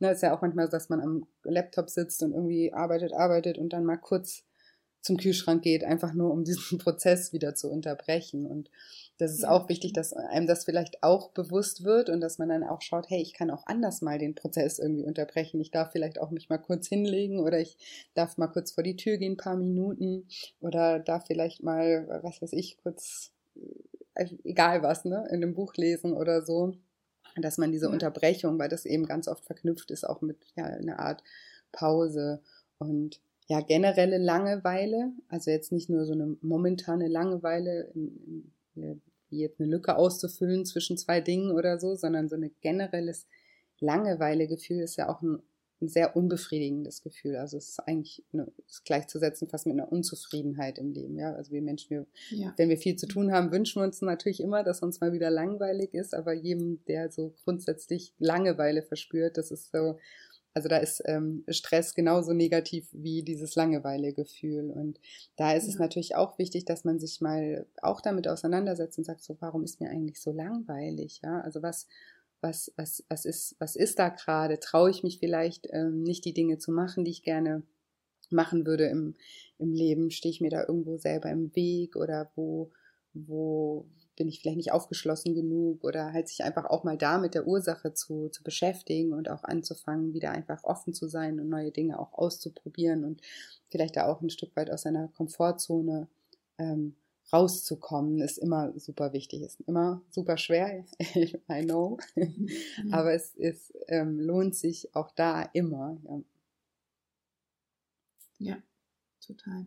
ne, 0.00 0.10
ist 0.10 0.22
ja 0.22 0.34
auch 0.34 0.42
manchmal 0.42 0.66
so, 0.66 0.72
dass 0.72 0.88
man 0.88 1.00
am 1.00 1.26
Laptop 1.44 1.88
sitzt 1.88 2.22
und 2.22 2.32
irgendwie 2.32 2.72
arbeitet, 2.72 3.12
arbeitet 3.14 3.58
und 3.58 3.72
dann 3.72 3.84
mal 3.84 3.96
kurz 3.96 4.44
zum 5.02 5.16
Kühlschrank 5.16 5.62
geht, 5.62 5.84
einfach 5.84 6.14
nur 6.14 6.30
um 6.30 6.44
diesen 6.44 6.78
Prozess 6.78 7.32
wieder 7.32 7.54
zu 7.54 7.70
unterbrechen. 7.70 8.46
Und 8.46 8.70
das 9.18 9.32
ist 9.32 9.46
auch 9.46 9.68
wichtig, 9.68 9.92
dass 9.92 10.12
einem 10.12 10.46
das 10.46 10.64
vielleicht 10.64 11.02
auch 11.02 11.30
bewusst 11.30 11.84
wird 11.84 12.08
und 12.08 12.20
dass 12.20 12.38
man 12.38 12.48
dann 12.48 12.64
auch 12.64 12.80
schaut, 12.80 13.10
hey, 13.10 13.20
ich 13.20 13.34
kann 13.34 13.50
auch 13.50 13.66
anders 13.66 14.00
mal 14.00 14.18
den 14.18 14.34
Prozess 14.34 14.78
irgendwie 14.78 15.04
unterbrechen. 15.04 15.60
Ich 15.60 15.70
darf 15.70 15.92
vielleicht 15.92 16.18
auch 16.18 16.30
mich 16.30 16.48
mal 16.48 16.58
kurz 16.58 16.88
hinlegen 16.88 17.40
oder 17.40 17.60
ich 17.60 17.76
darf 18.14 18.38
mal 18.38 18.48
kurz 18.48 18.72
vor 18.72 18.82
die 18.82 18.96
Tür 18.96 19.18
gehen, 19.18 19.34
ein 19.34 19.36
paar 19.36 19.56
Minuten 19.56 20.26
oder 20.60 20.98
darf 20.98 21.26
vielleicht 21.26 21.62
mal, 21.62 22.20
was 22.22 22.40
weiß 22.40 22.52
ich, 22.54 22.78
kurz, 22.78 23.32
äh, 24.14 24.26
egal 24.44 24.82
was, 24.82 25.04
ne, 25.04 25.26
in 25.30 25.42
einem 25.42 25.54
Buch 25.54 25.74
lesen 25.74 26.14
oder 26.14 26.42
so. 26.42 26.72
Dass 27.36 27.56
man 27.56 27.72
diese 27.72 27.86
ja. 27.86 27.92
Unterbrechung, 27.92 28.58
weil 28.58 28.68
das 28.68 28.84
eben 28.84 29.06
ganz 29.06 29.26
oft 29.26 29.46
verknüpft 29.46 29.90
ist, 29.90 30.04
auch 30.06 30.20
mit 30.20 30.36
ja, 30.54 30.64
einer 30.64 30.98
Art 30.98 31.22
Pause 31.72 32.42
und 32.76 33.22
ja, 33.48 33.60
generelle 33.60 34.18
Langeweile, 34.18 35.12
also 35.28 35.50
jetzt 35.50 35.72
nicht 35.72 35.90
nur 35.90 36.04
so 36.06 36.12
eine 36.12 36.36
momentane 36.40 37.08
Langeweile, 37.08 37.90
in, 37.94 38.52
in, 38.74 39.02
wie 39.28 39.40
jetzt 39.40 39.60
eine 39.60 39.68
Lücke 39.68 39.96
auszufüllen 39.96 40.64
zwischen 40.64 40.96
zwei 40.96 41.20
Dingen 41.20 41.50
oder 41.50 41.78
so, 41.78 41.94
sondern 41.94 42.28
so 42.28 42.36
ein 42.36 42.50
generelles 42.60 43.26
Langeweilegefühl 43.80 44.80
ist 44.80 44.96
ja 44.96 45.08
auch 45.08 45.22
ein, 45.22 45.42
ein 45.80 45.88
sehr 45.88 46.16
unbefriedigendes 46.16 47.02
Gefühl. 47.02 47.36
Also 47.36 47.56
es 47.56 47.70
ist 47.70 47.80
eigentlich 47.80 48.22
eine, 48.32 48.46
ist 48.68 48.84
gleichzusetzen 48.84 49.48
fast 49.48 49.66
mit 49.66 49.74
einer 49.74 49.90
Unzufriedenheit 49.90 50.78
im 50.78 50.92
Leben. 50.92 51.18
Ja, 51.18 51.32
also 51.32 51.50
wir 51.50 51.62
Menschen, 51.62 51.90
wir, 51.90 52.06
ja. 52.30 52.54
wenn 52.56 52.68
wir 52.68 52.78
viel 52.78 52.94
zu 52.94 53.08
tun 53.08 53.32
haben, 53.32 53.50
wünschen 53.50 53.82
wir 53.82 53.86
uns 53.86 54.00
natürlich 54.00 54.40
immer, 54.40 54.62
dass 54.62 54.82
uns 54.82 55.00
mal 55.00 55.12
wieder 55.12 55.30
langweilig 55.30 55.92
ist. 55.94 56.14
Aber 56.14 56.32
jedem, 56.32 56.84
der 56.86 57.10
so 57.10 57.34
grundsätzlich 57.42 58.14
Langeweile 58.18 58.82
verspürt, 58.82 59.36
das 59.36 59.50
ist 59.50 59.72
so 59.72 59.98
also 60.54 60.68
da 60.68 60.76
ist 60.78 61.02
ähm, 61.06 61.44
Stress 61.48 61.94
genauso 61.94 62.32
negativ 62.32 62.88
wie 62.92 63.22
dieses 63.22 63.54
Langeweilegefühl. 63.54 64.70
Und 64.70 65.00
da 65.36 65.52
ist 65.52 65.64
ja. 65.64 65.70
es 65.70 65.78
natürlich 65.78 66.14
auch 66.14 66.38
wichtig, 66.38 66.64
dass 66.64 66.84
man 66.84 66.98
sich 66.98 67.20
mal 67.20 67.66
auch 67.80 68.00
damit 68.00 68.28
auseinandersetzt 68.28 68.98
und 68.98 69.04
sagt, 69.04 69.22
so, 69.22 69.36
warum 69.40 69.64
ist 69.64 69.80
mir 69.80 69.90
eigentlich 69.90 70.20
so 70.20 70.30
langweilig? 70.30 71.20
Ja, 71.22 71.40
also 71.40 71.62
was, 71.62 71.88
was, 72.40 72.72
was, 72.76 73.04
was 73.08 73.24
ist, 73.24 73.56
was 73.58 73.76
ist 73.76 73.98
da 73.98 74.10
gerade? 74.10 74.60
Traue 74.60 74.90
ich 74.90 75.02
mich 75.02 75.18
vielleicht 75.18 75.68
ähm, 75.70 76.02
nicht 76.02 76.24
die 76.24 76.34
Dinge 76.34 76.58
zu 76.58 76.70
machen, 76.70 77.04
die 77.04 77.12
ich 77.12 77.22
gerne 77.22 77.62
machen 78.30 78.66
würde 78.66 78.86
im, 78.86 79.14
im 79.58 79.72
Leben? 79.72 80.10
Stehe 80.10 80.32
ich 80.32 80.40
mir 80.40 80.50
da 80.50 80.64
irgendwo 80.66 80.98
selber 80.98 81.30
im 81.30 81.54
Weg 81.56 81.96
oder 81.96 82.30
wo, 82.34 82.70
wo, 83.14 83.86
bin 84.22 84.28
ich 84.28 84.38
vielleicht 84.38 84.56
nicht 84.56 84.70
aufgeschlossen 84.70 85.34
genug 85.34 85.82
oder 85.82 86.12
halt 86.12 86.28
sich 86.28 86.44
einfach 86.44 86.66
auch 86.66 86.84
mal 86.84 86.96
da 86.96 87.18
mit 87.18 87.34
der 87.34 87.44
Ursache 87.44 87.92
zu, 87.92 88.28
zu 88.28 88.44
beschäftigen 88.44 89.14
und 89.14 89.28
auch 89.28 89.42
anzufangen, 89.42 90.14
wieder 90.14 90.30
einfach 90.30 90.62
offen 90.62 90.94
zu 90.94 91.08
sein 91.08 91.40
und 91.40 91.48
neue 91.48 91.72
Dinge 91.72 91.98
auch 91.98 92.12
auszuprobieren 92.12 93.04
und 93.04 93.20
vielleicht 93.68 93.96
da 93.96 94.06
auch 94.06 94.20
ein 94.20 94.30
Stück 94.30 94.54
weit 94.54 94.70
aus 94.70 94.82
seiner 94.82 95.08
Komfortzone 95.08 96.06
ähm, 96.58 96.94
rauszukommen, 97.32 98.20
ist 98.20 98.38
immer 98.38 98.78
super 98.78 99.12
wichtig. 99.12 99.42
Ist 99.42 99.60
immer 99.62 100.00
super 100.10 100.36
schwer, 100.36 100.84
I 101.00 101.64
know, 101.64 101.98
mhm. 102.14 102.48
aber 102.92 103.14
es 103.14 103.34
ist, 103.34 103.74
ähm, 103.88 104.20
lohnt 104.20 104.54
sich 104.54 104.94
auch 104.94 105.10
da 105.10 105.42
immer. 105.52 105.98
Ja. 108.38 108.52
ja, 108.52 108.62
total. 109.20 109.66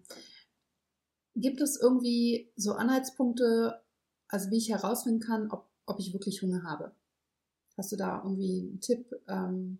Gibt 1.35 1.59
es 1.59 1.77
irgendwie 1.77 2.53
so 2.55 2.71
Anhaltspunkte, 2.71 3.81
also 4.27 4.49
wie 4.51 4.57
ich 4.57 4.69
herausfinden 4.69 5.19
kann, 5.19 5.51
ob, 5.51 5.69
ob 5.85 5.99
ich 5.99 6.13
wirklich 6.13 6.41
Hunger 6.41 6.63
habe. 6.63 6.91
Hast 7.77 7.91
du 7.91 7.95
da 7.95 8.21
irgendwie 8.23 8.61
einen 8.61 8.81
Tipp? 8.81 9.13
Ähm, 9.27 9.79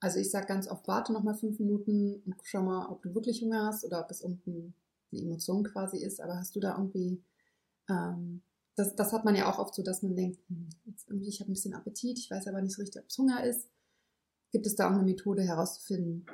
also 0.00 0.18
ich 0.18 0.30
sage 0.30 0.46
ganz 0.46 0.68
oft, 0.68 0.86
warte 0.88 1.12
noch 1.12 1.22
mal 1.22 1.34
fünf 1.34 1.58
Minuten 1.58 2.22
und 2.26 2.36
schau 2.42 2.62
mal, 2.62 2.86
ob 2.86 3.02
du 3.02 3.14
wirklich 3.14 3.42
Hunger 3.42 3.66
hast 3.66 3.84
oder 3.84 4.00
ob 4.00 4.10
es 4.10 4.24
eine 4.24 4.72
Emotion 5.12 5.64
quasi 5.64 5.98
ist, 5.98 6.20
aber 6.20 6.36
hast 6.36 6.54
du 6.54 6.60
da 6.60 6.76
irgendwie, 6.76 7.22
ähm, 7.88 8.42
das, 8.74 8.94
das 8.94 9.12
hat 9.12 9.24
man 9.24 9.34
ja 9.34 9.50
auch 9.50 9.58
oft 9.58 9.74
so, 9.74 9.82
dass 9.82 10.02
man 10.02 10.14
denkt, 10.14 10.38
hm, 10.48 10.68
jetzt 10.84 11.08
irgendwie, 11.08 11.28
ich 11.28 11.40
habe 11.40 11.50
ein 11.50 11.54
bisschen 11.54 11.74
Appetit, 11.74 12.18
ich 12.18 12.30
weiß 12.30 12.46
aber 12.46 12.60
nicht 12.60 12.74
so 12.74 12.82
richtig, 12.82 13.02
ob 13.02 13.08
es 13.08 13.18
Hunger 13.18 13.44
ist. 13.44 13.70
Gibt 14.52 14.66
es 14.66 14.76
da 14.76 14.86
auch 14.86 14.94
eine 14.94 15.02
Methode 15.02 15.42
herauszufinden, 15.42 16.26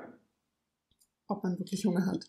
ob 1.29 1.43
man 1.45 1.59
wirklich 1.59 1.87
Hunger 1.87 2.07
hat? 2.07 2.29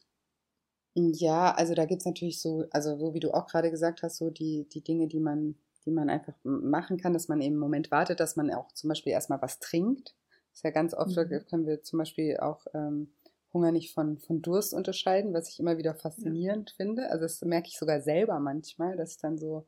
Ja, 0.95 1.51
also 1.51 1.73
da 1.73 1.85
gibt 1.85 2.01
es 2.01 2.05
natürlich 2.05 2.39
so, 2.39 2.65
also 2.69 2.97
so 2.97 3.13
wie 3.13 3.19
du 3.19 3.33
auch 3.33 3.47
gerade 3.47 3.71
gesagt 3.71 4.03
hast, 4.03 4.17
so 4.17 4.29
die, 4.29 4.67
die 4.69 4.83
Dinge, 4.83 5.07
die 5.07 5.19
man, 5.19 5.55
die 5.85 5.91
man 5.91 6.09
einfach 6.09 6.35
machen 6.43 6.97
kann, 6.97 7.13
dass 7.13 7.27
man 7.27 7.41
eben 7.41 7.55
im 7.55 7.59
Moment 7.59 7.89
wartet, 7.89 8.19
dass 8.19 8.35
man 8.35 8.51
auch 8.51 8.71
zum 8.73 8.89
Beispiel 8.89 9.11
erstmal 9.11 9.41
was 9.41 9.59
trinkt. 9.59 10.15
Das 10.51 10.59
ist 10.59 10.63
ja 10.63 10.69
ganz 10.69 10.93
oft, 10.93 11.15
mhm. 11.15 11.45
können 11.49 11.65
wir 11.65 11.81
zum 11.81 11.97
Beispiel 11.97 12.37
auch 12.37 12.67
ähm, 12.75 13.11
Hunger 13.53 13.71
nicht 13.71 13.93
von, 13.93 14.19
von 14.19 14.41
Durst 14.41 14.73
unterscheiden, 14.73 15.33
was 15.33 15.49
ich 15.49 15.59
immer 15.59 15.77
wieder 15.77 15.95
faszinierend 15.95 16.71
ja. 16.71 16.75
finde. 16.75 17.09
Also 17.09 17.23
das 17.23 17.41
merke 17.41 17.69
ich 17.69 17.77
sogar 17.77 18.01
selber 18.01 18.39
manchmal, 18.39 18.95
dass 18.95 19.11
ich 19.11 19.17
dann 19.17 19.37
so 19.37 19.67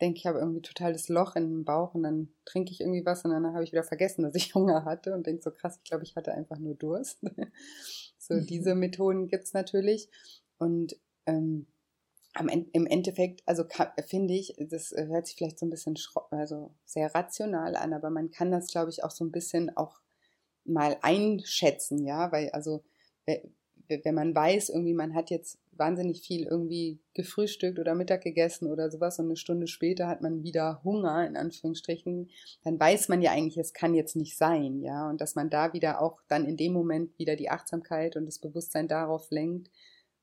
denke, 0.00 0.18
ich 0.18 0.26
habe 0.26 0.38
irgendwie 0.38 0.62
totales 0.62 1.08
Loch 1.08 1.36
in 1.36 1.48
den 1.48 1.64
Bauch 1.64 1.94
und 1.94 2.02
dann 2.02 2.28
trinke 2.44 2.72
ich 2.72 2.80
irgendwie 2.80 3.06
was 3.06 3.24
und 3.24 3.30
dann 3.30 3.46
habe 3.52 3.64
ich 3.64 3.72
wieder 3.72 3.84
vergessen, 3.84 4.22
dass 4.22 4.34
ich 4.34 4.54
Hunger 4.54 4.84
hatte 4.84 5.14
und 5.14 5.26
denke 5.26 5.42
so 5.42 5.50
krass, 5.50 5.76
ich 5.76 5.88
glaube, 5.88 6.04
ich 6.04 6.16
hatte 6.16 6.32
einfach 6.32 6.58
nur 6.58 6.74
Durst. 6.74 7.20
so 8.18 8.34
mhm. 8.34 8.46
diese 8.46 8.74
Methoden 8.74 9.28
gibt 9.28 9.44
es 9.44 9.52
natürlich. 9.52 10.08
Und 10.58 10.96
ähm, 11.26 11.66
im 12.72 12.86
Endeffekt, 12.86 13.42
also 13.46 13.64
finde 14.06 14.34
ich, 14.34 14.54
das 14.58 14.90
hört 14.90 15.26
sich 15.26 15.36
vielleicht 15.36 15.58
so 15.58 15.66
ein 15.66 15.70
bisschen 15.70 15.96
also 16.30 16.74
sehr 16.84 17.14
rational 17.14 17.76
an, 17.76 17.92
aber 17.92 18.10
man 18.10 18.32
kann 18.32 18.50
das, 18.50 18.66
glaube 18.68 18.90
ich, 18.90 19.04
auch 19.04 19.12
so 19.12 19.24
ein 19.24 19.30
bisschen 19.30 19.76
auch 19.76 20.00
mal 20.64 20.96
einschätzen, 21.02 22.04
ja, 22.04 22.32
weil 22.32 22.50
also 22.50 22.82
wenn 23.88 24.14
man 24.14 24.34
weiß, 24.34 24.70
irgendwie 24.70 24.94
man 24.94 25.14
hat 25.14 25.30
jetzt 25.30 25.58
wahnsinnig 25.72 26.22
viel 26.22 26.44
irgendwie 26.44 26.98
gefrühstückt 27.14 27.78
oder 27.78 27.94
Mittag 27.94 28.22
gegessen 28.22 28.70
oder 28.70 28.90
sowas 28.90 29.18
und 29.18 29.26
eine 29.26 29.36
Stunde 29.36 29.66
später 29.66 30.08
hat 30.08 30.22
man 30.22 30.42
wieder 30.42 30.80
Hunger, 30.84 31.26
in 31.26 31.36
Anführungsstrichen, 31.36 32.30
dann 32.62 32.80
weiß 32.80 33.08
man 33.08 33.22
ja 33.22 33.32
eigentlich, 33.32 33.58
es 33.58 33.72
kann 33.72 33.94
jetzt 33.94 34.16
nicht 34.16 34.36
sein, 34.36 34.80
ja, 34.80 35.08
und 35.08 35.20
dass 35.20 35.34
man 35.34 35.50
da 35.50 35.72
wieder 35.72 36.00
auch 36.00 36.20
dann 36.28 36.46
in 36.46 36.56
dem 36.56 36.72
Moment 36.72 37.18
wieder 37.18 37.36
die 37.36 37.50
Achtsamkeit 37.50 38.16
und 38.16 38.26
das 38.26 38.38
Bewusstsein 38.38 38.88
darauf 38.88 39.30
lenkt, 39.30 39.70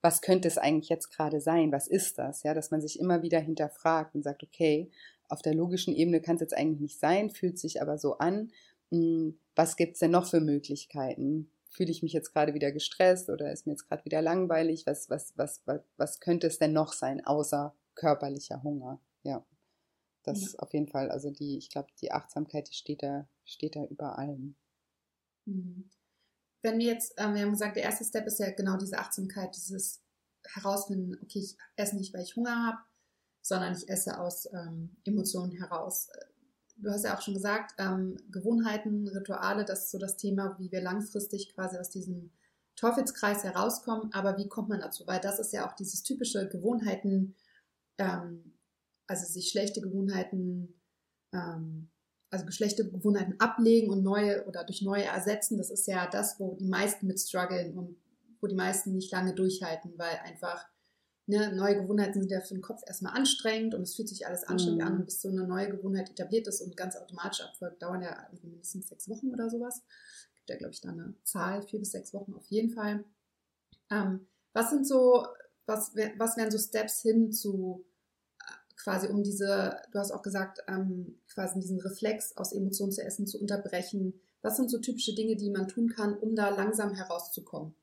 was 0.02 0.22
könnte 0.22 0.48
es 0.48 0.58
eigentlich 0.58 0.90
jetzt 0.90 1.12
gerade 1.12 1.42
sein? 1.42 1.72
Was 1.72 1.88
ist 1.88 2.18
das? 2.18 2.44
Ja, 2.44 2.54
dass 2.54 2.72
man 2.72 2.82
sich 2.82 3.00
immer 3.00 3.22
wieder 3.22 3.40
hinterfragt 3.40 4.16
und 4.16 4.24
sagt, 4.24 4.44
okay, 4.44 4.90
auf 5.30 5.42
der 5.42 5.54
logischen 5.54 5.96
Ebene 5.96 6.22
kann 6.22 6.36
es 6.36 6.42
jetzt 6.42 6.58
eigentlich 6.58 6.82
nicht 6.82 7.00
sein, 7.00 7.30
fühlt 7.30 7.60
sich 7.60 7.82
aber 7.82 7.98
so 7.98 8.18
an. 8.18 8.52
Hm, 8.90 9.38
was 9.56 9.76
gibt 9.76 9.94
es 9.94 10.00
denn 10.00 10.12
noch 10.12 10.26
für 10.28 10.42
Möglichkeiten? 10.42 11.52
Fühle 11.70 11.92
ich 11.92 12.04
mich 12.04 12.14
jetzt 12.14 12.34
gerade 12.34 12.54
wieder 12.54 12.72
gestresst 12.72 13.30
oder 13.30 13.52
ist 13.52 13.66
mir 13.66 13.74
jetzt 13.74 13.88
gerade 13.88 14.04
wieder 14.04 14.22
langweilig? 14.22 14.86
Was, 14.88 15.10
was, 15.10 15.34
was, 15.38 15.62
was, 15.66 15.82
was 15.98 16.20
könnte 16.20 16.48
es 16.48 16.58
denn 16.58 16.74
noch 16.74 16.94
sein, 16.94 17.26
außer 17.26 17.74
körperlicher 17.96 18.64
Hunger? 18.64 19.00
Ja. 19.24 19.46
Das 20.24 20.54
ja. 20.54 20.60
auf 20.60 20.74
jeden 20.74 20.88
Fall, 20.88 21.10
also 21.10 21.32
die, 21.32 21.58
ich 21.58 21.70
glaube, 21.70 21.90
die 22.00 22.12
Achtsamkeit, 22.12 22.70
die 22.70 22.76
steht 22.76 23.02
da, 23.02 23.28
steht 23.46 23.76
da 23.76 23.86
über 23.86 24.20
allem. 24.20 24.56
Mhm 25.46 25.90
wenn 26.62 26.80
wir 26.80 26.88
jetzt, 26.88 27.13
ähm, 27.17 27.36
wir 27.36 27.41
haben 27.41 27.52
gesagt, 27.52 27.76
der 27.76 27.84
erste 27.84 28.06
Step 28.06 28.26
ist 28.28 28.39
ja 28.39 28.52
genau 28.52 28.78
diese 28.78 28.97
Achtsamkeit, 28.97 29.56
dieses 29.56 30.02
Herausfinden, 30.54 31.17
okay, 31.24 31.39
ich 31.39 31.58
esse 31.76 31.95
nicht, 31.95 32.13
weil 32.13 32.24
ich 32.24 32.36
Hunger 32.36 32.65
habe, 32.65 32.78
sondern 33.41 33.74
ich 33.74 33.88
esse 33.89 34.19
aus 34.19 34.47
ähm, 34.54 34.95
Emotionen 35.04 35.52
heraus. 35.52 36.10
Du 36.78 36.89
hast 36.89 37.06
ja 37.06 37.15
auch 37.15 37.21
schon 37.21 37.36
gesagt, 37.36 37.74
ähm, 37.78 38.17
Gewohnheiten, 38.32 39.08
Rituale, 39.08 39.65
das 39.65 39.86
ist 39.86 39.91
so 39.91 40.00
das 40.00 40.17
Thema, 40.17 40.58
wie 40.60 40.71
wir 40.71 40.82
langfristig 40.82 41.54
quasi 41.54 41.78
aus 41.78 41.89
diesem 41.89 42.32
Teufelskreis 42.76 43.43
herauskommen. 43.43 44.12
Aber 44.13 44.38
wie 44.38 44.47
kommt 44.47 44.69
man 44.69 44.80
dazu? 44.80 45.06
Weil 45.06 45.19
das 45.19 45.39
ist 45.39 45.54
ja 45.54 45.67
auch 45.67 45.76
dieses 45.76 46.02
typische 46.04 46.50
Gewohnheiten, 46.50 47.36
ähm, 47.97 48.58
also 49.08 49.26
sich 49.26 49.50
schlechte 49.50 49.82
Gewohnheiten 49.82 50.82
ähm, 51.34 51.90
also 52.32 52.50
schlechte 52.50 52.89
Gewohnheiten 52.89 53.36
ablegen 53.39 53.91
und 53.91 54.04
neue 54.04 54.46
oder 54.46 54.63
durch 54.63 54.82
neue 54.82 55.04
ersetzen, 55.04 55.58
das 55.58 55.70
ist 55.70 55.86
ja 55.86 56.08
das, 56.10 56.39
wo 56.39 56.56
die 56.56 56.67
meisten 56.67 57.06
mit 57.06 57.20
strugglen 57.20 57.78
und 57.78 57.98
wo 58.39 58.48
die 58.48 58.56
meisten 58.56 58.94
nicht 58.94 59.12
lange 59.12 59.36
durchhalten, 59.36 59.94
weil 59.98 60.17
einfach 60.24 60.65
ne, 61.28 61.54
neue 61.54 61.82
Gewohnheiten 61.82 62.22
sind 62.22 62.32
ja 62.32 62.39
für 62.39 62.54
den 62.54 62.63
Kopf 62.63 62.82
erstmal 62.88 63.13
anstrengend 63.13 63.76
und 63.76 63.84
es 63.84 63.96
fühlt 63.96 64.10
sich 64.10 64.26
alles 64.26 64.46
anstrengend 64.46 64.82
mhm. 64.82 64.88
an 64.88 64.98
und 65.00 65.06
bis 65.06 65.22
so 65.22 65.30
eine 65.30 65.46
neue 65.46 65.70
Gewohnheit 65.70 66.10
etabliert 66.10 66.48
ist 66.48 66.62
und 66.62 66.78
ganz 66.78 66.96
automatisch 66.96 67.41
abfolgt, 67.41 67.82
dauern 67.82 68.02
ja 68.02 68.28
mindestens 68.41 68.88
sechs 68.88 69.10
Wochen 69.10 69.32
oder 69.32 69.50
sowas. 69.50 69.84
Gibt 70.36 70.50
ja, 70.50 70.56
glaube 70.56 70.74
ich, 70.74 70.82
da 70.82 70.89
eine 70.89 71.13
Zahl, 71.24 71.62
vier 71.62 71.80
bis 71.80 71.91
sechs 71.91 72.13
Wochen 72.13 72.34
auf 72.34 72.46
jeden 72.48 72.72
Fall. 72.72 73.04
Ähm, 73.89 74.28
was 74.54 74.70
sind 74.70 74.88
so, 74.88 75.28
was, 75.65 75.94
was 76.17 76.38
wären 76.38 76.50
so 76.52 76.58
Steps 76.58 77.02
hin 77.02 77.32
zu 77.32 77.86
quasi 78.82 79.08
um 79.08 79.24
diese, 79.24 79.78
du 79.91 80.00
hast 80.00 80.12
auch 80.12 80.22
gesagt, 80.22 80.60
ähm, 80.67 81.20
quasi 81.34 81.60
diesen 81.60 81.80
Reflex 81.80 82.36
aus 82.38 82.52
Emotionen 82.52 82.91
zu 82.91 83.04
essen 83.04 83.28
zu 83.28 83.39
unterbrechen. 83.39 84.20
Was 84.41 84.58
sind 84.58 84.72
so 84.72 84.80
typische 84.80 85.13
Dinge, 85.13 85.36
die 85.36 85.52
man 85.52 85.67
tun 85.67 85.89
kann, 85.89 86.17
um 86.17 86.36
da 86.36 86.50
langsam 86.50 86.94
herauszukommen? 86.94 87.76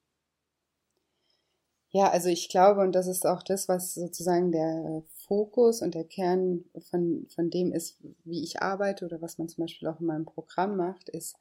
Ja, 1.90 2.10
also 2.10 2.28
ich 2.28 2.50
glaube, 2.50 2.82
und 2.82 2.92
das 2.92 3.06
ist 3.06 3.26
auch 3.26 3.42
das, 3.42 3.68
was 3.68 3.94
sozusagen 3.94 4.52
der 4.52 5.02
Fokus 5.26 5.80
und 5.80 5.94
der 5.94 6.04
Kern 6.04 6.64
von, 6.90 7.26
von 7.34 7.48
dem 7.48 7.72
ist, 7.72 7.96
wie 8.24 8.42
ich 8.42 8.60
arbeite 8.60 9.06
oder 9.06 9.22
was 9.22 9.38
man 9.38 9.48
zum 9.48 9.64
Beispiel 9.64 9.88
auch 9.88 10.00
in 10.00 10.06
meinem 10.06 10.26
Programm 10.26 10.76
macht, 10.76 11.08
ist 11.08 11.36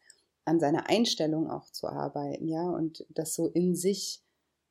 an 0.46 0.62
seiner 0.62 0.90
Einstellung 0.90 1.50
auch 1.50 1.70
zu 1.72 1.88
arbeiten, 1.88 2.48
ja, 2.48 2.64
und 2.64 3.06
das 3.10 3.34
so 3.34 3.50
in 3.50 3.76
sich 3.76 4.22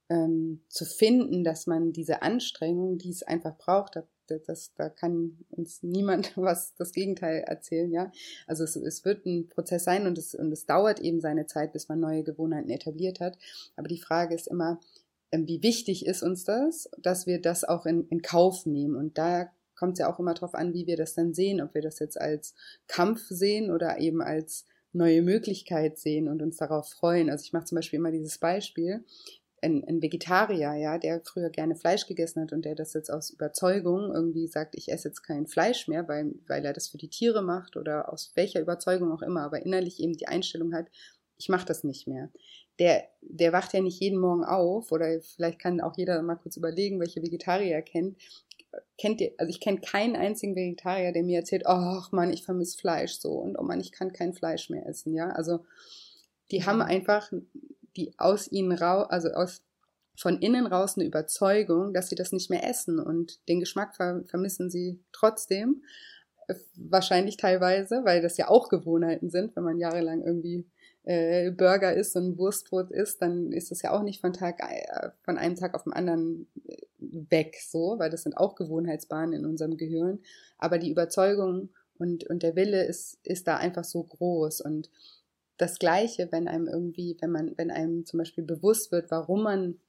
ähm, 0.08 0.62
zu 0.70 0.86
finden, 0.86 1.44
dass 1.44 1.66
man 1.66 1.92
diese 1.92 2.22
Anstrengung, 2.22 2.96
die 2.96 3.10
es 3.10 3.22
einfach 3.22 3.58
braucht, 3.58 3.96
das, 4.28 4.72
da 4.74 4.88
kann 4.88 5.38
uns 5.50 5.82
niemand 5.82 6.32
was 6.36 6.74
das 6.74 6.92
Gegenteil 6.92 7.44
erzählen, 7.46 7.90
ja. 7.92 8.12
Also 8.46 8.64
es, 8.64 8.76
es 8.76 9.04
wird 9.04 9.26
ein 9.26 9.48
Prozess 9.48 9.84
sein 9.84 10.06
und 10.06 10.18
es, 10.18 10.34
und 10.34 10.52
es 10.52 10.66
dauert 10.66 11.00
eben 11.00 11.20
seine 11.20 11.46
Zeit, 11.46 11.72
bis 11.72 11.88
man 11.88 12.00
neue 12.00 12.22
Gewohnheiten 12.22 12.70
etabliert 12.70 13.20
hat. 13.20 13.38
Aber 13.76 13.88
die 13.88 14.00
Frage 14.00 14.34
ist 14.34 14.48
immer, 14.48 14.80
ähm, 15.32 15.46
wie 15.46 15.62
wichtig 15.62 16.06
ist 16.06 16.22
uns 16.22 16.44
das, 16.44 16.88
dass 16.98 17.26
wir 17.26 17.40
das 17.40 17.64
auch 17.64 17.86
in, 17.86 18.06
in 18.08 18.22
Kauf 18.22 18.66
nehmen. 18.66 18.96
Und 18.96 19.18
da 19.18 19.50
kommt 19.74 19.94
es 19.94 19.98
ja 20.00 20.12
auch 20.12 20.18
immer 20.18 20.34
darauf 20.34 20.54
an, 20.54 20.72
wie 20.72 20.86
wir 20.86 20.96
das 20.96 21.14
dann 21.14 21.34
sehen, 21.34 21.60
ob 21.60 21.74
wir 21.74 21.82
das 21.82 21.98
jetzt 21.98 22.20
als 22.20 22.54
Kampf 22.86 23.26
sehen 23.28 23.70
oder 23.70 23.98
eben 23.98 24.22
als 24.22 24.64
neue 24.92 25.22
Möglichkeit 25.22 25.98
sehen 25.98 26.28
und 26.28 26.42
uns 26.42 26.56
darauf 26.56 26.88
freuen. 26.88 27.28
Also 27.28 27.44
ich 27.44 27.52
mache 27.52 27.66
zum 27.66 27.76
Beispiel 27.76 27.98
immer 27.98 28.10
dieses 28.10 28.38
Beispiel, 28.38 29.04
ein, 29.62 29.84
ein 29.86 30.02
Vegetarier, 30.02 30.74
ja, 30.74 30.98
der 30.98 31.20
früher 31.24 31.50
gerne 31.50 31.76
Fleisch 31.76 32.06
gegessen 32.06 32.42
hat 32.42 32.52
und 32.52 32.64
der 32.64 32.74
das 32.74 32.92
jetzt 32.92 33.10
aus 33.10 33.30
Überzeugung 33.30 34.12
irgendwie 34.12 34.46
sagt, 34.46 34.74
ich 34.76 34.90
esse 34.90 35.08
jetzt 35.08 35.22
kein 35.22 35.46
Fleisch 35.46 35.88
mehr, 35.88 36.06
weil, 36.08 36.34
weil 36.46 36.64
er 36.64 36.72
das 36.72 36.88
für 36.88 36.98
die 36.98 37.08
Tiere 37.08 37.42
macht 37.42 37.76
oder 37.76 38.12
aus 38.12 38.32
welcher 38.34 38.60
Überzeugung 38.60 39.12
auch 39.12 39.22
immer, 39.22 39.42
aber 39.42 39.64
innerlich 39.64 40.00
eben 40.00 40.12
die 40.12 40.28
Einstellung 40.28 40.74
hat, 40.74 40.86
ich 41.38 41.48
mache 41.48 41.66
das 41.66 41.84
nicht 41.84 42.06
mehr. 42.06 42.30
Der, 42.78 43.04
der 43.22 43.52
wacht 43.52 43.72
ja 43.72 43.80
nicht 43.80 44.00
jeden 44.00 44.18
Morgen 44.18 44.44
auf 44.44 44.92
oder 44.92 45.20
vielleicht 45.20 45.58
kann 45.58 45.80
auch 45.80 45.96
jeder 45.96 46.20
mal 46.22 46.36
kurz 46.36 46.56
überlegen, 46.56 47.00
welche 47.00 47.22
Vegetarier 47.22 47.74
er 47.74 47.82
kennt. 47.82 48.18
Kennt 48.98 49.22
ihr, 49.22 49.32
also 49.38 49.48
ich 49.48 49.60
kenne 49.60 49.80
keinen 49.80 50.16
einzigen 50.16 50.54
Vegetarier, 50.54 51.12
der 51.12 51.22
mir 51.22 51.38
erzählt, 51.38 51.66
ach 51.66 52.12
Mann, 52.12 52.32
ich 52.32 52.44
vermisse 52.44 52.76
Fleisch 52.76 53.14
so 53.14 53.32
und 53.32 53.56
oh 53.58 53.62
Mann, 53.62 53.80
ich 53.80 53.92
kann 53.92 54.12
kein 54.12 54.34
Fleisch 54.34 54.68
mehr 54.68 54.86
essen, 54.86 55.14
ja. 55.14 55.30
Also 55.30 55.60
die 56.50 56.64
haben 56.64 56.82
einfach 56.82 57.32
die 57.96 58.14
aus 58.18 58.50
ihnen 58.50 58.72
raus, 58.72 59.06
also 59.10 59.30
aus 59.30 59.62
von 60.18 60.38
innen 60.38 60.66
raus 60.66 60.96
eine 60.96 61.06
Überzeugung, 61.06 61.92
dass 61.92 62.08
sie 62.08 62.14
das 62.14 62.32
nicht 62.32 62.50
mehr 62.50 62.68
essen 62.68 62.98
und 62.98 63.46
den 63.48 63.60
Geschmack 63.60 63.94
ver 63.94 64.22
vermissen 64.26 64.70
sie 64.70 65.00
trotzdem. 65.12 65.82
Äh, 66.48 66.54
wahrscheinlich 66.76 67.36
teilweise, 67.36 68.02
weil 68.04 68.22
das 68.22 68.36
ja 68.36 68.48
auch 68.48 68.68
Gewohnheiten 68.68 69.30
sind, 69.30 69.54
wenn 69.56 69.64
man 69.64 69.78
jahrelang 69.78 70.22
irgendwie 70.22 70.66
äh, 71.06 71.50
Burger 71.50 71.94
isst 71.94 72.16
und 72.16 72.38
Wurstbrot 72.38 72.90
isst, 72.90 73.22
dann 73.22 73.52
ist 73.52 73.70
das 73.70 73.82
ja 73.82 73.92
auch 73.92 74.02
nicht 74.02 74.20
von 74.20 74.32
Tag 74.32 74.60
äh, 74.60 75.10
von 75.22 75.38
einem 75.38 75.54
Tag 75.54 75.74
auf 75.74 75.84
den 75.84 75.92
anderen 75.92 76.48
äh, 76.66 76.76
weg, 76.98 77.56
so, 77.60 77.98
weil 77.98 78.10
das 78.10 78.22
sind 78.22 78.36
auch 78.36 78.56
Gewohnheitsbahnen 78.56 79.40
in 79.40 79.46
unserem 79.46 79.76
Gehirn. 79.76 80.20
Aber 80.58 80.78
die 80.78 80.90
Überzeugung 80.90 81.70
und, 81.98 82.24
und 82.24 82.42
der 82.42 82.56
Wille 82.56 82.84
ist, 82.84 83.18
ist 83.24 83.46
da 83.46 83.56
einfach 83.56 83.84
so 83.84 84.02
groß 84.02 84.62
und 84.62 84.90
das 85.56 85.78
Gleiche, 85.78 86.28
wenn 86.30 86.48
einem 86.48 86.68
irgendwie, 86.68 87.16
wenn 87.20 87.30
man, 87.30 87.54
wenn 87.56 87.70
einem 87.70 88.04
zum 88.04 88.18
Beispiel 88.18 88.44
bewusst 88.44 88.92
wird, 88.92 89.10
warum 89.10 89.42
man 89.42 89.80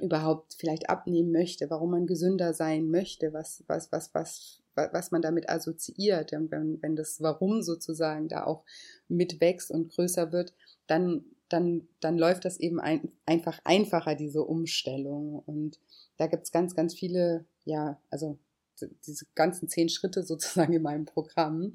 überhaupt 0.00 0.54
vielleicht 0.54 0.88
abnehmen 0.90 1.32
möchte, 1.32 1.70
warum 1.70 1.90
man 1.90 2.06
gesünder 2.06 2.54
sein 2.54 2.88
möchte, 2.90 3.32
was, 3.32 3.64
was, 3.66 3.90
was, 3.90 4.14
was, 4.14 4.62
was 4.74 5.10
man 5.10 5.22
damit 5.22 5.48
assoziiert. 5.48 6.32
Und 6.32 6.50
wenn, 6.50 6.80
wenn 6.82 6.96
das 6.96 7.20
Warum 7.20 7.62
sozusagen 7.62 8.28
da 8.28 8.44
auch 8.44 8.64
mitwächst 9.08 9.70
und 9.70 9.88
größer 9.90 10.30
wird, 10.32 10.54
dann, 10.86 11.24
dann, 11.48 11.88
dann 12.00 12.16
läuft 12.16 12.44
das 12.44 12.60
eben 12.60 12.80
ein, 12.80 13.10
einfach 13.26 13.58
einfacher, 13.64 14.14
diese 14.14 14.44
Umstellung. 14.44 15.42
Und 15.46 15.80
da 16.16 16.26
gibt's 16.26 16.52
ganz, 16.52 16.74
ganz 16.74 16.94
viele, 16.94 17.44
ja, 17.64 18.00
also 18.10 18.38
diese 19.06 19.26
ganzen 19.34 19.68
zehn 19.68 19.88
Schritte 19.88 20.22
sozusagen 20.22 20.72
in 20.72 20.82
meinem 20.82 21.06
Programm, 21.06 21.74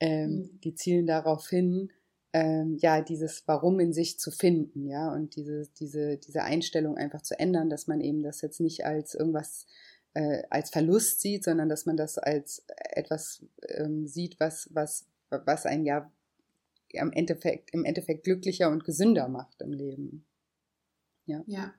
ähm, 0.00 0.30
mhm. 0.30 0.60
die 0.60 0.74
zielen 0.74 1.06
darauf 1.06 1.48
hin, 1.48 1.90
ähm, 2.32 2.78
ja, 2.80 3.02
dieses 3.02 3.42
Warum 3.46 3.78
in 3.80 3.92
sich 3.92 4.18
zu 4.18 4.30
finden, 4.30 4.86
ja, 4.86 5.12
und 5.12 5.36
diese, 5.36 5.68
diese, 5.78 6.16
diese 6.16 6.42
Einstellung 6.42 6.96
einfach 6.96 7.22
zu 7.22 7.38
ändern, 7.38 7.68
dass 7.68 7.86
man 7.86 8.00
eben 8.00 8.22
das 8.22 8.40
jetzt 8.40 8.60
nicht 8.60 8.86
als 8.86 9.14
irgendwas 9.14 9.66
äh, 10.14 10.42
als 10.50 10.70
Verlust 10.70 11.20
sieht, 11.20 11.44
sondern 11.44 11.68
dass 11.68 11.86
man 11.86 11.96
das 11.96 12.18
als 12.18 12.64
etwas 12.68 13.44
ähm, 13.68 14.06
sieht, 14.06 14.38
was, 14.40 14.68
was, 14.72 15.06
was 15.30 15.66
ein 15.66 15.84
ja 15.84 16.10
im 16.88 17.12
Endeffekt, 17.12 17.72
im 17.72 17.84
Endeffekt 17.84 18.24
glücklicher 18.24 18.70
und 18.70 18.84
gesünder 18.84 19.28
macht 19.28 19.62
im 19.62 19.72
Leben. 19.72 20.26
Ja. 21.26 21.42
Ja. 21.46 21.74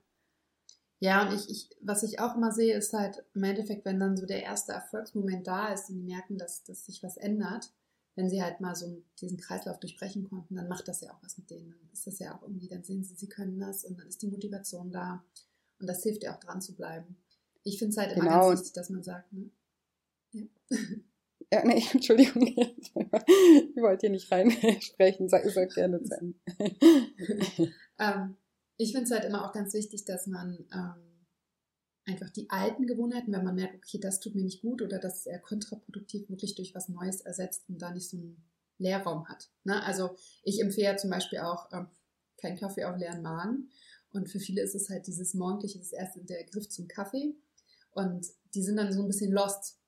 Ja, 1.00 1.28
und 1.28 1.36
ich, 1.36 1.50
ich, 1.50 1.70
was 1.82 2.02
ich 2.04 2.20
auch 2.22 2.38
immer 2.38 2.54
sehe, 2.54 2.78
ist 2.78 2.94
halt 2.94 3.26
im 3.36 3.44
Endeffekt, 3.44 3.84
wenn 3.84 4.00
dann 4.00 4.16
so 4.16 4.26
der 4.26 4.42
erste 4.42 4.72
Erfolgsmoment 4.72 5.46
da 5.46 5.74
ist 5.74 5.90
und 5.90 5.98
die 5.98 6.02
merken, 6.02 6.38
dass, 6.38 6.64
dass 6.64 6.86
sich 6.86 7.04
was 7.04 7.18
ändert, 7.18 7.74
wenn 8.16 8.30
sie 8.30 8.44
halt 8.44 8.62
mal 8.62 8.76
so 8.76 9.04
diesen 9.20 9.38
Kreislauf 9.38 9.80
durchbrechen 9.80 10.24
konnten, 10.24 10.56
dann 10.56 10.68
macht 10.68 10.88
das 10.88 11.02
ja 11.02 11.12
auch 11.12 11.24
was 11.24 11.38
mit 11.38 11.50
denen. 11.50 11.72
Dann 11.72 11.90
ist 11.92 12.06
das 12.06 12.20
ja 12.20 12.38
auch 12.38 12.44
irgendwie, 12.44 12.68
dann 12.68 12.84
sehen 12.84 13.04
sie, 13.04 13.16
sie 13.16 13.30
können 13.30 13.60
das 13.60 13.84
und 13.84 14.00
dann 14.00 14.08
ist 14.08 14.22
die 14.22 14.28
Motivation 14.28 14.92
da. 14.92 15.24
Und 15.80 15.88
das 15.88 16.04
hilft 16.04 16.24
ja 16.24 16.36
auch 16.36 16.40
dran 16.40 16.62
zu 16.62 16.76
bleiben. 16.76 17.18
Ich 17.64 17.80
finde 17.80 17.92
es 17.92 17.98
halt 17.98 18.12
immer 18.12 18.26
genau. 18.26 18.48
ganz 18.50 18.60
wichtig, 18.60 18.74
dass 18.74 18.90
man 18.90 19.04
sagt, 19.04 19.34
ne? 19.34 19.50
Ja. 20.32 20.44
Ja, 21.52 21.64
nee, 21.64 21.84
Entschuldigung, 21.94 22.48
ich 22.48 22.96
wollte 22.96 24.08
hier 24.08 24.10
nicht 24.10 24.32
reinsprechen, 24.32 25.30
sag, 25.30 25.48
sag 25.52 25.72
gerne 25.76 26.02
zu 26.02 26.16
Ende. 26.16 26.36
ähm, 28.00 28.38
ich 28.78 28.92
finde 28.92 29.06
es 29.06 29.12
halt 29.12 29.26
immer 29.26 29.48
auch 29.48 29.54
ganz 29.54 29.72
wichtig, 29.76 30.04
dass 30.06 30.26
man 30.26 30.66
ähm, 30.74 31.13
einfach 32.06 32.30
die 32.30 32.50
alten 32.50 32.86
Gewohnheiten, 32.86 33.32
wenn 33.32 33.44
man 33.44 33.56
merkt, 33.56 33.76
okay, 33.76 34.00
das 34.00 34.20
tut 34.20 34.36
mir 34.36 34.44
nicht 34.44 34.62
gut 34.62 34.82
oder 34.82 35.00
das 35.00 35.20
ist 35.20 35.28
eher 35.28 35.40
kontraproduktiv, 35.40 36.30
wirklich 36.30 36.56
durch 36.56 36.76
was 36.76 36.90
Neues 36.90 37.22
ersetzt 37.22 37.64
und 37.70 37.82
da 37.82 37.92
nicht 37.92 38.10
so 38.10 38.18
einen 38.18 38.44
Leerraum 38.78 39.28
hat. 39.28 39.50
Ne? 39.64 39.82
Also 39.84 40.16
ich 40.44 40.60
empfehle 40.62 40.96
zum 40.98 41.10
Beispiel 41.10 41.40
auch 41.40 41.72
ähm, 41.72 41.88
keinen 42.38 42.58
Kaffee 42.58 42.86
auf 42.86 42.98
leeren 42.98 43.22
Magen. 43.22 43.70
Und 44.12 44.30
für 44.30 44.40
viele 44.40 44.62
ist 44.62 44.76
es 44.76 44.90
halt 44.90 45.08
dieses 45.08 45.34
morgendliche, 45.34 45.80
das 45.80 45.92
erste 45.92 46.20
der 46.22 46.44
Griff 46.44 46.70
zum 46.70 46.88
Kaffee. 46.88 47.36
Und 47.92 48.28
die 48.54 48.62
sind 48.62 48.78
dann 48.78 48.94
so 48.94 49.02
ein 49.02 49.08
bisschen 49.08 49.32
lost. 49.32 49.80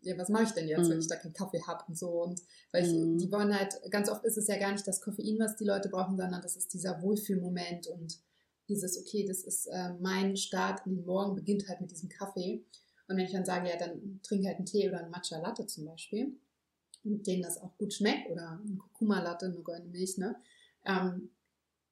Ja, 0.00 0.18
was 0.18 0.30
mache 0.30 0.44
ich 0.44 0.50
denn 0.50 0.66
jetzt, 0.66 0.86
mhm. 0.86 0.90
wenn 0.90 0.98
ich 0.98 1.06
da 1.06 1.16
keinen 1.16 1.32
Kaffee 1.32 1.62
habe 1.62 1.84
und 1.86 1.96
so? 1.96 2.22
Und 2.22 2.40
weil 2.72 2.84
ich, 2.84 2.92
mhm. 2.92 3.18
die 3.18 3.30
wollen 3.30 3.56
halt, 3.56 3.74
ganz 3.90 4.08
oft 4.08 4.24
ist 4.24 4.36
es 4.36 4.48
ja 4.48 4.58
gar 4.58 4.72
nicht 4.72 4.86
das 4.86 5.00
Koffein, 5.00 5.38
was 5.38 5.56
die 5.56 5.64
Leute 5.64 5.88
brauchen, 5.90 6.16
sondern 6.16 6.42
das 6.42 6.56
ist 6.56 6.74
dieser 6.74 7.00
Wohlfühlmoment 7.02 7.86
und 7.86 8.18
dieses, 8.68 8.98
okay, 8.98 9.24
das 9.26 9.42
ist 9.42 9.66
äh, 9.66 9.92
mein 10.00 10.36
Start 10.36 10.86
in 10.86 10.96
den 10.96 11.06
Morgen, 11.06 11.34
beginnt 11.34 11.68
halt 11.68 11.80
mit 11.80 11.90
diesem 11.90 12.08
Kaffee. 12.08 12.64
Und 13.08 13.16
wenn 13.16 13.26
ich 13.26 13.32
dann 13.32 13.44
sage, 13.44 13.68
ja, 13.68 13.76
dann 13.76 14.20
trink 14.22 14.46
halt 14.46 14.56
einen 14.56 14.66
Tee 14.66 14.88
oder 14.88 15.00
einen 15.00 15.10
Matcha 15.10 15.38
Latte 15.38 15.66
zum 15.66 15.84
Beispiel, 15.84 16.36
und 17.04 17.26
denen 17.26 17.42
das 17.42 17.60
auch 17.60 17.76
gut 17.78 17.92
schmeckt, 17.92 18.30
oder 18.30 18.60
ein 18.64 18.78
Kurkuma 18.78 19.20
Latte, 19.20 19.46
eine 19.46 19.60
goldene 19.62 19.90
Milch, 19.90 20.18
ne? 20.18 20.36
Ähm, 20.84 21.30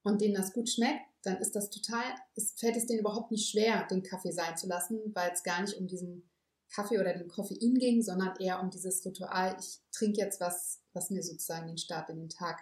und 0.03 0.21
denen 0.21 0.35
das 0.35 0.53
gut 0.53 0.71
schmeckt, 0.71 1.03
dann 1.23 1.37
ist 1.39 1.55
das 1.55 1.69
total, 1.69 2.05
es 2.35 2.53
fällt 2.53 2.77
es 2.77 2.87
denen 2.87 3.01
überhaupt 3.01 3.31
nicht 3.31 3.51
schwer, 3.51 3.87
den 3.91 4.03
Kaffee 4.03 4.33
sein 4.33 4.57
zu 4.57 4.67
lassen, 4.67 4.99
weil 5.15 5.31
es 5.33 5.43
gar 5.43 5.61
nicht 5.61 5.77
um 5.77 5.87
diesen 5.87 6.31
Kaffee 6.71 6.99
oder 6.99 7.13
den 7.13 7.29
Koffein 7.29 7.75
ging, 7.75 8.01
sondern 8.01 8.37
eher 8.37 8.63
um 8.63 8.71
dieses 8.71 9.05
Ritual, 9.05 9.57
ich 9.61 9.81
trinke 9.93 10.21
jetzt 10.21 10.41
was, 10.41 10.81
was 10.93 11.11
mir 11.11 11.23
sozusagen 11.23 11.67
den 11.67 11.79
Start 11.79 12.09
in 12.09 12.17
den 12.17 12.29
Tag 12.29 12.61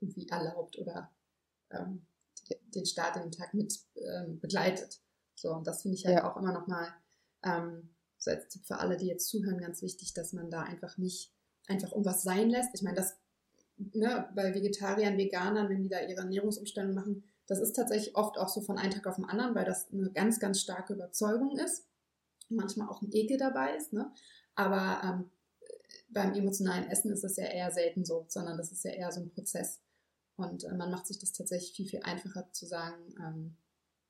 irgendwie 0.00 0.28
erlaubt 0.28 0.78
oder 0.78 1.12
ähm, 1.70 2.04
den 2.74 2.86
Start 2.86 3.16
in 3.16 3.22
den 3.22 3.32
Tag 3.32 3.54
mit 3.54 3.78
ähm, 3.96 4.40
begleitet. 4.40 5.00
So, 5.34 5.52
und 5.52 5.66
das 5.66 5.82
finde 5.82 5.96
ich 5.96 6.06
halt 6.06 6.18
ja. 6.18 6.30
auch 6.30 6.36
immer 6.36 6.52
nochmal 6.52 6.88
ähm, 7.42 7.90
so 8.18 8.30
als 8.30 8.48
Tipp 8.48 8.64
für 8.64 8.78
alle, 8.78 8.96
die 8.96 9.06
jetzt 9.06 9.28
zuhören, 9.28 9.58
ganz 9.58 9.82
wichtig, 9.82 10.14
dass 10.14 10.32
man 10.32 10.50
da 10.50 10.62
einfach 10.62 10.98
nicht 10.98 11.32
einfach 11.66 11.92
irgendwas 11.92 12.22
sein 12.22 12.50
lässt. 12.50 12.70
Ich 12.74 12.82
meine, 12.82 12.96
das 12.96 13.16
ne, 13.76 14.28
bei 14.34 14.54
Vegetariern, 14.54 15.18
Veganern, 15.18 15.68
wenn 15.68 15.82
die 15.82 15.88
da 15.88 16.00
ihre 16.00 16.20
Ernährungsumstellung 16.20 16.94
machen, 16.94 17.24
das 17.46 17.58
ist 17.58 17.74
tatsächlich 17.74 18.14
oft 18.14 18.38
auch 18.38 18.48
so 18.48 18.60
von 18.60 18.78
einem 18.78 18.92
Tag 18.92 19.06
auf 19.06 19.16
den 19.16 19.24
anderen, 19.24 19.54
weil 19.54 19.64
das 19.64 19.90
eine 19.92 20.10
ganz, 20.12 20.38
ganz 20.38 20.60
starke 20.60 20.94
Überzeugung 20.94 21.58
ist. 21.58 21.86
Manchmal 22.48 22.88
auch 22.88 23.02
ein 23.02 23.12
Ekel 23.12 23.36
dabei 23.36 23.76
ist, 23.76 23.92
ne? 23.92 24.12
Aber 24.54 25.00
ähm, 25.04 25.30
beim 26.08 26.34
emotionalen 26.34 26.88
Essen 26.90 27.10
ist 27.10 27.24
das 27.24 27.36
ja 27.36 27.46
eher 27.46 27.70
selten 27.70 28.04
so, 28.04 28.26
sondern 28.28 28.56
das 28.56 28.70
ist 28.70 28.84
ja 28.84 28.92
eher 28.92 29.10
so 29.10 29.20
ein 29.20 29.30
Prozess. 29.30 29.80
Und 30.36 30.64
äh, 30.64 30.74
man 30.74 30.90
macht 30.90 31.06
sich 31.06 31.18
das 31.18 31.32
tatsächlich 31.32 31.72
viel, 31.72 31.86
viel 31.86 32.00
einfacher 32.02 32.50
zu 32.52 32.66
sagen, 32.66 33.14
ähm, 33.20 33.56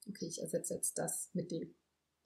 okay, 0.08 0.26
ich 0.26 0.40
ersetze 0.40 0.74
jetzt 0.74 0.98
das 0.98 1.30
mit 1.32 1.50
dem. 1.50 1.74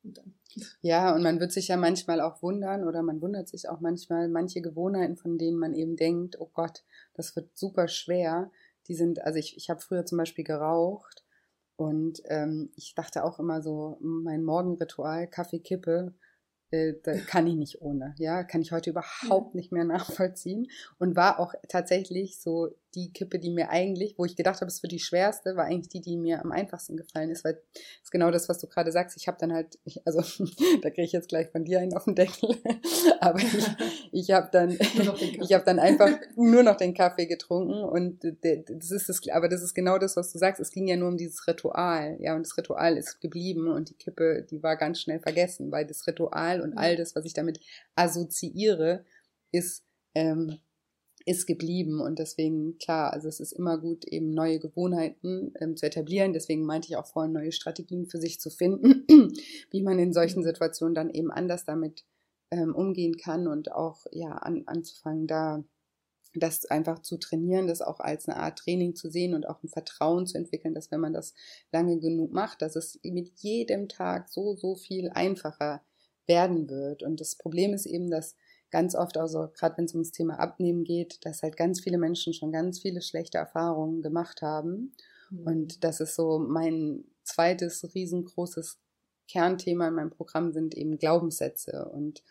Und 0.02 0.18
dann. 0.18 0.34
Ja, 0.82 1.14
und 1.14 1.22
man 1.22 1.40
wird 1.40 1.52
sich 1.52 1.68
ja 1.68 1.76
manchmal 1.76 2.20
auch 2.20 2.42
wundern 2.42 2.84
oder 2.84 3.02
man 3.02 3.20
wundert 3.20 3.48
sich 3.48 3.68
auch 3.68 3.80
manchmal, 3.80 4.28
manche 4.28 4.60
Gewohnheiten, 4.60 5.16
von 5.16 5.38
denen 5.38 5.58
man 5.58 5.74
eben 5.74 5.96
denkt, 5.96 6.38
oh 6.38 6.50
Gott, 6.52 6.84
das 7.14 7.34
wird 7.34 7.56
super 7.56 7.88
schwer. 7.88 8.50
Die 8.86 8.94
sind, 8.94 9.22
also 9.22 9.38
ich, 9.38 9.56
ich 9.56 9.68
habe 9.68 9.80
früher 9.80 10.06
zum 10.06 10.18
Beispiel 10.18 10.44
geraucht 10.44 11.24
und 11.76 12.22
ähm, 12.26 12.70
ich 12.76 12.94
dachte 12.94 13.24
auch 13.24 13.38
immer 13.38 13.62
so, 13.62 13.98
mein 14.00 14.44
Morgenritual, 14.44 15.26
Kaffee, 15.26 15.58
Kippe, 15.58 16.14
äh, 16.70 16.94
da 17.02 17.12
kann 17.26 17.46
ich 17.46 17.54
nicht 17.54 17.82
ohne. 17.82 18.14
Ja, 18.18 18.44
kann 18.44 18.62
ich 18.62 18.72
heute 18.72 18.90
überhaupt 18.90 19.54
nicht 19.54 19.72
mehr 19.72 19.84
nachvollziehen. 19.84 20.68
Und 20.98 21.16
war 21.16 21.38
auch 21.38 21.54
tatsächlich 21.68 22.40
so 22.40 22.70
die 22.96 23.12
Kippe, 23.12 23.38
die 23.38 23.50
mir 23.50 23.68
eigentlich, 23.68 24.14
wo 24.16 24.24
ich 24.24 24.36
gedacht 24.36 24.60
habe, 24.62 24.70
es 24.70 24.82
wird 24.82 24.90
die 24.90 24.98
schwerste, 24.98 25.54
war 25.54 25.66
eigentlich 25.66 25.90
die, 25.90 26.00
die 26.00 26.16
mir 26.16 26.42
am 26.42 26.50
einfachsten 26.50 26.96
gefallen 26.96 27.30
ist, 27.30 27.44
weil 27.44 27.60
ist 28.02 28.10
genau 28.10 28.30
das, 28.30 28.48
was 28.48 28.58
du 28.58 28.66
gerade 28.66 28.90
sagst. 28.90 29.16
Ich 29.18 29.28
habe 29.28 29.36
dann 29.38 29.52
halt, 29.52 29.78
ich, 29.84 30.04
also 30.06 30.20
da 30.82 30.90
kriege 30.90 31.02
ich 31.02 31.12
jetzt 31.12 31.28
gleich 31.28 31.50
von 31.50 31.64
dir 31.64 31.80
einen 31.80 31.94
auf 31.94 32.04
den 32.04 32.14
Deckel, 32.14 32.56
aber 33.20 33.38
ich, 33.38 33.66
ich 34.12 34.30
habe 34.30 34.48
dann, 34.50 34.70
ich 35.40 35.52
habe 35.52 35.64
dann 35.64 35.78
einfach 35.78 36.10
nur 36.36 36.62
noch 36.62 36.76
den 36.76 36.94
Kaffee 36.94 37.26
getrunken 37.26 37.84
und 37.84 38.24
das 38.42 38.90
ist 38.90 39.08
das, 39.08 39.20
aber 39.30 39.48
das 39.48 39.62
ist 39.62 39.74
genau 39.74 39.98
das, 39.98 40.16
was 40.16 40.32
du 40.32 40.38
sagst. 40.38 40.60
Es 40.60 40.70
ging 40.70 40.88
ja 40.88 40.96
nur 40.96 41.08
um 41.08 41.18
dieses 41.18 41.46
Ritual, 41.46 42.16
ja, 42.18 42.34
und 42.34 42.46
das 42.46 42.56
Ritual 42.56 42.96
ist 42.96 43.20
geblieben 43.20 43.68
und 43.70 43.90
die 43.90 43.94
Kippe, 43.94 44.46
die 44.50 44.62
war 44.62 44.76
ganz 44.76 45.00
schnell 45.00 45.20
vergessen, 45.20 45.70
weil 45.70 45.86
das 45.86 46.06
Ritual 46.06 46.62
und 46.62 46.78
all 46.78 46.96
das, 46.96 47.14
was 47.14 47.26
ich 47.26 47.34
damit 47.34 47.60
assoziiere, 47.94 49.04
ist 49.52 49.84
ähm, 50.14 50.58
ist 51.26 51.46
geblieben 51.46 52.00
und 52.00 52.20
deswegen, 52.20 52.78
klar, 52.78 53.12
also 53.12 53.28
es 53.28 53.40
ist 53.40 53.52
immer 53.52 53.78
gut, 53.78 54.04
eben 54.04 54.30
neue 54.30 54.60
Gewohnheiten 54.60 55.52
ähm, 55.60 55.76
zu 55.76 55.84
etablieren. 55.84 56.32
Deswegen 56.32 56.64
meinte 56.64 56.88
ich 56.88 56.96
auch 56.96 57.06
vorhin, 57.06 57.32
neue 57.32 57.50
Strategien 57.50 58.06
für 58.06 58.18
sich 58.18 58.40
zu 58.40 58.48
finden, 58.48 59.04
wie 59.70 59.82
man 59.82 59.98
in 59.98 60.12
solchen 60.12 60.44
Situationen 60.44 60.94
dann 60.94 61.10
eben 61.10 61.32
anders 61.32 61.64
damit 61.64 62.04
ähm, 62.52 62.76
umgehen 62.76 63.16
kann 63.16 63.48
und 63.48 63.72
auch 63.72 64.06
ja 64.12 64.30
an, 64.30 64.62
anzufangen, 64.66 65.26
da 65.26 65.64
das 66.34 66.64
einfach 66.66 67.00
zu 67.00 67.16
trainieren, 67.16 67.66
das 67.66 67.82
auch 67.82 67.98
als 67.98 68.28
eine 68.28 68.38
Art 68.38 68.58
Training 68.58 68.94
zu 68.94 69.10
sehen 69.10 69.34
und 69.34 69.48
auch 69.48 69.62
ein 69.62 69.68
Vertrauen 69.68 70.26
zu 70.26 70.38
entwickeln, 70.38 70.74
dass 70.74 70.90
wenn 70.92 71.00
man 71.00 71.12
das 71.12 71.34
lange 71.72 71.98
genug 71.98 72.32
macht, 72.32 72.62
dass 72.62 72.76
es 72.76 73.00
mit 73.02 73.32
jedem 73.36 73.88
Tag 73.88 74.28
so, 74.28 74.54
so 74.54 74.76
viel 74.76 75.10
einfacher 75.10 75.82
werden 76.26 76.68
wird. 76.68 77.02
Und 77.02 77.20
das 77.20 77.36
Problem 77.36 77.72
ist 77.72 77.86
eben, 77.86 78.10
dass 78.10 78.36
ganz 78.70 78.94
oft, 78.94 79.16
also 79.16 79.48
gerade 79.54 79.78
wenn 79.78 79.84
es 79.84 79.94
ums 79.94 80.12
Thema 80.12 80.38
Abnehmen 80.38 80.84
geht, 80.84 81.24
dass 81.24 81.42
halt 81.42 81.56
ganz 81.56 81.80
viele 81.80 81.98
Menschen 81.98 82.32
schon 82.32 82.52
ganz 82.52 82.80
viele 82.80 83.00
schlechte 83.00 83.38
Erfahrungen 83.38 84.02
gemacht 84.02 84.42
haben. 84.42 84.92
Mhm. 85.30 85.46
Und 85.46 85.84
das 85.84 86.00
ist 86.00 86.14
so 86.14 86.38
mein 86.38 87.04
zweites 87.24 87.94
riesengroßes 87.94 88.78
Kernthema 89.28 89.88
in 89.88 89.94
meinem 89.94 90.10
Programm 90.10 90.52
sind 90.52 90.74
eben 90.74 90.98
Glaubenssätze. 90.98 91.88
Und 91.92 92.22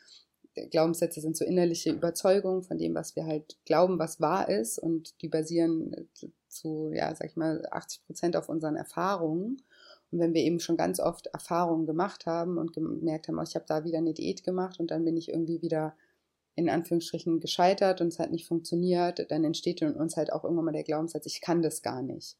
Glaubenssätze 0.71 1.19
sind 1.19 1.36
so 1.36 1.43
innerliche 1.43 1.91
Überzeugungen 1.91 2.63
von 2.63 2.77
dem, 2.77 2.95
was 2.95 3.15
wir 3.15 3.25
halt 3.25 3.57
glauben, 3.65 3.99
was 3.99 4.21
wahr 4.21 4.49
ist. 4.49 4.79
Und 4.79 5.21
die 5.21 5.27
basieren 5.27 6.07
zu, 6.47 6.91
ja, 6.93 7.13
sag 7.13 7.29
ich 7.29 7.36
mal, 7.36 7.65
80 7.71 8.05
Prozent 8.05 8.38
auf 8.38 8.47
unseren 8.47 8.75
Erfahrungen. 8.75 9.61
Und 10.11 10.19
wenn 10.19 10.33
wir 10.33 10.41
eben 10.41 10.59
schon 10.59 10.77
ganz 10.77 10.99
oft 10.99 11.27
Erfahrungen 11.27 11.86
gemacht 11.86 12.25
haben 12.25 12.57
und 12.57 12.73
gemerkt 12.73 13.27
haben, 13.27 13.38
oh, 13.38 13.43
ich 13.43 13.55
habe 13.55 13.65
da 13.67 13.83
wieder 13.83 13.97
eine 13.97 14.13
Diät 14.13 14.43
gemacht 14.43 14.79
und 14.79 14.91
dann 14.91 15.03
bin 15.03 15.17
ich 15.17 15.29
irgendwie 15.29 15.61
wieder 15.61 15.95
in 16.55 16.69
Anführungsstrichen 16.69 17.39
gescheitert 17.39 18.01
und 18.01 18.07
es 18.07 18.19
hat 18.19 18.31
nicht 18.31 18.47
funktioniert, 18.47 19.29
dann 19.29 19.43
entsteht 19.43 19.81
in 19.81 19.93
uns 19.93 20.15
halt 20.15 20.31
auch 20.31 20.43
irgendwann 20.43 20.65
mal 20.65 20.71
der 20.71 20.83
Glaubenssatz, 20.83 21.25
ich 21.25 21.41
kann 21.41 21.61
das 21.61 21.81
gar 21.81 22.01
nicht. 22.01 22.37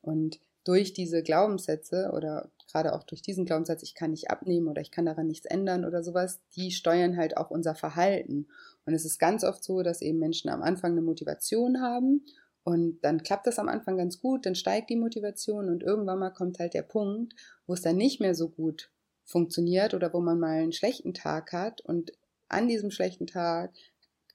Und 0.00 0.40
durch 0.64 0.92
diese 0.92 1.22
Glaubenssätze 1.22 2.10
oder 2.14 2.50
gerade 2.70 2.94
auch 2.94 3.02
durch 3.02 3.22
diesen 3.22 3.44
Glaubenssatz, 3.44 3.82
ich 3.82 3.94
kann 3.94 4.10
nicht 4.10 4.30
abnehmen 4.30 4.68
oder 4.68 4.80
ich 4.80 4.90
kann 4.90 5.06
daran 5.06 5.26
nichts 5.26 5.46
ändern 5.46 5.84
oder 5.84 6.02
sowas, 6.02 6.40
die 6.54 6.70
steuern 6.70 7.16
halt 7.16 7.36
auch 7.36 7.50
unser 7.50 7.74
Verhalten. 7.74 8.46
Und 8.86 8.94
es 8.94 9.04
ist 9.04 9.18
ganz 9.18 9.44
oft 9.44 9.64
so, 9.64 9.82
dass 9.82 10.02
eben 10.02 10.18
Menschen 10.18 10.50
am 10.50 10.62
Anfang 10.62 10.92
eine 10.92 11.02
Motivation 11.02 11.80
haben 11.80 12.24
und 12.62 13.00
dann 13.02 13.22
klappt 13.22 13.46
das 13.46 13.58
am 13.58 13.68
Anfang 13.68 13.96
ganz 13.96 14.20
gut, 14.20 14.46
dann 14.46 14.54
steigt 14.54 14.90
die 14.90 14.96
Motivation 14.96 15.68
und 15.68 15.82
irgendwann 15.82 16.18
mal 16.18 16.30
kommt 16.30 16.58
halt 16.58 16.74
der 16.74 16.82
Punkt, 16.82 17.34
wo 17.66 17.72
es 17.72 17.82
dann 17.82 17.96
nicht 17.96 18.20
mehr 18.20 18.34
so 18.34 18.48
gut 18.48 18.90
funktioniert 19.24 19.94
oder 19.94 20.12
wo 20.12 20.20
man 20.20 20.38
mal 20.38 20.58
einen 20.58 20.72
schlechten 20.72 21.14
Tag 21.14 21.52
hat 21.52 21.80
und 21.80 22.12
an 22.50 22.68
diesem 22.68 22.90
schlechten 22.90 23.26
Tag, 23.26 23.72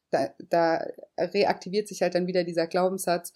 da, 0.10 0.30
da 0.50 0.86
reaktiviert 1.18 1.88
sich 1.88 2.02
halt 2.02 2.16
dann 2.16 2.28
wieder 2.28 2.44
dieser 2.44 2.68
Glaubenssatz, 2.68 3.34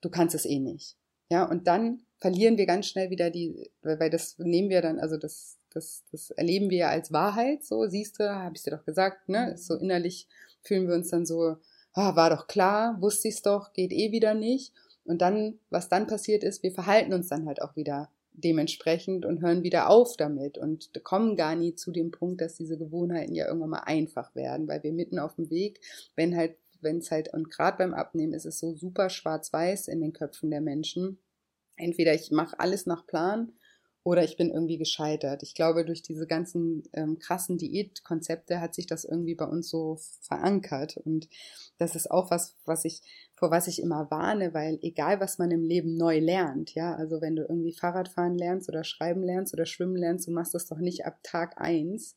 du 0.00 0.10
kannst 0.10 0.34
es 0.34 0.44
eh 0.44 0.58
nicht. 0.58 0.96
Ja, 1.30 1.44
und 1.44 1.66
dann 1.66 2.02
verlieren 2.18 2.58
wir 2.58 2.66
ganz 2.66 2.86
schnell 2.86 3.10
wieder 3.10 3.30
die, 3.30 3.70
weil 3.82 4.10
das 4.10 4.38
nehmen 4.38 4.68
wir 4.68 4.82
dann, 4.82 4.98
also 4.98 5.16
das, 5.16 5.58
das, 5.70 6.04
das 6.12 6.30
erleben 6.30 6.70
wir 6.70 6.78
ja 6.78 6.88
als 6.90 7.12
Wahrheit, 7.12 7.64
so, 7.64 7.86
siehst 7.86 8.20
du, 8.20 8.30
habe 8.30 8.54
ich 8.56 8.62
dir 8.62 8.70
doch 8.70 8.84
gesagt, 8.84 9.28
ne? 9.28 9.52
Mhm. 9.52 9.56
So 9.56 9.74
innerlich 9.76 10.28
fühlen 10.62 10.86
wir 10.88 10.94
uns 10.94 11.08
dann 11.08 11.26
so, 11.26 11.56
ah, 11.94 12.16
war 12.16 12.30
doch 12.30 12.46
klar, 12.46 13.00
wusste 13.00 13.28
ich 13.28 13.36
es 13.36 13.42
doch, 13.42 13.72
geht 13.72 13.92
eh 13.92 14.12
wieder 14.12 14.34
nicht. 14.34 14.72
Und 15.04 15.20
dann, 15.20 15.58
was 15.70 15.88
dann 15.88 16.06
passiert 16.06 16.44
ist, 16.44 16.62
wir 16.62 16.72
verhalten 16.72 17.12
uns 17.12 17.28
dann 17.28 17.46
halt 17.46 17.60
auch 17.60 17.76
wieder 17.76 18.08
dementsprechend 18.44 19.24
und 19.24 19.40
hören 19.40 19.62
wieder 19.62 19.88
auf 19.88 20.16
damit 20.16 20.58
und 20.58 20.90
kommen 21.04 21.36
gar 21.36 21.54
nie 21.54 21.74
zu 21.74 21.90
dem 21.92 22.10
Punkt, 22.10 22.40
dass 22.40 22.56
diese 22.56 22.78
Gewohnheiten 22.78 23.34
ja 23.34 23.46
irgendwann 23.46 23.70
mal 23.70 23.84
einfach 23.84 24.34
werden, 24.34 24.68
weil 24.68 24.82
wir 24.82 24.92
mitten 24.92 25.18
auf 25.18 25.36
dem 25.36 25.50
Weg, 25.50 25.80
wenn 26.16 26.36
halt, 26.36 26.56
wenn 26.80 26.98
es 26.98 27.10
halt, 27.10 27.32
und 27.32 27.50
gerade 27.50 27.78
beim 27.78 27.94
Abnehmen 27.94 28.32
ist 28.32 28.46
es 28.46 28.58
so 28.58 28.74
super 28.74 29.08
schwarz-weiß 29.10 29.88
in 29.88 30.00
den 30.00 30.12
Köpfen 30.12 30.50
der 30.50 30.60
Menschen. 30.60 31.18
Entweder 31.76 32.14
ich 32.14 32.30
mache 32.30 32.58
alles 32.58 32.86
nach 32.86 33.06
Plan 33.06 33.52
oder 34.04 34.24
ich 34.24 34.36
bin 34.36 34.50
irgendwie 34.50 34.78
gescheitert. 34.78 35.42
Ich 35.42 35.54
glaube, 35.54 35.84
durch 35.84 36.02
diese 36.02 36.26
ganzen 36.26 36.82
ähm, 36.92 37.18
krassen 37.18 37.56
Diätkonzepte 37.56 38.60
hat 38.60 38.74
sich 38.74 38.86
das 38.86 39.04
irgendwie 39.04 39.36
bei 39.36 39.44
uns 39.44 39.68
so 39.68 39.98
verankert. 40.22 40.96
Und 40.96 41.28
das 41.78 41.94
ist 41.94 42.10
auch 42.10 42.30
was, 42.30 42.56
was 42.64 42.84
ich, 42.84 43.02
vor 43.34 43.50
was 43.50 43.68
ich 43.68 43.80
immer 43.80 44.10
warne, 44.10 44.54
weil 44.54 44.78
egal 44.82 45.20
was 45.20 45.38
man 45.38 45.52
im 45.52 45.62
Leben 45.62 45.96
neu 45.96 46.18
lernt, 46.18 46.74
ja, 46.74 46.94
also 46.94 47.20
wenn 47.20 47.36
du 47.36 47.42
irgendwie 47.42 47.72
Fahrradfahren 47.72 48.36
lernst 48.36 48.68
oder 48.68 48.82
schreiben 48.82 49.22
lernst 49.22 49.54
oder 49.54 49.66
schwimmen 49.66 49.96
lernst, 49.96 50.26
du 50.26 50.32
machst 50.32 50.54
das 50.54 50.66
doch 50.66 50.78
nicht 50.78 51.06
ab 51.06 51.20
Tag 51.22 51.60
eins 51.60 52.16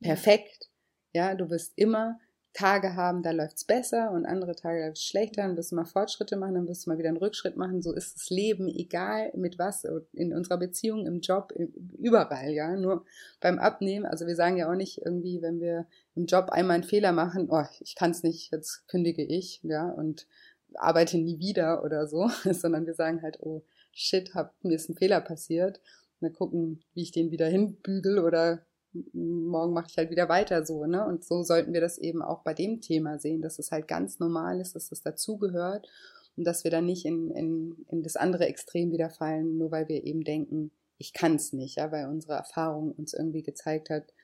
perfekt. 0.00 0.70
Ja, 1.12 1.34
du 1.34 1.50
wirst 1.50 1.72
immer 1.76 2.20
Tage 2.54 2.94
haben, 2.94 3.22
da 3.22 3.32
läuft 3.32 3.56
es 3.56 3.64
besser 3.64 4.12
und 4.12 4.26
andere 4.26 4.54
Tage 4.54 4.86
läuft 4.86 4.98
es 4.98 5.04
schlechter, 5.04 5.42
dann 5.42 5.56
wirst 5.56 5.72
du 5.72 5.76
mal 5.76 5.84
Fortschritte 5.84 6.36
machen, 6.36 6.54
dann 6.54 6.68
wirst 6.68 6.86
du 6.86 6.90
mal 6.90 6.98
wieder 6.98 7.08
einen 7.08 7.18
Rückschritt 7.18 7.56
machen. 7.56 7.82
So 7.82 7.92
ist 7.92 8.14
das 8.14 8.30
Leben, 8.30 8.68
egal 8.68 9.32
mit 9.34 9.58
was, 9.58 9.84
in 10.12 10.32
unserer 10.32 10.58
Beziehung, 10.58 11.04
im 11.04 11.20
Job, 11.20 11.52
überall, 11.98 12.52
ja. 12.52 12.76
Nur 12.76 13.04
beim 13.40 13.58
Abnehmen, 13.58 14.06
also 14.06 14.26
wir 14.26 14.36
sagen 14.36 14.56
ja 14.56 14.70
auch 14.70 14.76
nicht 14.76 15.02
irgendwie, 15.04 15.42
wenn 15.42 15.60
wir 15.60 15.86
im 16.14 16.26
Job 16.26 16.50
einmal 16.50 16.76
einen 16.76 16.84
Fehler 16.84 17.10
machen, 17.10 17.48
oh, 17.50 17.64
ich 17.80 17.96
kann 17.96 18.12
es 18.12 18.22
nicht, 18.22 18.52
jetzt 18.52 18.86
kündige 18.86 19.24
ich, 19.24 19.60
ja, 19.64 19.90
und 19.90 20.28
arbeite 20.74 21.18
nie 21.18 21.40
wieder 21.40 21.84
oder 21.84 22.06
so, 22.06 22.30
sondern 22.50 22.86
wir 22.86 22.94
sagen 22.94 23.20
halt, 23.22 23.40
oh 23.40 23.64
shit, 23.92 24.32
hab, 24.34 24.54
mir 24.62 24.76
ist 24.76 24.88
ein 24.88 24.96
Fehler 24.96 25.20
passiert. 25.20 25.80
Dann 26.20 26.32
gucken, 26.32 26.82
wie 26.94 27.02
ich 27.02 27.10
den 27.10 27.30
wieder 27.30 27.46
hinbügel 27.46 28.18
oder 28.18 28.64
morgen 29.12 29.72
mache 29.72 29.88
ich 29.90 29.98
halt 29.98 30.10
wieder 30.10 30.28
weiter 30.28 30.64
so, 30.64 30.86
ne? 30.86 31.06
Und 31.06 31.24
so 31.24 31.42
sollten 31.42 31.72
wir 31.72 31.80
das 31.80 31.98
eben 31.98 32.22
auch 32.22 32.42
bei 32.42 32.54
dem 32.54 32.80
Thema 32.80 33.18
sehen, 33.18 33.42
dass 33.42 33.58
es 33.58 33.70
halt 33.70 33.88
ganz 33.88 34.18
normal 34.18 34.60
ist, 34.60 34.74
dass 34.74 34.92
es 34.92 35.02
dazugehört 35.02 35.88
und 36.36 36.44
dass 36.44 36.64
wir 36.64 36.70
dann 36.70 36.86
nicht 36.86 37.04
in, 37.04 37.30
in, 37.30 37.84
in 37.90 38.02
das 38.02 38.16
andere 38.16 38.46
Extrem 38.46 38.92
wieder 38.92 39.10
fallen, 39.10 39.58
nur 39.58 39.70
weil 39.70 39.88
wir 39.88 40.04
eben 40.04 40.24
denken, 40.24 40.70
ich 40.98 41.12
kann 41.12 41.36
es 41.36 41.52
nicht, 41.52 41.76
ja, 41.76 41.90
weil 41.90 42.08
unsere 42.08 42.34
Erfahrung 42.34 42.92
uns 42.92 43.14
irgendwie 43.14 43.42
gezeigt 43.42 43.90
hat 43.90 44.14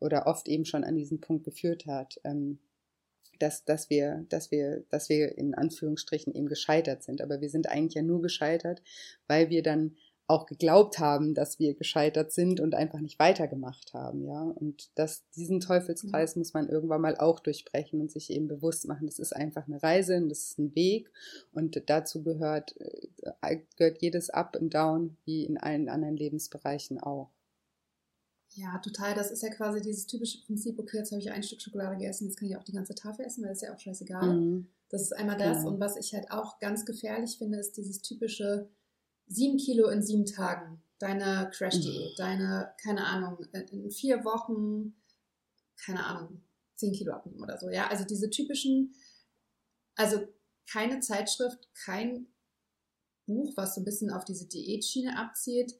oder 0.00 0.26
oft 0.26 0.48
eben 0.48 0.64
schon 0.64 0.84
an 0.84 0.96
diesen 0.96 1.20
Punkt 1.20 1.44
geführt 1.44 1.86
hat, 1.86 2.20
ähm, 2.24 2.58
dass, 3.38 3.64
dass 3.64 3.90
wir, 3.90 4.24
dass 4.28 4.50
wir, 4.50 4.84
dass 4.90 5.08
wir 5.08 5.36
in 5.36 5.54
Anführungsstrichen 5.54 6.34
eben 6.34 6.48
gescheitert 6.48 7.02
sind. 7.02 7.20
Aber 7.20 7.40
wir 7.40 7.50
sind 7.50 7.68
eigentlich 7.68 7.94
ja 7.94 8.02
nur 8.02 8.22
gescheitert, 8.22 8.82
weil 9.28 9.50
wir 9.50 9.62
dann 9.62 9.96
auch 10.28 10.46
geglaubt 10.46 10.98
haben, 10.98 11.34
dass 11.34 11.58
wir 11.58 11.74
gescheitert 11.74 12.32
sind 12.32 12.60
und 12.60 12.74
einfach 12.74 13.00
nicht 13.00 13.18
weitergemacht 13.18 13.94
haben, 13.94 14.24
ja. 14.24 14.42
Und 14.42 14.90
das, 14.96 15.24
diesen 15.36 15.60
Teufelskreis 15.60 16.34
mhm. 16.34 16.40
muss 16.40 16.54
man 16.54 16.68
irgendwann 16.68 17.00
mal 17.00 17.16
auch 17.16 17.40
durchbrechen 17.40 18.00
und 18.00 18.10
sich 18.10 18.30
eben 18.30 18.48
bewusst 18.48 18.88
machen, 18.88 19.06
das 19.06 19.18
ist 19.18 19.34
einfach 19.34 19.66
eine 19.66 19.82
Reise 19.82 20.16
und 20.16 20.28
das 20.28 20.50
ist 20.50 20.58
ein 20.58 20.74
Weg 20.74 21.10
und 21.52 21.82
dazu 21.86 22.22
gehört, 22.22 22.74
äh, 22.80 23.58
gehört 23.76 24.02
jedes 24.02 24.30
Up 24.30 24.56
und 24.60 24.74
Down 24.74 25.16
wie 25.24 25.44
in 25.44 25.58
allen 25.58 25.88
anderen 25.88 26.16
Lebensbereichen 26.16 27.00
auch. 27.00 27.30
Ja, 28.56 28.78
total. 28.78 29.14
Das 29.14 29.30
ist 29.30 29.42
ja 29.42 29.50
quasi 29.50 29.82
dieses 29.82 30.06
typische 30.06 30.42
Prinzip, 30.44 30.78
okay, 30.78 30.98
jetzt 30.98 31.12
habe 31.12 31.20
ich 31.20 31.30
ein 31.30 31.42
Stück 31.42 31.60
Schokolade 31.60 31.96
gegessen, 31.96 32.26
jetzt 32.26 32.38
kann 32.38 32.48
ich 32.48 32.56
auch 32.56 32.64
die 32.64 32.72
ganze 32.72 32.94
Tafel 32.94 33.26
essen, 33.26 33.42
weil 33.42 33.50
das 33.50 33.58
ist 33.58 33.68
ja 33.68 33.74
auch 33.74 33.78
scheißegal. 33.78 34.34
Mhm. 34.34 34.68
Das 34.88 35.02
ist 35.02 35.12
einmal 35.12 35.36
das. 35.36 35.58
Genau. 35.58 35.70
Und 35.70 35.80
was 35.80 35.96
ich 35.96 36.14
halt 36.14 36.30
auch 36.30 36.58
ganz 36.58 36.86
gefährlich 36.86 37.36
finde, 37.38 37.58
ist 37.58 37.76
dieses 37.76 38.00
typische, 38.00 38.68
sieben 39.26 39.58
Kilo 39.58 39.88
in 39.88 40.02
sieben 40.02 40.26
Tagen, 40.26 40.82
deine 40.98 41.50
Crash-Diät, 41.52 42.12
mhm. 42.12 42.16
deine, 42.16 42.74
keine 42.82 43.04
Ahnung, 43.06 43.38
in 43.70 43.90
vier 43.90 44.24
Wochen, 44.24 44.94
keine 45.76 46.04
Ahnung, 46.04 46.42
zehn 46.74 46.92
Kilo 46.92 47.12
abnehmen 47.12 47.42
oder 47.42 47.58
so. 47.58 47.68
Ja, 47.70 47.88
also 47.88 48.04
diese 48.04 48.30
typischen, 48.30 48.94
also 49.94 50.26
keine 50.70 51.00
Zeitschrift, 51.00 51.68
kein 51.74 52.26
Buch, 53.26 53.52
was 53.56 53.74
so 53.74 53.80
ein 53.80 53.84
bisschen 53.84 54.10
auf 54.10 54.24
diese 54.24 54.46
Diätschiene 54.46 55.18
abzielt, 55.18 55.74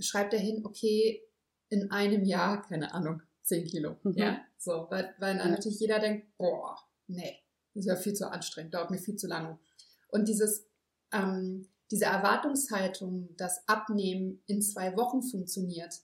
schreibt 0.00 0.32
dahin, 0.32 0.64
okay, 0.64 1.22
in 1.70 1.90
einem 1.90 2.24
Jahr, 2.24 2.62
keine 2.62 2.92
Ahnung, 2.94 3.22
zehn 3.42 3.64
Kilo. 3.66 3.96
Mhm. 4.02 4.14
Ja, 4.16 4.40
so, 4.58 4.86
weil, 4.90 5.14
weil 5.18 5.36
dann 5.38 5.50
natürlich 5.50 5.80
jeder 5.80 5.98
denkt, 5.98 6.36
boah, 6.36 6.78
nee, 7.06 7.38
das 7.74 7.84
ist 7.84 7.88
ja 7.88 7.96
viel 7.96 8.14
zu 8.14 8.30
anstrengend, 8.30 8.74
dauert 8.74 8.90
mir 8.90 8.98
viel 8.98 9.16
zu 9.16 9.26
lange. 9.26 9.58
Und 10.08 10.28
dieses, 10.28 10.66
ähm, 11.12 11.68
diese 11.90 12.04
Erwartungshaltung, 12.04 13.34
dass 13.36 13.66
Abnehmen 13.66 14.42
in 14.46 14.60
zwei 14.62 14.96
Wochen 14.96 15.22
funktioniert, 15.22 16.00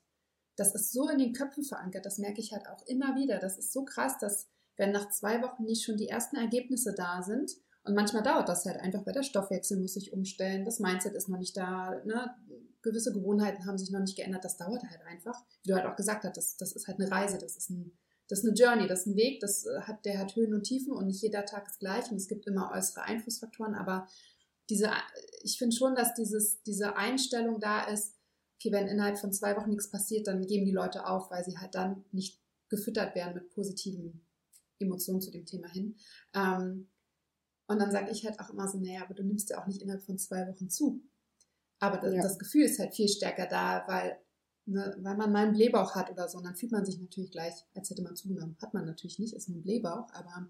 das 0.56 0.74
ist 0.74 0.92
so 0.92 1.08
in 1.08 1.18
den 1.18 1.32
Köpfen 1.32 1.64
verankert, 1.64 2.06
das 2.06 2.18
merke 2.18 2.40
ich 2.40 2.52
halt 2.52 2.68
auch 2.68 2.86
immer 2.86 3.16
wieder. 3.16 3.38
Das 3.38 3.58
ist 3.58 3.72
so 3.72 3.84
krass, 3.84 4.18
dass 4.18 4.48
wenn 4.76 4.92
nach 4.92 5.10
zwei 5.10 5.42
Wochen 5.42 5.64
nicht 5.64 5.84
schon 5.84 5.96
die 5.96 6.08
ersten 6.08 6.36
Ergebnisse 6.36 6.94
da 6.94 7.22
sind, 7.22 7.56
und 7.84 7.94
manchmal 7.94 8.22
dauert 8.22 8.48
das 8.48 8.64
halt 8.64 8.80
einfach, 8.80 9.04
weil 9.04 9.12
der 9.12 9.22
Stoffwechsel 9.22 9.78
muss 9.78 9.92
sich 9.92 10.12
umstellen, 10.12 10.64
das 10.64 10.80
Mindset 10.80 11.14
ist 11.14 11.28
noch 11.28 11.38
nicht 11.38 11.54
da, 11.54 12.00
ne? 12.04 12.34
gewisse 12.80 13.12
Gewohnheiten 13.12 13.66
haben 13.66 13.78
sich 13.78 13.90
noch 13.90 14.00
nicht 14.00 14.16
geändert, 14.16 14.44
das 14.44 14.56
dauert 14.56 14.82
halt 14.84 15.00
einfach. 15.06 15.42
Wie 15.62 15.70
du 15.70 15.74
halt 15.74 15.86
auch 15.86 15.96
gesagt 15.96 16.24
hast, 16.24 16.36
das, 16.36 16.56
das 16.56 16.72
ist 16.72 16.88
halt 16.88 16.98
eine 16.98 17.10
Reise, 17.10 17.36
das 17.38 17.56
ist, 17.56 17.70
ein, 17.70 17.92
das 18.28 18.38
ist 18.38 18.46
eine 18.46 18.54
Journey, 18.54 18.86
das 18.86 19.00
ist 19.00 19.06
ein 19.06 19.16
Weg, 19.16 19.40
das 19.40 19.66
hat, 19.82 20.04
der 20.06 20.18
hat 20.18 20.34
Höhen 20.34 20.54
und 20.54 20.62
Tiefen 20.62 20.94
und 20.94 21.06
nicht 21.06 21.20
jeder 21.20 21.44
Tag 21.44 21.68
ist 21.68 21.78
gleich 21.78 22.10
und 22.10 22.16
es 22.16 22.28
gibt 22.28 22.46
immer 22.46 22.70
äußere 22.72 23.02
Einflussfaktoren, 23.02 23.74
aber 23.74 24.06
diese, 24.70 24.90
ich 25.42 25.58
finde 25.58 25.76
schon, 25.76 25.94
dass 25.94 26.14
dieses, 26.14 26.62
diese 26.62 26.96
Einstellung 26.96 27.60
da 27.60 27.84
ist, 27.84 28.14
okay, 28.56 28.72
wenn 28.72 28.88
innerhalb 28.88 29.18
von 29.18 29.32
zwei 29.32 29.56
Wochen 29.56 29.70
nichts 29.70 29.90
passiert, 29.90 30.26
dann 30.26 30.46
geben 30.46 30.64
die 30.64 30.72
Leute 30.72 31.06
auf, 31.06 31.30
weil 31.30 31.44
sie 31.44 31.58
halt 31.58 31.74
dann 31.74 32.04
nicht 32.12 32.40
gefüttert 32.68 33.14
werden 33.14 33.34
mit 33.34 33.50
positiven 33.50 34.24
Emotionen 34.78 35.20
zu 35.20 35.30
dem 35.30 35.44
Thema 35.44 35.68
hin. 35.68 35.96
Ähm, 36.34 36.88
und 37.66 37.78
dann 37.78 37.90
sage 37.90 38.10
ich 38.10 38.24
halt 38.24 38.40
auch 38.40 38.50
immer 38.50 38.68
so, 38.68 38.78
naja, 38.78 39.02
aber 39.02 39.14
du 39.14 39.22
nimmst 39.22 39.50
ja 39.50 39.62
auch 39.62 39.66
nicht 39.66 39.80
innerhalb 39.80 40.02
von 40.02 40.18
zwei 40.18 40.46
Wochen 40.48 40.68
zu. 40.68 41.02
Aber 41.78 41.98
das, 41.98 42.14
ja. 42.14 42.22
das 42.22 42.38
Gefühl 42.38 42.64
ist 42.64 42.78
halt 42.78 42.94
viel 42.94 43.08
stärker 43.08 43.46
da, 43.46 43.84
weil, 43.86 44.18
ne, 44.66 44.96
weil 45.00 45.16
man 45.16 45.32
mal 45.32 45.44
einen 45.44 45.54
Blähbauch 45.54 45.94
hat 45.94 46.10
oder 46.10 46.28
so. 46.28 46.38
Und 46.38 46.44
dann 46.44 46.56
fühlt 46.56 46.72
man 46.72 46.84
sich 46.84 47.00
natürlich 47.00 47.30
gleich, 47.30 47.54
als 47.74 47.90
hätte 47.90 48.02
man 48.02 48.16
zugenommen. 48.16 48.56
Hat 48.60 48.74
man 48.74 48.84
natürlich 48.84 49.18
nicht, 49.18 49.34
ist 49.34 49.48
nur 49.48 49.58
ein 49.58 49.62
Blähbauch, 49.62 50.12
aber 50.12 50.48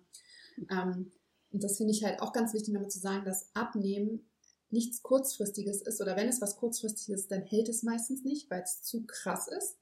ähm, 0.71 1.13
und 1.55 1.63
das 1.63 1.77
finde 1.77 1.93
ich 1.93 2.03
halt 2.03 2.21
auch 2.21 2.33
ganz 2.33 2.53
wichtig, 2.53 2.75
nochmal 2.75 2.91
zu 2.91 2.99
sagen, 2.99 3.25
dass 3.25 3.49
Abnehmen 3.55 4.29
nichts 4.71 5.05
Kurzfristiges 5.05 5.83
ist. 5.83 6.01
Oder 6.01 6.17
wenn 6.17 6.27
es 6.27 6.41
was 6.41 6.57
Kurzfristiges 6.57 7.21
ist, 7.23 7.31
dann 7.31 7.43
hält 7.43 7.69
es 7.69 7.85
meistens 7.85 8.25
nicht, 8.25 8.51
weil 8.51 8.63
es 8.63 8.83
zu 8.83 9.07
krass 9.07 9.47
ist. 9.47 9.79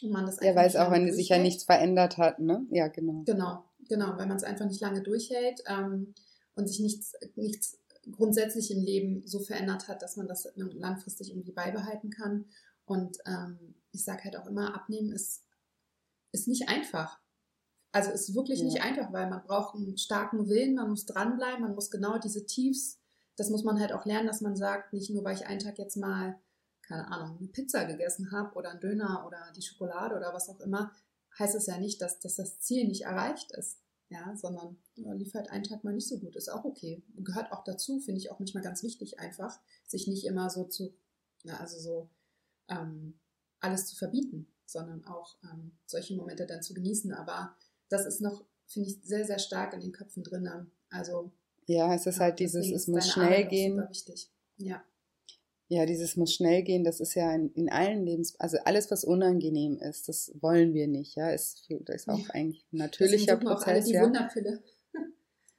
Und 0.00 0.12
man 0.12 0.26
das 0.26 0.38
ja, 0.40 0.54
weil 0.54 0.68
es 0.68 0.76
auch, 0.76 0.92
wenn 0.92 1.12
sich 1.12 1.30
ja 1.30 1.38
nichts 1.38 1.64
verändert 1.64 2.18
hat, 2.18 2.38
ne? 2.38 2.64
Ja, 2.70 2.86
genau. 2.86 3.24
Genau, 3.24 3.64
genau, 3.88 4.16
weil 4.16 4.26
man 4.26 4.36
es 4.36 4.44
einfach 4.44 4.66
nicht 4.66 4.80
lange 4.80 5.02
durchhält 5.02 5.64
ähm, 5.66 6.14
und 6.54 6.68
sich 6.68 6.78
nichts, 6.78 7.14
nichts 7.34 7.78
grundsätzlich 8.12 8.70
im 8.70 8.82
Leben 8.82 9.26
so 9.26 9.40
verändert 9.40 9.88
hat, 9.88 10.02
dass 10.02 10.16
man 10.16 10.28
das 10.28 10.48
langfristig 10.54 11.30
irgendwie 11.30 11.52
beibehalten 11.52 12.10
kann. 12.10 12.44
Und 12.84 13.18
ähm, 13.26 13.74
ich 13.90 14.04
sage 14.04 14.22
halt 14.22 14.36
auch 14.36 14.46
immer, 14.46 14.72
abnehmen 14.76 15.10
ist, 15.10 15.42
ist 16.30 16.46
nicht 16.46 16.68
einfach. 16.68 17.21
Also 17.92 18.10
ist 18.10 18.34
wirklich 18.34 18.60
ja. 18.60 18.64
nicht 18.64 18.82
einfach, 18.82 19.12
weil 19.12 19.28
man 19.28 19.42
braucht 19.44 19.76
einen 19.76 19.98
starken 19.98 20.48
Willen, 20.48 20.74
man 20.74 20.88
muss 20.88 21.04
dranbleiben, 21.04 21.62
man 21.62 21.74
muss 21.74 21.90
genau 21.90 22.18
diese 22.18 22.46
Tiefs, 22.46 22.98
das 23.36 23.50
muss 23.50 23.64
man 23.64 23.78
halt 23.78 23.92
auch 23.92 24.06
lernen, 24.06 24.26
dass 24.26 24.40
man 24.40 24.56
sagt, 24.56 24.92
nicht 24.94 25.10
nur 25.10 25.24
weil 25.24 25.36
ich 25.36 25.46
einen 25.46 25.60
Tag 25.60 25.78
jetzt 25.78 25.96
mal, 25.96 26.38
keine 26.82 27.06
Ahnung, 27.08 27.36
eine 27.38 27.48
Pizza 27.48 27.84
gegessen 27.84 28.32
habe 28.32 28.54
oder 28.56 28.70
einen 28.70 28.80
Döner 28.80 29.24
oder 29.26 29.52
die 29.54 29.62
Schokolade 29.62 30.16
oder 30.16 30.32
was 30.32 30.48
auch 30.48 30.60
immer, 30.60 30.92
heißt 31.38 31.54
es 31.54 31.66
ja 31.66 31.78
nicht, 31.78 32.00
dass, 32.00 32.18
dass 32.18 32.36
das 32.36 32.60
Ziel 32.60 32.86
nicht 32.88 33.02
erreicht 33.02 33.52
ist. 33.52 33.78
Ja, 34.08 34.36
sondern 34.36 34.76
ja, 34.96 35.10
lief 35.14 35.32
halt 35.32 35.48
einen 35.48 35.64
Tag 35.64 35.84
mal 35.84 35.94
nicht 35.94 36.06
so 36.06 36.18
gut, 36.18 36.36
ist 36.36 36.50
auch 36.50 36.64
okay. 36.64 37.02
Gehört 37.16 37.50
auch 37.50 37.64
dazu, 37.64 37.98
finde 37.98 38.20
ich 38.20 38.30
auch 38.30 38.38
manchmal 38.38 38.62
ganz 38.62 38.82
wichtig, 38.82 39.18
einfach, 39.18 39.58
sich 39.86 40.06
nicht 40.06 40.26
immer 40.26 40.50
so 40.50 40.64
zu, 40.64 40.92
na, 41.44 41.58
also 41.58 41.78
so 41.78 42.10
ähm, 42.68 43.18
alles 43.60 43.86
zu 43.86 43.96
verbieten, 43.96 44.48
sondern 44.66 45.06
auch 45.06 45.36
ähm, 45.44 45.72
solche 45.86 46.14
Momente 46.14 46.44
dann 46.44 46.62
zu 46.62 46.74
genießen. 46.74 47.14
Aber 47.14 47.56
das 47.92 48.06
ist 48.06 48.20
noch, 48.20 48.44
finde 48.66 48.88
ich, 48.88 48.98
sehr, 49.02 49.24
sehr 49.24 49.38
stark 49.38 49.74
in 49.74 49.80
den 49.80 49.92
Köpfen 49.92 50.22
drin. 50.22 50.48
Also. 50.90 51.32
Ja, 51.66 51.94
es 51.94 52.06
ist 52.06 52.20
halt 52.20 52.38
dieses, 52.38 52.70
es 52.70 52.88
muss 52.88 53.10
schnell 53.10 53.46
gehen. 53.46 53.76
Super 53.76 53.90
wichtig. 53.90 54.30
Ja. 54.56 54.82
Ja, 55.68 55.86
dieses 55.86 56.16
muss 56.16 56.34
schnell 56.34 56.62
gehen, 56.62 56.84
das 56.84 57.00
ist 57.00 57.14
ja 57.14 57.32
in, 57.34 57.50
in 57.54 57.70
allen 57.70 58.04
Lebens, 58.04 58.38
also 58.38 58.58
alles, 58.64 58.90
was 58.90 59.04
unangenehm 59.04 59.78
ist, 59.78 60.06
das 60.06 60.30
wollen 60.40 60.74
wir 60.74 60.86
nicht, 60.86 61.16
ja. 61.16 61.30
Ist, 61.30 61.66
das 61.84 61.96
ist 61.96 62.08
auch 62.10 62.28
eigentlich 62.28 62.62
ein 62.72 62.76
natürlicher 62.76 63.36
Prozess. 63.36 63.62
Auch 63.62 63.66
alle 63.68 63.82
die 63.82 63.92
ja. 63.92 64.02
Wunderpille. 64.02 64.62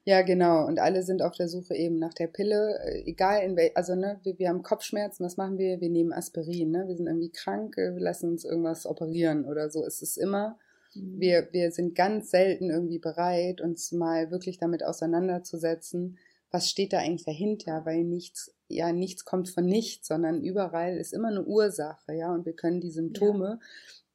Ja, 0.06 0.22
genau. 0.22 0.66
Und 0.68 0.80
alle 0.80 1.02
sind 1.04 1.22
auf 1.22 1.36
der 1.36 1.48
Suche 1.48 1.76
eben 1.76 1.98
nach 1.98 2.14
der 2.14 2.28
Pille, 2.28 2.78
äh, 2.84 3.04
egal 3.10 3.42
in 3.44 3.56
welch, 3.56 3.76
also 3.78 3.96
ne, 3.96 4.20
wir, 4.24 4.38
wir 4.38 4.50
haben 4.50 4.62
Kopfschmerzen, 4.62 5.24
was 5.24 5.38
machen 5.38 5.58
wir? 5.58 5.80
Wir 5.80 5.90
nehmen 5.90 6.12
Aspirin, 6.12 6.72
ne? 6.72 6.88
Wir 6.88 6.98
sind 6.98 7.08
irgendwie 7.08 7.32
krank, 7.32 7.78
äh, 7.78 7.94
wir 7.94 8.02
lassen 8.02 8.32
uns 8.32 8.44
irgendwas 8.44 8.86
operieren 8.86 9.46
oder 9.46 9.70
so. 9.70 9.86
Es 9.86 10.02
ist 10.02 10.18
immer. 10.18 10.60
Wir, 10.96 11.50
wir 11.52 11.72
sind 11.72 11.96
ganz 11.96 12.32
selten 12.32 12.70
irgendwie 12.70 13.00
bereit, 13.00 13.62
uns 13.62 13.92
mal 13.92 14.32
wirklich 14.32 14.58
damit 14.58 14.84
auseinanderzusetzen, 14.84 16.18
was 16.52 16.70
steht 16.70 16.94
da 16.94 17.00
eigentlich 17.00 17.26
dahinter, 17.26 17.86
weil 17.86 18.04
nichts, 18.04 18.54
ja, 18.68 18.92
nichts 18.92 19.26
kommt 19.26 19.50
von 19.50 19.66
nichts, 19.66 20.08
sondern 20.08 20.44
überall 20.44 20.98
ist 20.98 21.14
immer 21.14 21.30
eine 21.30 21.44
Ursache, 21.44 22.14
ja, 22.14 22.34
und 22.34 22.46
wir 22.46 22.54
können 22.54 22.80
die 22.80 22.92
Symptome 22.92 23.60
ja 23.60 23.68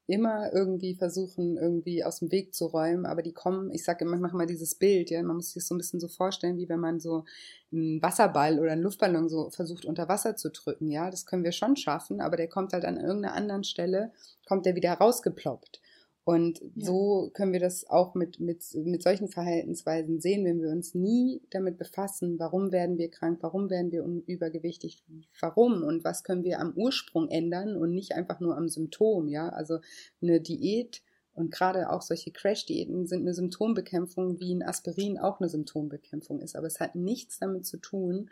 immer 0.09 0.51
irgendwie 0.55 0.95
versuchen, 0.95 1.59
irgendwie 1.59 2.03
aus 2.03 2.21
dem 2.21 2.33
Weg 2.33 2.55
zu 2.55 2.65
räumen, 2.65 3.05
aber 3.05 3.21
die 3.21 3.35
kommen, 3.35 3.71
ich 3.71 3.85
sage 3.85 4.07
immer, 4.07 4.17
ich 4.17 4.23
mache 4.23 4.37
mal 4.37 4.47
dieses 4.47 4.75
Bild, 4.75 5.11
ja, 5.11 5.23
man 5.23 5.37
muss 5.37 5.49
sich 5.49 5.55
das 5.57 5.69
so 5.69 5.75
ein 5.75 5.79
bisschen 5.79 6.01
so 6.01 6.09
vorstellen, 6.09 6.57
wie 6.57 6.69
wenn 6.71 6.81
man 6.81 6.99
so 6.99 7.27
einen 7.71 8.01
Wasserball 8.01 8.59
oder 8.59 8.73
einen 8.73 8.83
Luftballon 8.83 9.29
so 9.29 9.51
versucht 9.51 9.85
unter 9.85 10.09
Wasser 10.09 10.35
zu 10.35 10.51
drücken, 10.51 10.89
ja, 10.89 11.11
das 11.11 11.27
können 11.27 11.45
wir 11.45 11.53
schon 11.53 11.77
schaffen, 11.77 12.23
aber 12.23 12.39
der 12.39 12.49
kommt 12.49 12.73
halt 12.73 12.87
an 12.87 12.97
irgendeiner 12.97 13.35
anderen 13.35 13.65
Stelle, 13.65 14.11
kommt 14.47 14.65
der 14.65 14.75
wieder 14.75 14.95
rausgeploppt. 14.95 15.83
Und 16.29 16.61
ja. 16.61 16.85
so 16.85 17.31
können 17.33 17.55
wir 17.55 17.59
das 17.59 17.89
auch 17.89 18.15
mit, 18.15 18.39
mit, 18.39 18.63
mit 18.75 19.03
solchen 19.03 19.29
Verhaltensweisen 19.29 20.21
sehen, 20.21 20.45
wenn 20.45 20.61
wir 20.61 20.69
uns 20.69 20.95
nie 20.95 21.41
damit 21.49 21.79
befassen, 21.79 22.39
warum 22.39 22.71
werden 22.71 22.99
wir 22.99 23.11
krank, 23.11 23.39
warum 23.41 23.71
werden 23.71 23.91
wir 23.93 24.05
übergewichtig, 24.27 25.03
warum 25.41 25.83
und 25.83 26.05
was 26.05 26.25
können 26.25 26.45
wir 26.45 26.61
am 26.61 26.75
Ursprung 26.75 27.29
ändern 27.31 27.79
und 27.79 27.95
nicht 27.95 28.13
einfach 28.13 28.41
nur 28.41 28.59
am 28.59 28.69
Symptom, 28.69 29.27
ja. 29.27 29.49
Also 29.49 29.79
eine 30.21 30.39
Diät 30.39 31.01
und 31.33 31.51
gerade 31.51 31.89
auch 31.89 32.03
solche 32.03 32.31
Crash-Diäten 32.31 33.07
sind 33.07 33.23
eine 33.23 33.33
Symptombekämpfung, 33.33 34.39
wie 34.39 34.55
ein 34.55 34.63
Aspirin 34.63 35.17
auch 35.17 35.41
eine 35.41 35.49
Symptombekämpfung 35.49 36.43
ist. 36.43 36.57
Aber 36.57 36.67
es 36.67 36.79
hat 36.79 36.95
nichts 36.95 37.39
damit 37.39 37.65
zu 37.65 37.79
tun, 37.79 38.29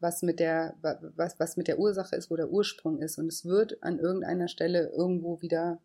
was 0.00 0.20
mit 0.20 0.38
der, 0.38 0.76
was, 0.82 1.40
was 1.40 1.56
mit 1.56 1.66
der 1.66 1.78
Ursache 1.78 2.14
ist, 2.14 2.30
wo 2.30 2.36
der 2.36 2.50
Ursprung 2.50 2.98
ist. 3.00 3.16
Und 3.16 3.28
es 3.28 3.46
wird 3.46 3.82
an 3.82 3.98
irgendeiner 3.98 4.48
Stelle 4.48 4.92
irgendwo 4.94 5.40
wieder 5.40 5.80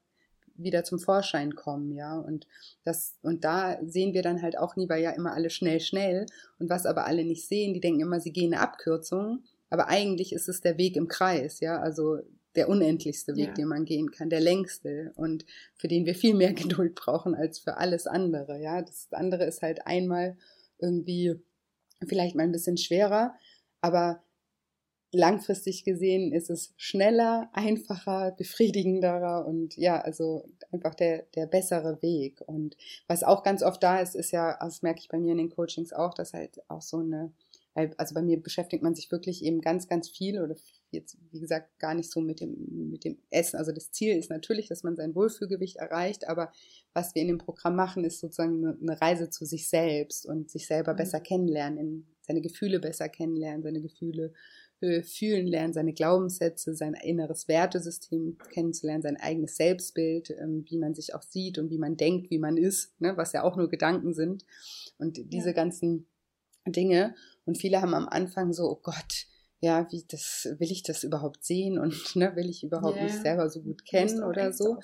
wieder 0.55 0.83
zum 0.83 0.99
Vorschein 0.99 1.55
kommen, 1.55 1.91
ja. 1.91 2.17
Und 2.17 2.47
das, 2.83 3.17
und 3.21 3.43
da 3.43 3.77
sehen 3.83 4.13
wir 4.13 4.21
dann 4.21 4.41
halt 4.41 4.57
auch 4.57 4.75
nie, 4.75 4.89
weil 4.89 5.01
ja 5.01 5.11
immer 5.11 5.33
alle 5.33 5.49
schnell, 5.49 5.79
schnell. 5.79 6.25
Und 6.59 6.69
was 6.69 6.85
aber 6.85 7.05
alle 7.05 7.25
nicht 7.25 7.47
sehen, 7.47 7.73
die 7.73 7.79
denken 7.79 8.01
immer, 8.01 8.19
sie 8.19 8.31
gehen 8.31 8.53
eine 8.53 8.61
Abkürzung. 8.61 9.43
Aber 9.69 9.87
eigentlich 9.87 10.33
ist 10.33 10.49
es 10.49 10.61
der 10.61 10.77
Weg 10.77 10.95
im 10.95 11.07
Kreis, 11.07 11.59
ja. 11.59 11.79
Also 11.79 12.19
der 12.55 12.69
unendlichste 12.69 13.35
Weg, 13.35 13.47
ja. 13.47 13.53
den 13.53 13.67
man 13.67 13.85
gehen 13.85 14.11
kann, 14.11 14.29
der 14.29 14.41
längste 14.41 15.11
und 15.15 15.45
für 15.75 15.87
den 15.87 16.05
wir 16.05 16.13
viel 16.13 16.35
mehr 16.35 16.53
Geduld 16.53 16.95
brauchen 16.95 17.33
als 17.35 17.59
für 17.59 17.77
alles 17.77 18.07
andere, 18.07 18.59
ja. 18.61 18.81
Das 18.81 19.07
andere 19.11 19.45
ist 19.45 19.61
halt 19.61 19.87
einmal 19.87 20.37
irgendwie 20.77 21.35
vielleicht 22.05 22.35
mal 22.35 22.43
ein 22.43 22.51
bisschen 22.51 22.77
schwerer, 22.77 23.33
aber 23.81 24.21
langfristig 25.13 25.83
gesehen 25.83 26.33
ist 26.33 26.49
es 26.49 26.73
schneller, 26.75 27.49
einfacher, 27.53 28.31
befriedigenderer 28.31 29.45
und 29.45 29.77
ja, 29.77 30.01
also 30.01 30.45
einfach 30.71 30.95
der, 30.95 31.23
der 31.35 31.45
bessere 31.45 32.01
Weg. 32.01 32.41
Und 32.45 32.75
was 33.07 33.23
auch 33.23 33.43
ganz 33.43 33.63
oft 33.63 33.81
da 33.83 33.99
ist, 33.99 34.15
ist 34.15 34.31
ja, 34.31 34.57
das 34.59 34.81
merke 34.81 34.99
ich 34.99 35.07
bei 35.07 35.19
mir 35.19 35.31
in 35.31 35.37
den 35.37 35.49
Coachings 35.49 35.93
auch, 35.93 36.13
dass 36.13 36.33
halt 36.33 36.59
auch 36.67 36.81
so 36.81 36.97
eine, 36.97 37.31
also 37.97 38.13
bei 38.13 38.21
mir 38.21 38.41
beschäftigt 38.41 38.83
man 38.83 38.95
sich 38.95 39.11
wirklich 39.11 39.43
eben 39.43 39.61
ganz, 39.61 39.87
ganz 39.87 40.09
viel 40.09 40.41
oder 40.41 40.55
jetzt, 40.91 41.17
wie 41.31 41.39
gesagt, 41.39 41.79
gar 41.79 41.95
nicht 41.95 42.11
so 42.11 42.21
mit 42.21 42.39
dem, 42.39 42.89
mit 42.91 43.03
dem 43.03 43.17
Essen. 43.29 43.57
Also 43.57 43.71
das 43.71 43.91
Ziel 43.91 44.15
ist 44.15 44.29
natürlich, 44.29 44.67
dass 44.67 44.83
man 44.83 44.95
sein 44.95 45.15
Wohlfühlgewicht 45.15 45.77
erreicht, 45.77 46.27
aber 46.27 46.51
was 46.93 47.15
wir 47.15 47.21
in 47.21 47.27
dem 47.27 47.39
Programm 47.39 47.75
machen, 47.75 48.03
ist 48.03 48.19
sozusagen 48.19 48.77
eine 48.81 49.01
Reise 49.01 49.29
zu 49.29 49.45
sich 49.45 49.67
selbst 49.67 50.25
und 50.25 50.49
sich 50.49 50.67
selber 50.67 50.93
mhm. 50.93 50.97
besser 50.97 51.19
kennenlernen, 51.19 52.07
seine 52.21 52.41
Gefühle 52.41 52.79
besser 52.79 53.09
kennenlernen, 53.09 53.63
seine 53.63 53.81
Gefühle 53.81 54.33
fühlen 55.03 55.47
lernen, 55.47 55.73
seine 55.73 55.93
Glaubenssätze, 55.93 56.75
sein 56.75 56.93
inneres 56.93 57.47
Wertesystem 57.47 58.37
kennenzulernen, 58.51 59.01
sein 59.01 59.17
eigenes 59.17 59.55
Selbstbild, 59.55 60.31
ähm, 60.31 60.65
wie 60.67 60.77
man 60.77 60.93
sich 60.93 61.15
auch 61.15 61.21
sieht 61.21 61.57
und 61.57 61.69
wie 61.69 61.77
man 61.77 61.97
denkt, 61.97 62.29
wie 62.29 62.39
man 62.39 62.57
ist, 62.57 62.99
ne, 62.99 63.15
was 63.15 63.33
ja 63.33 63.43
auch 63.43 63.55
nur 63.55 63.69
Gedanken 63.69 64.13
sind. 64.13 64.45
Und 64.97 65.31
diese 65.31 65.49
ja. 65.49 65.53
ganzen 65.53 66.07
Dinge. 66.65 67.15
Und 67.45 67.57
viele 67.57 67.81
haben 67.81 67.93
am 67.93 68.07
Anfang 68.07 68.53
so, 68.53 68.69
oh 68.69 68.79
Gott, 68.81 69.27
ja, 69.59 69.87
wie 69.91 70.03
das, 70.07 70.47
will 70.59 70.71
ich 70.71 70.83
das 70.83 71.03
überhaupt 71.03 71.43
sehen 71.45 71.79
und 71.79 72.15
ne, 72.15 72.35
will 72.35 72.49
ich 72.49 72.63
überhaupt 72.63 72.95
yeah. 72.95 73.05
mich 73.05 73.13
selber 73.13 73.49
so 73.49 73.61
gut 73.61 73.85
kennen 73.85 74.23
oder 74.23 74.53
so. 74.53 74.75
Auf, 74.75 74.83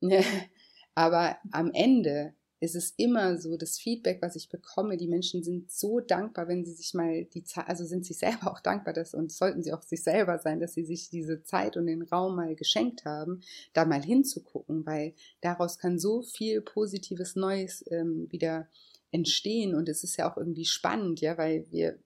ja. 0.00 0.20
Aber 0.96 1.36
am 1.50 1.70
Ende 1.72 2.34
ist 2.60 2.74
es 2.74 2.94
immer 2.96 3.36
so, 3.38 3.56
das 3.56 3.78
Feedback, 3.78 4.22
was 4.22 4.36
ich 4.36 4.48
bekomme, 4.48 4.96
die 4.96 5.08
Menschen 5.08 5.42
sind 5.42 5.70
so 5.70 6.00
dankbar, 6.00 6.48
wenn 6.48 6.64
sie 6.64 6.72
sich 6.72 6.94
mal 6.94 7.24
die 7.24 7.44
Zeit, 7.44 7.68
also 7.68 7.84
sind 7.84 8.06
sich 8.06 8.18
selber 8.18 8.50
auch 8.50 8.60
dankbar, 8.60 8.94
dass, 8.94 9.14
und 9.14 9.32
sollten 9.32 9.62
sie 9.62 9.72
auch 9.72 9.82
sich 9.82 10.02
selber 10.02 10.38
sein, 10.38 10.60
dass 10.60 10.74
sie 10.74 10.84
sich 10.84 11.10
diese 11.10 11.42
Zeit 11.42 11.76
und 11.76 11.86
den 11.86 12.02
Raum 12.02 12.36
mal 12.36 12.54
geschenkt 12.54 13.04
haben, 13.04 13.42
da 13.72 13.84
mal 13.84 14.02
hinzugucken, 14.02 14.86
weil 14.86 15.14
daraus 15.40 15.78
kann 15.78 15.98
so 15.98 16.22
viel 16.22 16.60
positives 16.60 17.36
Neues 17.36 17.84
ähm, 17.90 18.26
wieder 18.30 18.68
entstehen. 19.10 19.74
Und 19.74 19.88
es 19.88 20.04
ist 20.04 20.16
ja 20.16 20.30
auch 20.30 20.36
irgendwie 20.36 20.64
spannend, 20.64 21.20
ja, 21.20 21.38
weil 21.38 21.66
wir 21.70 21.98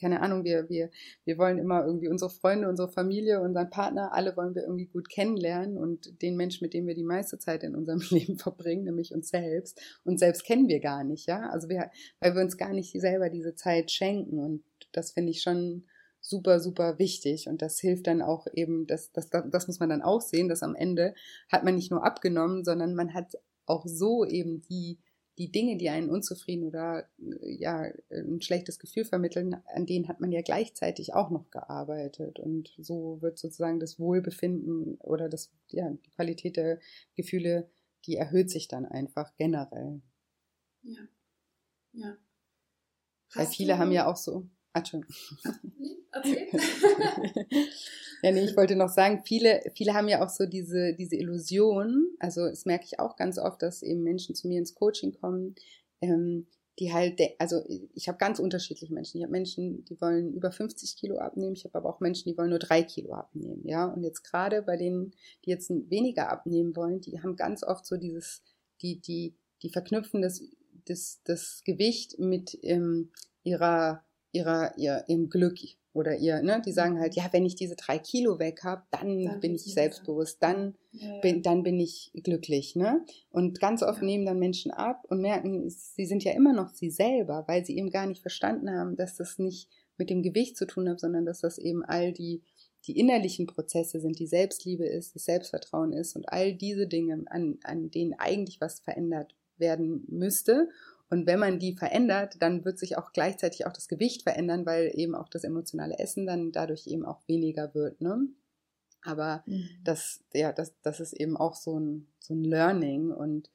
keine 0.00 0.20
Ahnung, 0.20 0.44
wir, 0.44 0.68
wir, 0.68 0.90
wir 1.24 1.38
wollen 1.38 1.58
immer 1.58 1.84
irgendwie 1.84 2.08
unsere 2.08 2.30
Freunde, 2.30 2.68
unsere 2.68 2.90
Familie, 2.90 3.40
unseren 3.40 3.70
Partner, 3.70 4.12
alle 4.12 4.36
wollen 4.36 4.54
wir 4.54 4.62
irgendwie 4.62 4.86
gut 4.86 5.08
kennenlernen 5.08 5.76
und 5.76 6.22
den 6.22 6.36
Menschen, 6.36 6.64
mit 6.64 6.74
dem 6.74 6.86
wir 6.86 6.94
die 6.94 7.04
meiste 7.04 7.38
Zeit 7.38 7.62
in 7.62 7.74
unserem 7.74 8.00
Leben 8.10 8.38
verbringen, 8.38 8.84
nämlich 8.84 9.12
uns 9.14 9.28
selbst. 9.28 9.80
Und 10.04 10.18
selbst 10.18 10.44
kennen 10.44 10.68
wir 10.68 10.80
gar 10.80 11.04
nicht, 11.04 11.26
ja. 11.26 11.48
Also 11.50 11.68
wir, 11.68 11.90
weil 12.20 12.34
wir 12.34 12.42
uns 12.42 12.56
gar 12.56 12.72
nicht 12.72 12.92
selber 13.00 13.30
diese 13.30 13.54
Zeit 13.54 13.90
schenken 13.90 14.38
und 14.38 14.64
das 14.92 15.12
finde 15.12 15.30
ich 15.30 15.42
schon 15.42 15.84
super, 16.20 16.58
super 16.58 16.98
wichtig 16.98 17.48
und 17.48 17.60
das 17.60 17.78
hilft 17.78 18.06
dann 18.06 18.22
auch 18.22 18.46
eben, 18.54 18.86
das, 18.86 19.12
das, 19.12 19.28
das 19.28 19.66
muss 19.66 19.78
man 19.78 19.90
dann 19.90 20.00
auch 20.00 20.22
sehen, 20.22 20.48
dass 20.48 20.62
am 20.62 20.74
Ende 20.74 21.14
hat 21.52 21.64
man 21.64 21.74
nicht 21.74 21.90
nur 21.90 22.04
abgenommen, 22.04 22.64
sondern 22.64 22.94
man 22.94 23.12
hat 23.12 23.34
auch 23.66 23.84
so 23.86 24.24
eben 24.24 24.62
die 24.62 24.98
die 25.38 25.50
Dinge, 25.50 25.76
die 25.76 25.88
einen 25.88 26.10
unzufrieden 26.10 26.64
oder 26.64 27.08
ja 27.42 27.90
ein 28.10 28.40
schlechtes 28.40 28.78
Gefühl 28.78 29.04
vermitteln, 29.04 29.56
an 29.74 29.86
denen 29.86 30.08
hat 30.08 30.20
man 30.20 30.30
ja 30.30 30.42
gleichzeitig 30.42 31.14
auch 31.14 31.30
noch 31.30 31.50
gearbeitet 31.50 32.38
und 32.38 32.72
so 32.78 33.20
wird 33.20 33.38
sozusagen 33.38 33.80
das 33.80 33.98
Wohlbefinden 33.98 34.96
oder 35.00 35.28
das 35.28 35.50
ja 35.68 35.90
die 35.90 36.10
Qualität 36.10 36.56
der 36.56 36.78
Gefühle, 37.16 37.68
die 38.06 38.16
erhöht 38.16 38.50
sich 38.50 38.68
dann 38.68 38.86
einfach 38.86 39.34
generell. 39.36 40.00
Ja, 40.82 41.08
ja. 41.92 42.16
Weil 43.34 43.46
viele 43.46 43.78
haben 43.78 43.90
ja 43.90 44.06
auch 44.06 44.16
so. 44.16 44.48
Ah, 44.74 44.84
schon. 44.84 45.06
Okay. 46.12 46.48
ja, 48.22 48.32
nee, 48.32 48.44
ich 48.44 48.56
wollte 48.56 48.76
noch 48.76 48.88
sagen, 48.88 49.22
viele, 49.24 49.62
viele 49.74 49.94
haben 49.94 50.08
ja 50.08 50.24
auch 50.24 50.28
so 50.28 50.46
diese, 50.46 50.94
diese 50.94 51.16
Illusion, 51.16 52.08
also 52.18 52.48
das 52.48 52.66
merke 52.66 52.84
ich 52.84 52.98
auch 52.98 53.16
ganz 53.16 53.38
oft, 53.38 53.62
dass 53.62 53.82
eben 53.82 54.02
Menschen 54.02 54.34
zu 54.34 54.48
mir 54.48 54.58
ins 54.58 54.74
Coaching 54.74 55.12
kommen, 55.12 55.54
ähm, 56.00 56.46
die 56.80 56.92
halt, 56.92 57.20
also 57.38 57.62
ich 57.94 58.08
habe 58.08 58.18
ganz 58.18 58.40
unterschiedliche 58.40 58.92
Menschen. 58.92 59.18
Ich 59.18 59.22
habe 59.22 59.30
Menschen, 59.30 59.84
die 59.84 60.00
wollen 60.00 60.32
über 60.32 60.50
50 60.50 60.96
Kilo 60.96 61.18
abnehmen, 61.18 61.54
ich 61.54 61.64
habe 61.64 61.78
aber 61.78 61.88
auch 61.88 62.00
Menschen, 62.00 62.28
die 62.28 62.36
wollen 62.36 62.50
nur 62.50 62.58
drei 62.58 62.82
Kilo 62.82 63.12
abnehmen, 63.14 63.62
ja. 63.64 63.86
Und 63.86 64.02
jetzt 64.02 64.24
gerade 64.24 64.62
bei 64.62 64.76
denen, 64.76 65.14
die 65.44 65.50
jetzt 65.50 65.70
weniger 65.70 66.30
abnehmen 66.30 66.74
wollen, 66.74 67.00
die 67.00 67.20
haben 67.22 67.36
ganz 67.36 67.62
oft 67.62 67.86
so 67.86 67.96
dieses, 67.96 68.42
die, 68.82 69.00
die, 69.00 69.34
die 69.62 69.70
verknüpfen 69.70 70.20
das, 70.20 70.42
das, 70.86 71.20
das 71.24 71.62
Gewicht 71.64 72.18
mit 72.18 72.58
ähm, 72.62 73.12
ihrer, 73.44 74.03
ihrer, 74.34 74.76
ihr, 74.76 75.04
ihrem 75.08 75.30
Glück, 75.30 75.58
oder 75.94 76.16
ihr, 76.16 76.42
ne, 76.42 76.60
die 76.66 76.72
sagen 76.72 76.98
halt, 76.98 77.14
ja, 77.14 77.28
wenn 77.30 77.46
ich 77.46 77.54
diese 77.54 77.76
drei 77.76 77.98
Kilo 78.00 78.40
weg 78.40 78.64
habe, 78.64 78.82
dann, 78.90 79.24
dann, 79.24 79.40
bin 79.40 79.54
ich 79.54 79.62
selbstbewusst, 79.62 80.42
dann, 80.42 80.74
ja, 80.90 81.08
ja. 81.08 81.20
Bin, 81.20 81.42
dann 81.42 81.62
bin 81.62 81.78
ich 81.78 82.10
glücklich, 82.14 82.74
ne? 82.74 83.06
Und 83.30 83.60
ganz 83.60 83.82
oft 83.84 84.00
ja. 84.00 84.04
nehmen 84.04 84.26
dann 84.26 84.40
Menschen 84.40 84.72
ab 84.72 85.04
und 85.08 85.20
merken, 85.20 85.70
sie 85.70 86.04
sind 86.04 86.24
ja 86.24 86.32
immer 86.32 86.52
noch 86.52 86.70
sie 86.70 86.90
selber, 86.90 87.44
weil 87.46 87.64
sie 87.64 87.78
eben 87.78 87.90
gar 87.90 88.06
nicht 88.06 88.22
verstanden 88.22 88.70
haben, 88.70 88.96
dass 88.96 89.16
das 89.16 89.38
nicht 89.38 89.68
mit 89.96 90.10
dem 90.10 90.24
Gewicht 90.24 90.56
zu 90.56 90.66
tun 90.66 90.88
hat, 90.88 90.98
sondern 90.98 91.24
dass 91.26 91.42
das 91.42 91.58
eben 91.58 91.84
all 91.84 92.12
die, 92.12 92.42
die 92.88 92.98
innerlichen 92.98 93.46
Prozesse 93.46 94.00
sind, 94.00 94.18
die 94.18 94.26
Selbstliebe 94.26 94.84
ist, 94.84 95.14
das 95.14 95.26
Selbstvertrauen 95.26 95.92
ist 95.92 96.16
und 96.16 96.28
all 96.28 96.54
diese 96.54 96.88
Dinge, 96.88 97.22
an, 97.26 97.58
an 97.62 97.90
denen 97.92 98.14
eigentlich 98.14 98.60
was 98.60 98.80
verändert 98.80 99.36
werden 99.58 100.04
müsste 100.08 100.68
und 101.14 101.26
wenn 101.26 101.38
man 101.38 101.60
die 101.60 101.76
verändert, 101.76 102.42
dann 102.42 102.64
wird 102.64 102.76
sich 102.76 102.98
auch 102.98 103.12
gleichzeitig 103.12 103.66
auch 103.66 103.72
das 103.72 103.86
Gewicht 103.86 104.24
verändern, 104.24 104.66
weil 104.66 104.90
eben 104.94 105.14
auch 105.14 105.28
das 105.28 105.44
emotionale 105.44 105.96
Essen 106.00 106.26
dann 106.26 106.50
dadurch 106.50 106.88
eben 106.88 107.06
auch 107.06 107.20
weniger 107.28 107.72
wird. 107.72 108.00
Ne? 108.00 108.26
Aber 109.02 109.44
mhm. 109.46 109.68
das, 109.84 110.24
ja, 110.32 110.52
das, 110.52 110.74
das 110.82 110.98
ist 110.98 111.12
eben 111.12 111.36
auch 111.36 111.54
so 111.54 111.78
ein, 111.78 112.08
so 112.18 112.34
ein 112.34 112.42
Learning 112.42 113.12
und 113.12 113.48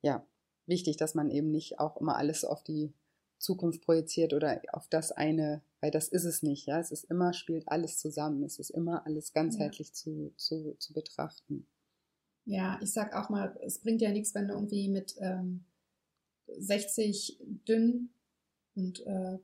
ja, 0.00 0.26
wichtig, 0.64 0.96
dass 0.96 1.14
man 1.14 1.30
eben 1.30 1.50
nicht 1.50 1.80
auch 1.80 1.98
immer 1.98 2.16
alles 2.16 2.46
auf 2.46 2.64
die 2.64 2.94
Zukunft 3.36 3.82
projiziert 3.82 4.32
oder 4.32 4.62
auf 4.72 4.88
das 4.88 5.12
eine, 5.12 5.60
weil 5.82 5.90
das 5.90 6.08
ist 6.08 6.24
es 6.24 6.42
nicht, 6.42 6.66
ja. 6.66 6.80
Es 6.80 6.92
ist 6.92 7.04
immer, 7.04 7.34
spielt 7.34 7.68
alles 7.68 7.98
zusammen. 7.98 8.42
Es 8.42 8.58
ist 8.58 8.70
immer 8.70 9.04
alles 9.04 9.34
ganzheitlich 9.34 9.88
ja. 9.88 9.92
zu, 9.92 10.32
zu, 10.38 10.76
zu 10.78 10.94
betrachten. 10.94 11.66
Ja, 12.46 12.78
ich 12.80 12.90
sag 12.90 13.14
auch 13.14 13.28
mal, 13.28 13.54
es 13.62 13.80
bringt 13.80 14.00
ja 14.00 14.10
nichts, 14.10 14.34
wenn 14.34 14.48
du 14.48 14.54
irgendwie 14.54 14.88
mit 14.88 15.14
ähm, 15.20 15.66
60 16.58 17.38
dünn 17.68 18.10
und 18.74 19.04
äh, 19.06 19.38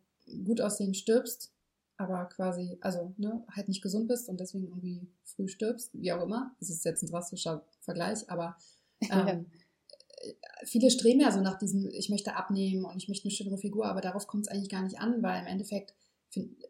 gut 0.44 0.61
aussehen 0.61 0.94
stirbst, 0.94 1.52
aber 1.96 2.26
quasi, 2.26 2.78
also 2.80 3.14
ne, 3.16 3.44
halt 3.50 3.68
nicht 3.68 3.82
gesund 3.82 4.09
bist 4.09 4.28
und 4.28 4.38
deswegen 4.40 4.68
irgendwie 4.68 5.09
früh 5.24 5.48
stirbst, 5.48 5.90
wie 5.94 6.12
auch 6.12 6.22
immer. 6.22 6.54
Das 6.61 6.70
ist 6.70 6.84
jetzt 6.84 7.02
ein 7.02 7.11
drastischer 7.11 7.64
Vergleich, 7.80 8.28
aber 8.30 8.56
ähm, 9.11 9.46
viele 10.64 10.90
streben 10.90 11.20
ja 11.20 11.32
so 11.32 11.40
nach 11.40 11.59
diesem, 11.59 11.88
ich 11.90 12.09
möchte 12.09 12.36
abnehmen 12.36 12.84
und 12.84 12.96
ich 12.96 13.09
möchte 13.09 13.26
eine 13.26 13.34
schönere 13.34 13.59
Figur, 13.59 13.86
aber 13.86 14.00
darauf 14.00 14.26
kommt 14.26 14.46
es 14.46 14.52
eigentlich 14.52 14.70
gar 14.70 14.82
nicht 14.82 15.00
an, 15.00 15.22
weil 15.22 15.40
im 15.40 15.46
Endeffekt 15.46 15.94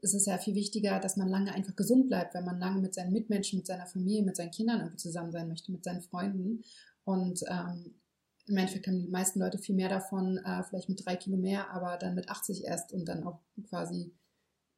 ist 0.02 0.14
es 0.14 0.26
ja 0.26 0.38
viel 0.38 0.54
wichtiger, 0.54 1.00
dass 1.00 1.16
man 1.16 1.28
lange 1.28 1.52
einfach 1.52 1.74
gesund 1.74 2.08
bleibt, 2.08 2.34
wenn 2.34 2.44
man 2.44 2.60
lange 2.60 2.80
mit 2.80 2.94
seinen 2.94 3.12
Mitmenschen, 3.12 3.58
mit 3.58 3.66
seiner 3.66 3.86
Familie, 3.86 4.22
mit 4.22 4.36
seinen 4.36 4.52
Kindern 4.52 4.78
irgendwie 4.78 4.98
zusammen 4.98 5.32
sein 5.32 5.48
möchte, 5.48 5.72
mit 5.72 5.84
seinen 5.84 6.00
Freunden. 6.00 6.62
Und 7.04 7.42
ähm, 7.48 7.94
im 8.48 8.56
Endeffekt 8.56 8.86
haben 8.86 8.98
die 8.98 9.08
meisten 9.08 9.40
Leute 9.40 9.58
viel 9.58 9.74
mehr 9.74 9.88
davon, 9.88 10.38
äh, 10.38 10.62
vielleicht 10.64 10.88
mit 10.88 11.04
drei 11.04 11.16
Kilo 11.16 11.36
mehr, 11.36 11.70
aber 11.70 11.96
dann 11.96 12.14
mit 12.14 12.28
80 12.28 12.64
erst 12.64 12.92
und 12.92 13.06
dann 13.06 13.24
auch 13.24 13.40
quasi 13.68 14.12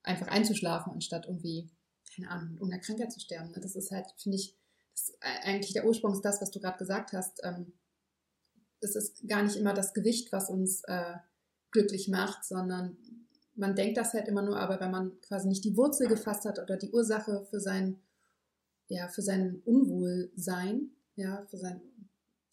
einfach 0.02 0.28
einzuschlafen, 0.28 0.92
anstatt 0.92 1.26
irgendwie, 1.26 1.70
keine 2.14 2.30
Ahnung, 2.30 2.50
mit 2.50 2.60
irgendeiner 2.60 2.82
Krankheit 2.82 3.12
zu 3.12 3.20
sterben. 3.20 3.52
Das 3.54 3.76
ist 3.76 3.90
halt, 3.90 4.06
finde 4.18 4.36
ich, 4.36 4.56
eigentlich 5.42 5.72
der 5.72 5.86
Ursprung 5.86 6.12
ist 6.12 6.24
das, 6.24 6.40
was 6.40 6.50
du 6.50 6.60
gerade 6.60 6.78
gesagt 6.78 7.12
hast. 7.12 7.40
Ähm, 7.42 7.72
es 8.80 8.96
ist 8.96 9.26
gar 9.28 9.42
nicht 9.42 9.56
immer 9.56 9.74
das 9.74 9.94
Gewicht, 9.94 10.32
was 10.32 10.50
uns 10.50 10.82
äh, 10.84 11.16
glücklich 11.70 12.08
macht, 12.08 12.44
sondern 12.44 12.96
man 13.54 13.74
denkt 13.74 13.98
das 13.98 14.14
halt 14.14 14.28
immer 14.28 14.42
nur, 14.42 14.58
aber 14.58 14.80
wenn 14.80 14.90
man 14.90 15.20
quasi 15.20 15.48
nicht 15.48 15.64
die 15.64 15.76
Wurzel 15.76 16.08
gefasst 16.08 16.44
hat 16.44 16.58
oder 16.58 16.76
die 16.76 16.90
Ursache 16.90 17.44
für 17.50 17.60
sein, 17.60 18.00
ja, 18.88 19.08
für 19.08 19.22
sein 19.22 19.60
Unwohlsein, 19.64 20.90
ja, 21.14 21.46
für 21.46 21.58
sein, 21.58 21.80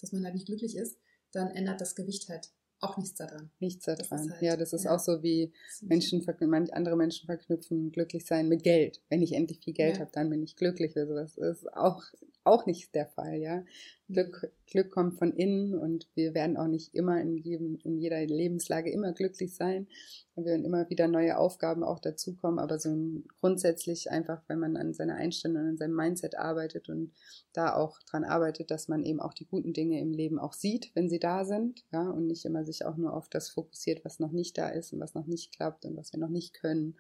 dass 0.02 0.12
man 0.12 0.24
halt 0.26 0.36
nicht 0.36 0.48
glücklich 0.48 0.76
ist, 0.76 0.98
dann 1.32 1.50
ändert 1.50 1.82
das 1.82 1.96
Gewicht 1.96 2.30
halt 2.30 2.50
auch 2.80 2.98
nichts 2.98 3.16
daran. 3.16 3.50
Nichts 3.60 3.86
daran. 3.86 4.32
Halt, 4.32 4.42
ja, 4.42 4.56
das 4.56 4.74
ist 4.74 4.86
ja. 4.86 4.96
auch 4.96 5.00
so 5.00 5.24
wie 5.24 5.52
Menschen, 5.82 6.24
manche 6.42 6.74
andere 6.74 6.96
Menschen 6.96 7.26
verknüpfen 7.26 7.92
glücklich 7.92 8.26
sein 8.26 8.48
mit 8.48 8.64
Geld. 8.64 9.02
Wenn 9.10 9.22
ich 9.22 9.34
endlich 9.34 9.60
viel 9.64 9.74
Geld 9.74 9.96
ja. 9.96 10.02
habe, 10.02 10.12
dann 10.14 10.30
bin 10.30 10.44
ich 10.44 10.56
glücklich. 10.56 10.96
Also 10.96 11.16
das 11.16 11.38
ist 11.38 11.74
auch 11.74 12.04
auch 12.48 12.66
nicht 12.66 12.96
der 12.96 13.06
Fall, 13.06 13.36
ja. 13.36 13.64
Glück, 14.10 14.52
Glück 14.68 14.90
kommt 14.90 15.18
von 15.18 15.34
innen 15.34 15.78
und 15.78 16.08
wir 16.16 16.34
werden 16.34 16.56
auch 16.56 16.68
nicht 16.68 16.96
immer 16.96 17.20
in 17.20 17.36
jedem, 17.36 17.78
in 17.84 17.98
jeder 17.98 18.26
Lebenslage 18.26 18.90
immer 18.90 19.12
glücklich 19.12 19.54
sein. 19.54 19.88
Wir 20.36 20.46
werden 20.46 20.64
immer 20.64 20.90
wieder 20.90 21.10
neue 21.10 21.38
Aufgaben 21.38 21.84
auch 21.84 22.00
dazukommen, 22.00 22.58
aber 22.58 22.80
so 22.80 22.96
grundsätzlich 23.42 24.10
einfach, 24.10 24.42
wenn 24.48 24.60
man 24.60 24.78
an 24.78 24.94
seiner 24.94 25.16
Einstellung 25.16 25.62
und 25.62 25.70
an 25.70 25.78
seinem 25.78 25.96
Mindset 25.96 26.38
arbeitet 26.38 26.88
und 26.88 27.12
da 27.52 27.76
auch 27.76 28.00
dran 28.04 28.24
arbeitet, 28.24 28.72
dass 28.72 28.88
man 28.88 29.04
eben 29.04 29.20
auch 29.20 29.34
die 29.34 29.48
guten 29.48 29.74
Dinge 29.74 30.00
im 30.00 30.14
Leben 30.14 30.40
auch 30.40 30.54
sieht, 30.54 30.92
wenn 30.96 31.10
sie 31.10 31.20
da 31.20 31.44
sind, 31.44 31.84
ja, 31.92 32.10
und 32.10 32.28
nicht 32.28 32.46
immer 32.46 32.64
sich 32.64 32.86
auch 32.86 32.96
nur 32.96 33.14
auf 33.14 33.28
das 33.28 33.50
fokussiert, 33.50 34.06
was 34.06 34.20
noch 34.20 34.32
nicht 34.32 34.58
da 34.58 34.70
ist 34.70 34.94
und 34.94 35.02
was 35.02 35.16
noch 35.16 35.28
nicht 35.28 35.54
klappt 35.54 35.86
und 35.86 35.98
was 35.98 36.14
wir 36.14 36.20
noch 36.20 36.30
nicht 36.30 36.54
können. 36.54 36.96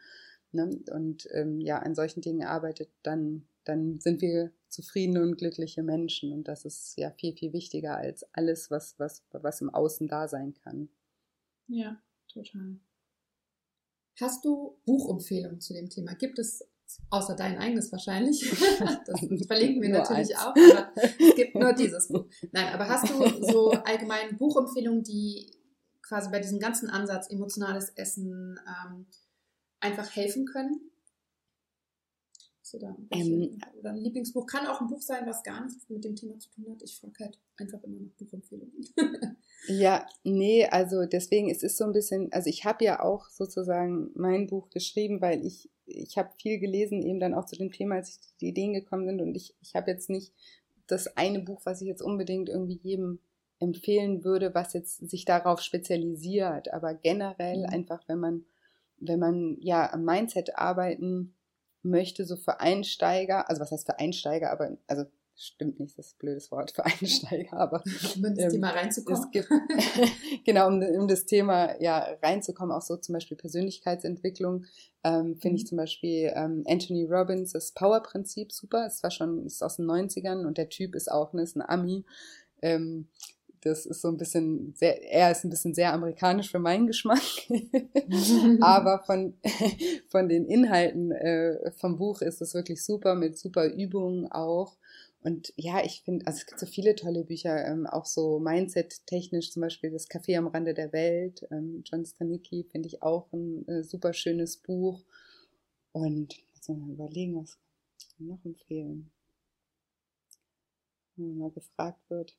Ne? 0.51 0.79
Und 0.91 1.27
ähm, 1.31 1.61
ja, 1.61 1.79
an 1.79 1.95
solchen 1.95 2.21
Dingen 2.21 2.45
arbeitet, 2.45 2.89
dann 3.03 3.47
dann 3.67 3.99
sind 3.99 4.21
wir 4.21 4.51
zufriedene 4.69 5.21
und 5.21 5.37
glückliche 5.37 5.83
Menschen. 5.83 6.31
Und 6.31 6.47
das 6.47 6.65
ist 6.65 6.97
ja 6.97 7.11
viel, 7.11 7.35
viel 7.35 7.53
wichtiger 7.53 7.97
als 7.97 8.25
alles, 8.33 8.69
was, 8.69 8.97
was, 8.99 9.23
was 9.31 9.61
im 9.61 9.69
Außen 9.69 10.07
da 10.07 10.27
sein 10.27 10.53
kann. 10.53 10.89
Ja, 11.67 12.01
total. 12.31 12.79
Hast 14.19 14.43
du 14.45 14.79
Buchempfehlungen 14.85 15.61
zu 15.61 15.73
dem 15.73 15.89
Thema? 15.89 16.15
Gibt 16.15 16.39
es, 16.39 16.67
außer 17.09 17.35
dein 17.35 17.57
eigenes 17.57 17.91
wahrscheinlich, 17.91 18.49
das 19.05 19.45
verlinken 19.45 19.81
wir 19.81 19.89
natürlich 19.89 20.35
eins. 20.35 20.39
auch, 20.39 20.55
aber 20.55 20.91
es 20.95 21.35
gibt 21.35 21.55
nur 21.55 21.73
dieses 21.73 22.07
Buch. 22.07 22.25
Nein, 22.51 22.73
aber 22.73 22.87
hast 22.87 23.09
du 23.09 23.45
so 23.45 23.71
allgemein 23.85 24.37
Buchempfehlungen, 24.37 25.03
die 25.03 25.51
quasi 26.01 26.31
bei 26.31 26.39
diesem 26.39 26.59
ganzen 26.59 26.89
Ansatz 26.89 27.29
emotionales 27.29 27.89
Essen 27.89 28.59
ähm, 28.65 29.05
einfach 29.79 30.15
helfen 30.15 30.45
können? 30.45 30.79
Oder, 32.75 32.95
ähm, 33.11 33.59
oder 33.79 33.91
ein 33.91 33.97
Lieblingsbuch. 33.97 34.45
Kann 34.45 34.67
auch 34.67 34.81
ein 34.81 34.87
Buch 34.87 35.01
sein, 35.01 35.25
was 35.25 35.43
gar 35.43 35.63
nichts 35.65 35.89
mit 35.89 36.03
dem 36.03 36.15
Thema 36.15 36.37
zu 36.39 36.49
tun 36.49 36.65
hat. 36.69 36.81
Ich 36.83 36.99
frage 36.99 37.25
halt 37.25 37.39
einfach 37.57 37.83
immer 37.83 37.99
nach 37.99 38.11
Buchempfehlungen. 38.13 38.73
ja, 39.67 40.05
nee, 40.23 40.65
also 40.65 41.05
deswegen 41.05 41.49
es 41.49 41.63
ist 41.63 41.77
so 41.77 41.85
ein 41.85 41.93
bisschen, 41.93 42.31
also 42.31 42.49
ich 42.49 42.65
habe 42.65 42.85
ja 42.85 43.01
auch 43.01 43.29
sozusagen 43.29 44.11
mein 44.15 44.47
Buch 44.47 44.69
geschrieben, 44.69 45.21
weil 45.21 45.45
ich, 45.45 45.69
ich 45.85 46.17
habe 46.17 46.29
viel 46.39 46.59
gelesen, 46.59 47.01
eben 47.01 47.19
dann 47.19 47.33
auch 47.33 47.45
zu 47.45 47.55
dem 47.55 47.71
Thema, 47.71 47.95
als 47.95 48.09
ich 48.09 48.37
die 48.41 48.49
Ideen 48.49 48.73
gekommen 48.73 49.07
sind 49.07 49.21
und 49.21 49.35
ich, 49.35 49.55
ich 49.61 49.75
habe 49.75 49.91
jetzt 49.91 50.09
nicht 50.09 50.33
das 50.87 51.17
eine 51.17 51.39
Buch, 51.39 51.61
was 51.65 51.81
ich 51.81 51.87
jetzt 51.87 52.01
unbedingt 52.01 52.49
irgendwie 52.49 52.79
jedem 52.81 53.19
empfehlen 53.59 54.23
würde, 54.23 54.53
was 54.53 54.73
jetzt 54.73 55.09
sich 55.09 55.25
darauf 55.25 55.61
spezialisiert, 55.61 56.73
aber 56.73 56.93
generell 56.93 57.59
mhm. 57.59 57.73
einfach, 57.73 58.03
wenn 58.07 58.19
man, 58.19 58.45
wenn 58.99 59.19
man 59.19 59.57
ja 59.59 59.91
am 59.91 60.03
Mindset 60.03 60.57
arbeiten 60.57 61.33
möchte, 61.83 62.25
so 62.25 62.35
für 62.35 62.59
Einsteiger, 62.59 63.49
also 63.49 63.61
was 63.61 63.71
heißt 63.71 63.85
für 63.85 63.99
Einsteiger, 63.99 64.51
aber 64.51 64.77
also 64.87 65.05
stimmt 65.39 65.79
nicht, 65.79 65.97
das 65.97 66.07
ist 66.07 66.15
ein 66.15 66.19
blödes 66.19 66.51
Wort 66.51 66.71
für 66.71 66.83
Einsteiger, 66.85 67.53
aber 67.53 67.83
um 68.15 68.25
in 68.25 68.35
das 68.35 68.45
ähm, 68.45 68.49
Thema 68.51 68.71
reinzukommen. 68.71 69.31
Gibt, 69.31 69.47
genau, 70.45 70.67
um, 70.67 70.81
um, 70.81 71.07
das 71.07 71.25
Thema 71.25 71.79
ja 71.79 71.99
reinzukommen, 72.23 72.75
auch 72.75 72.81
so 72.81 72.97
zum 72.97 73.13
Beispiel 73.13 73.37
Persönlichkeitsentwicklung, 73.37 74.65
ähm, 75.03 75.37
finde 75.37 75.49
mhm. 75.49 75.55
ich 75.55 75.67
zum 75.67 75.77
Beispiel 75.77 76.31
ähm, 76.35 76.63
Anthony 76.67 77.05
Robbins, 77.05 77.53
das 77.53 77.71
Power-Prinzip 77.71 78.51
super, 78.51 78.85
es 78.87 79.03
war 79.03 79.11
schon, 79.11 79.45
ist 79.45 79.63
aus 79.63 79.77
den 79.77 79.85
90ern 79.85 80.45
und 80.45 80.57
der 80.57 80.69
Typ 80.69 80.95
ist 80.95 81.11
auch, 81.11 81.33
ne, 81.33 81.43
ist 81.43 81.55
ein 81.55 81.61
Ami, 81.61 82.03
ähm, 82.61 83.07
das 83.61 83.85
ist 83.85 84.01
so 84.01 84.09
ein 84.09 84.17
bisschen 84.17 84.73
sehr, 84.75 85.01
er 85.11 85.31
ist 85.31 85.43
ein 85.43 85.49
bisschen 85.49 85.73
sehr 85.73 85.93
amerikanisch 85.93 86.51
für 86.51 86.59
meinen 86.59 86.87
Geschmack. 86.87 87.21
Aber 88.61 89.03
von, 89.05 89.33
von 90.09 90.29
den 90.29 90.45
Inhalten 90.45 91.11
äh, 91.11 91.71
vom 91.71 91.97
Buch 91.97 92.21
ist 92.21 92.41
es 92.41 92.53
wirklich 92.53 92.83
super, 92.83 93.15
mit 93.15 93.37
super 93.37 93.67
Übungen 93.67 94.31
auch. 94.31 94.77
Und 95.21 95.53
ja, 95.57 95.83
ich 95.83 96.03
finde, 96.03 96.25
also 96.27 96.37
es 96.37 96.45
gibt 96.45 96.59
so 96.59 96.65
viele 96.65 96.95
tolle 96.95 97.25
Bücher, 97.25 97.65
ähm, 97.65 97.85
auch 97.87 98.05
so 98.05 98.39
Mindset-technisch, 98.39 99.51
zum 99.51 99.61
Beispiel 99.61 99.91
das 99.91 100.09
Café 100.09 100.37
am 100.37 100.47
Rande 100.47 100.73
der 100.73 100.93
Welt, 100.93 101.45
ähm, 101.51 101.81
John 101.85 102.05
Stanicki, 102.05 102.63
finde 102.71 102.87
ich 102.87 103.01
auch 103.01 103.31
ein 103.33 103.67
äh, 103.67 103.83
super 103.83 104.13
schönes 104.13 104.57
Buch. 104.57 105.03
Und 105.91 106.37
jetzt 106.53 106.69
mal 106.69 106.89
überlegen, 106.89 107.35
was 107.35 107.57
kann 108.15 108.27
noch 108.27 108.45
empfehlen, 108.45 109.11
wenn 111.15 111.29
man 111.29 111.37
mal 111.39 111.51
gefragt 111.51 112.09
wird. 112.09 112.37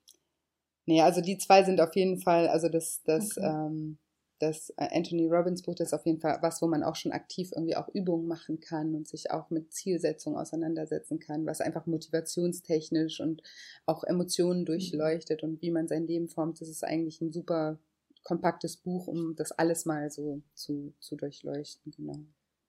Nee, 0.88 1.02
also 1.02 1.20
die 1.20 1.36
zwei 1.36 1.64
sind 1.64 1.82
auf 1.82 1.94
jeden 1.94 2.18
Fall, 2.18 2.48
also 2.48 2.70
das, 2.70 3.02
das, 3.04 3.36
okay. 3.36 3.44
ähm, 3.46 3.98
das 4.38 4.70
äh, 4.78 4.88
Anthony 4.90 5.26
Robbins 5.26 5.60
Buch, 5.60 5.74
das 5.74 5.88
ist 5.88 5.92
auf 5.92 6.06
jeden 6.06 6.18
Fall 6.18 6.38
was, 6.40 6.62
wo 6.62 6.66
man 6.66 6.82
auch 6.82 6.96
schon 6.96 7.12
aktiv 7.12 7.50
irgendwie 7.54 7.76
auch 7.76 7.90
Übungen 7.90 8.26
machen 8.26 8.58
kann 8.58 8.94
und 8.94 9.06
sich 9.06 9.30
auch 9.30 9.50
mit 9.50 9.70
Zielsetzungen 9.70 10.38
auseinandersetzen 10.38 11.18
kann, 11.18 11.44
was 11.44 11.60
einfach 11.60 11.84
motivationstechnisch 11.84 13.20
und 13.20 13.42
auch 13.84 14.02
Emotionen 14.02 14.60
mhm. 14.60 14.64
durchleuchtet 14.64 15.42
und 15.42 15.60
wie 15.60 15.70
man 15.70 15.88
sein 15.88 16.06
Leben 16.06 16.30
formt. 16.30 16.58
Das 16.62 16.70
ist 16.70 16.82
eigentlich 16.84 17.20
ein 17.20 17.32
super 17.32 17.78
kompaktes 18.24 18.78
Buch, 18.78 19.08
um 19.08 19.36
das 19.36 19.52
alles 19.52 19.84
mal 19.84 20.10
so 20.10 20.40
zu, 20.54 20.94
zu 21.00 21.16
durchleuchten, 21.16 21.92
genau. 21.94 22.16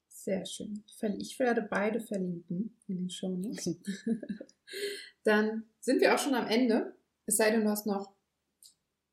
Sehr 0.10 0.46
schön. 0.46 0.84
Ich 1.20 1.40
werde 1.40 1.62
beide 1.62 2.02
verlinken 2.02 2.76
in 2.90 2.98
den 2.98 3.10
Show 3.10 3.30
Notes. 3.30 3.78
Dann 5.24 5.64
sind 5.80 6.02
wir 6.02 6.14
auch 6.14 6.20
schon 6.20 6.36
am 6.36 6.48
Ende. 6.48 6.99
Es 7.30 7.38
sei 7.38 7.52
denn, 7.52 7.64
du 7.64 7.70
hast 7.70 7.86
noch 7.86 8.12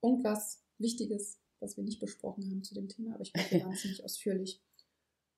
irgendwas 0.02 0.64
Wichtiges, 0.78 1.38
was 1.60 1.76
wir 1.76 1.84
nicht 1.84 2.00
besprochen 2.00 2.50
haben 2.50 2.64
zu 2.64 2.74
dem 2.74 2.88
Thema, 2.88 3.12
aber 3.12 3.20
ich 3.20 3.32
glaube, 3.34 3.50
wir 3.50 3.64
waren 3.64 3.74
ziemlich 3.76 4.02
ausführlich. 4.02 4.62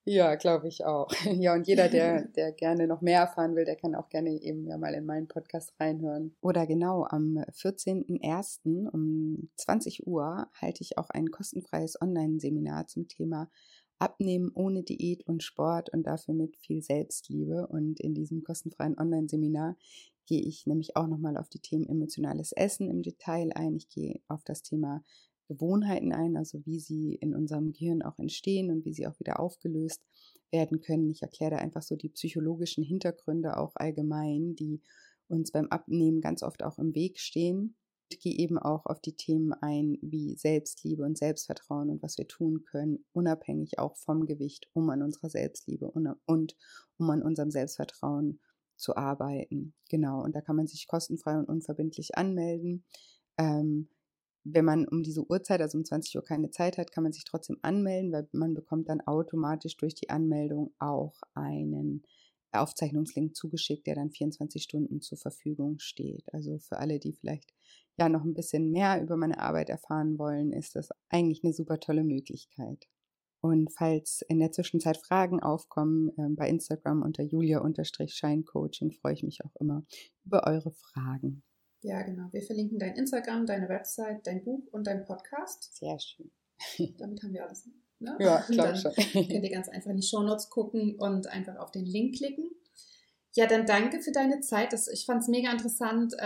Ja, 0.05 0.35
glaube 0.35 0.69
ich 0.69 0.85
auch. 0.85 1.11
Ja, 1.25 1.55
und 1.55 1.67
jeder, 1.67 1.89
der, 1.89 2.29
der 2.29 2.53
gerne 2.53 2.87
noch 2.87 3.01
mehr 3.01 3.19
erfahren 3.19 3.57
will, 3.57 3.65
der 3.65 3.75
kann 3.75 3.95
auch 3.95 4.07
gerne 4.07 4.29
eben 4.29 4.65
ja 4.65 4.77
mal 4.77 4.93
in 4.93 5.05
meinen 5.05 5.27
Podcast 5.27 5.73
reinhören. 5.77 6.37
Oder 6.39 6.65
genau, 6.65 7.03
am 7.03 7.39
14.01. 7.51 8.87
um 8.87 9.49
20 9.57 10.07
Uhr 10.07 10.47
halte 10.53 10.81
ich 10.81 10.97
auch 10.97 11.09
ein 11.09 11.31
kostenfreies 11.31 12.01
Online-Seminar 12.01 12.87
zum 12.87 13.09
Thema 13.09 13.51
Abnehmen 13.99 14.51
ohne 14.53 14.83
Diät 14.83 15.27
und 15.27 15.43
Sport 15.43 15.89
und 15.89 16.03
dafür 16.07 16.33
mit 16.33 16.55
viel 16.55 16.81
Selbstliebe. 16.81 17.67
Und 17.67 17.99
in 17.99 18.13
diesem 18.13 18.41
kostenfreien 18.43 18.97
Online-Seminar 18.97 19.75
gehe 20.29 20.41
ich 20.43 20.67
nämlich 20.67 20.95
auch 20.95 21.07
nochmal 21.07 21.37
auf 21.37 21.49
die 21.49 21.59
Themen 21.59 21.89
emotionales 21.89 22.51
Essen 22.51 22.87
im 22.87 23.01
Detail 23.01 23.49
ein. 23.55 23.75
Ich 23.75 23.89
gehe 23.89 24.21
auf 24.27 24.43
das 24.43 24.61
Thema 24.61 25.03
Gewohnheiten 25.47 26.13
ein, 26.13 26.37
also 26.37 26.63
wie 26.67 26.79
sie 26.79 27.15
in 27.15 27.33
unserem 27.33 27.71
Gehirn 27.73 28.03
auch 28.03 28.19
entstehen 28.19 28.69
und 28.69 28.85
wie 28.85 28.93
sie 28.93 29.07
auch 29.07 29.19
wieder 29.19 29.39
aufgelöst 29.39 30.03
werden 30.51 30.81
können. 30.81 31.09
Ich 31.09 31.23
erkläre 31.23 31.51
da 31.51 31.57
einfach 31.57 31.81
so 31.81 31.95
die 31.95 32.09
psychologischen 32.09 32.83
Hintergründe 32.83 33.57
auch 33.57 33.71
allgemein, 33.75 34.55
die 34.55 34.83
uns 35.27 35.51
beim 35.51 35.67
Abnehmen 35.69 36.21
ganz 36.21 36.43
oft 36.43 36.61
auch 36.61 36.77
im 36.77 36.93
Weg 36.93 37.19
stehen. 37.19 37.75
Ich 38.11 38.19
gehe 38.19 38.37
eben 38.37 38.59
auch 38.59 38.85
auf 38.85 39.01
die 39.01 39.15
Themen 39.15 39.53
ein 39.53 39.97
wie 40.03 40.35
Selbstliebe 40.35 41.03
und 41.03 41.17
Selbstvertrauen 41.17 41.89
und 41.89 42.03
was 42.03 42.19
wir 42.19 42.27
tun 42.27 42.63
können, 42.65 43.03
unabhängig 43.13 43.79
auch 43.79 43.97
vom 43.97 44.27
Gewicht, 44.27 44.69
um 44.73 44.91
an 44.91 45.01
unserer 45.01 45.31
Selbstliebe 45.31 45.89
und 45.89 46.55
um 46.97 47.09
an 47.09 47.23
unserem 47.23 47.49
Selbstvertrauen 47.49 48.39
zu 48.79 48.95
arbeiten. 48.95 49.73
Genau, 49.89 50.23
und 50.23 50.35
da 50.35 50.41
kann 50.41 50.55
man 50.55 50.67
sich 50.67 50.87
kostenfrei 50.87 51.37
und 51.37 51.47
unverbindlich 51.47 52.17
anmelden. 52.17 52.83
Ähm, 53.37 53.89
wenn 54.43 54.65
man 54.65 54.87
um 54.87 55.03
diese 55.03 55.29
Uhrzeit, 55.29 55.61
also 55.61 55.77
um 55.77 55.85
20 55.85 56.15
Uhr 56.15 56.23
keine 56.23 56.49
Zeit 56.49 56.77
hat, 56.77 56.91
kann 56.91 57.03
man 57.03 57.13
sich 57.13 57.25
trotzdem 57.25 57.57
anmelden, 57.61 58.11
weil 58.11 58.27
man 58.31 58.53
bekommt 58.53 58.89
dann 58.89 59.01
automatisch 59.01 59.77
durch 59.77 59.95
die 59.95 60.09
Anmeldung 60.09 60.73
auch 60.79 61.21
einen 61.33 62.03
Aufzeichnungslink 62.51 63.35
zugeschickt, 63.35 63.85
der 63.85 63.95
dann 63.95 64.09
24 64.11 64.63
Stunden 64.63 65.01
zur 65.01 65.17
Verfügung 65.17 65.79
steht. 65.79 66.33
Also 66.33 66.57
für 66.59 66.77
alle, 66.77 66.99
die 66.99 67.13
vielleicht 67.13 67.53
ja 67.97 68.09
noch 68.09 68.23
ein 68.23 68.33
bisschen 68.33 68.71
mehr 68.71 69.01
über 69.01 69.17
meine 69.17 69.39
Arbeit 69.39 69.69
erfahren 69.69 70.17
wollen, 70.17 70.51
ist 70.51 70.75
das 70.75 70.89
eigentlich 71.09 71.43
eine 71.43 71.53
super 71.53 71.79
tolle 71.79 72.03
Möglichkeit. 72.03 72.87
Und 73.41 73.71
falls 73.71 74.21
in 74.27 74.39
der 74.39 74.51
Zwischenzeit 74.51 74.97
Fragen 74.97 75.41
aufkommen, 75.41 76.09
äh, 76.17 76.29
bei 76.35 76.49
Instagram 76.49 77.01
unter 77.01 77.23
julia-scheincoaching 77.23 78.91
freue 78.91 79.13
ich 79.13 79.23
mich 79.23 79.39
auch 79.45 79.55
immer 79.59 79.85
über 80.25 80.45
eure 80.45 80.71
Fragen. 80.71 81.43
Ja, 81.81 82.01
genau. 82.01 82.27
Wir 82.31 82.41
verlinken 82.41 82.77
dein 82.79 82.95
Instagram, 82.95 83.45
deine 83.45 83.69
Website, 83.69 84.27
dein 84.27 84.43
Buch 84.43 84.67
und 84.71 84.85
dein 84.87 85.05
Podcast. 85.05 85.75
Sehr 85.77 85.97
schön. 85.99 86.31
Damit 86.97 87.23
haben 87.23 87.33
wir 87.33 87.45
alles. 87.45 87.69
Ne? 87.99 88.17
Ja, 88.19 88.41
klar 88.41 88.75
schon. 88.75 88.93
könnt 88.93 89.29
ihr 89.29 89.49
ganz 89.49 89.69
einfach 89.69 89.91
in 89.91 89.97
die 89.97 90.07
Shownotes 90.07 90.49
gucken 90.49 90.95
und 90.97 91.27
einfach 91.27 91.57
auf 91.57 91.71
den 91.71 91.85
Link 91.85 92.15
klicken. 92.15 92.49
Ja, 93.39 93.47
dann 93.47 93.65
danke 93.65 94.01
für 94.01 94.11
deine 94.11 94.41
Zeit. 94.41 94.73
Das, 94.73 94.89
ich 94.89 95.05
fand 95.05 95.21
es 95.21 95.29
mega 95.29 95.49
interessant, 95.49 96.13
äh, 96.17 96.19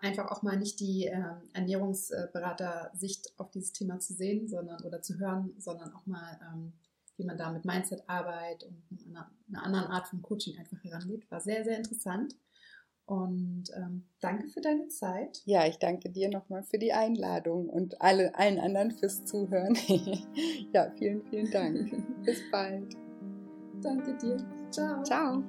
einfach 0.00 0.30
auch 0.30 0.42
mal 0.42 0.56
nicht 0.56 0.80
die 0.80 1.04
äh, 1.04 1.22
Ernährungsberater-Sicht 1.52 3.34
auf 3.36 3.50
dieses 3.50 3.72
Thema 3.74 4.00
zu 4.00 4.14
sehen, 4.14 4.48
sondern 4.48 4.82
oder 4.82 5.02
zu 5.02 5.18
hören, 5.18 5.52
sondern 5.58 5.92
auch 5.92 6.06
mal, 6.06 6.40
ähm, 6.40 6.72
wie 7.18 7.26
man 7.26 7.36
da 7.36 7.52
mit 7.52 7.66
Mindset-Arbeit 7.66 8.64
und 8.64 9.06
einer, 9.06 9.30
einer, 9.46 9.62
anderen 9.62 9.86
Art 9.88 10.08
von 10.08 10.22
Coaching 10.22 10.56
einfach 10.56 10.82
herangeht. 10.82 11.30
War 11.30 11.42
sehr, 11.42 11.64
sehr 11.64 11.76
interessant. 11.76 12.34
Und 13.04 13.64
ähm, 13.76 14.06
danke 14.20 14.48
für 14.48 14.62
deine 14.62 14.88
Zeit. 14.88 15.42
Ja, 15.44 15.66
ich 15.66 15.76
danke 15.76 16.08
dir 16.08 16.30
nochmal 16.30 16.62
für 16.62 16.78
die 16.78 16.94
Einladung 16.94 17.68
und 17.68 18.00
alle, 18.00 18.34
allen 18.36 18.58
anderen 18.58 18.90
fürs 18.90 19.26
Zuhören. 19.26 19.76
ja, 20.72 20.90
vielen, 20.96 21.26
vielen 21.28 21.50
Dank. 21.50 21.90
Bis 22.24 22.40
bald. 22.50 22.96
Danke 23.82 24.16
dir. 24.16 24.38
Ciao. 24.70 25.02
Ciao. 25.02 25.44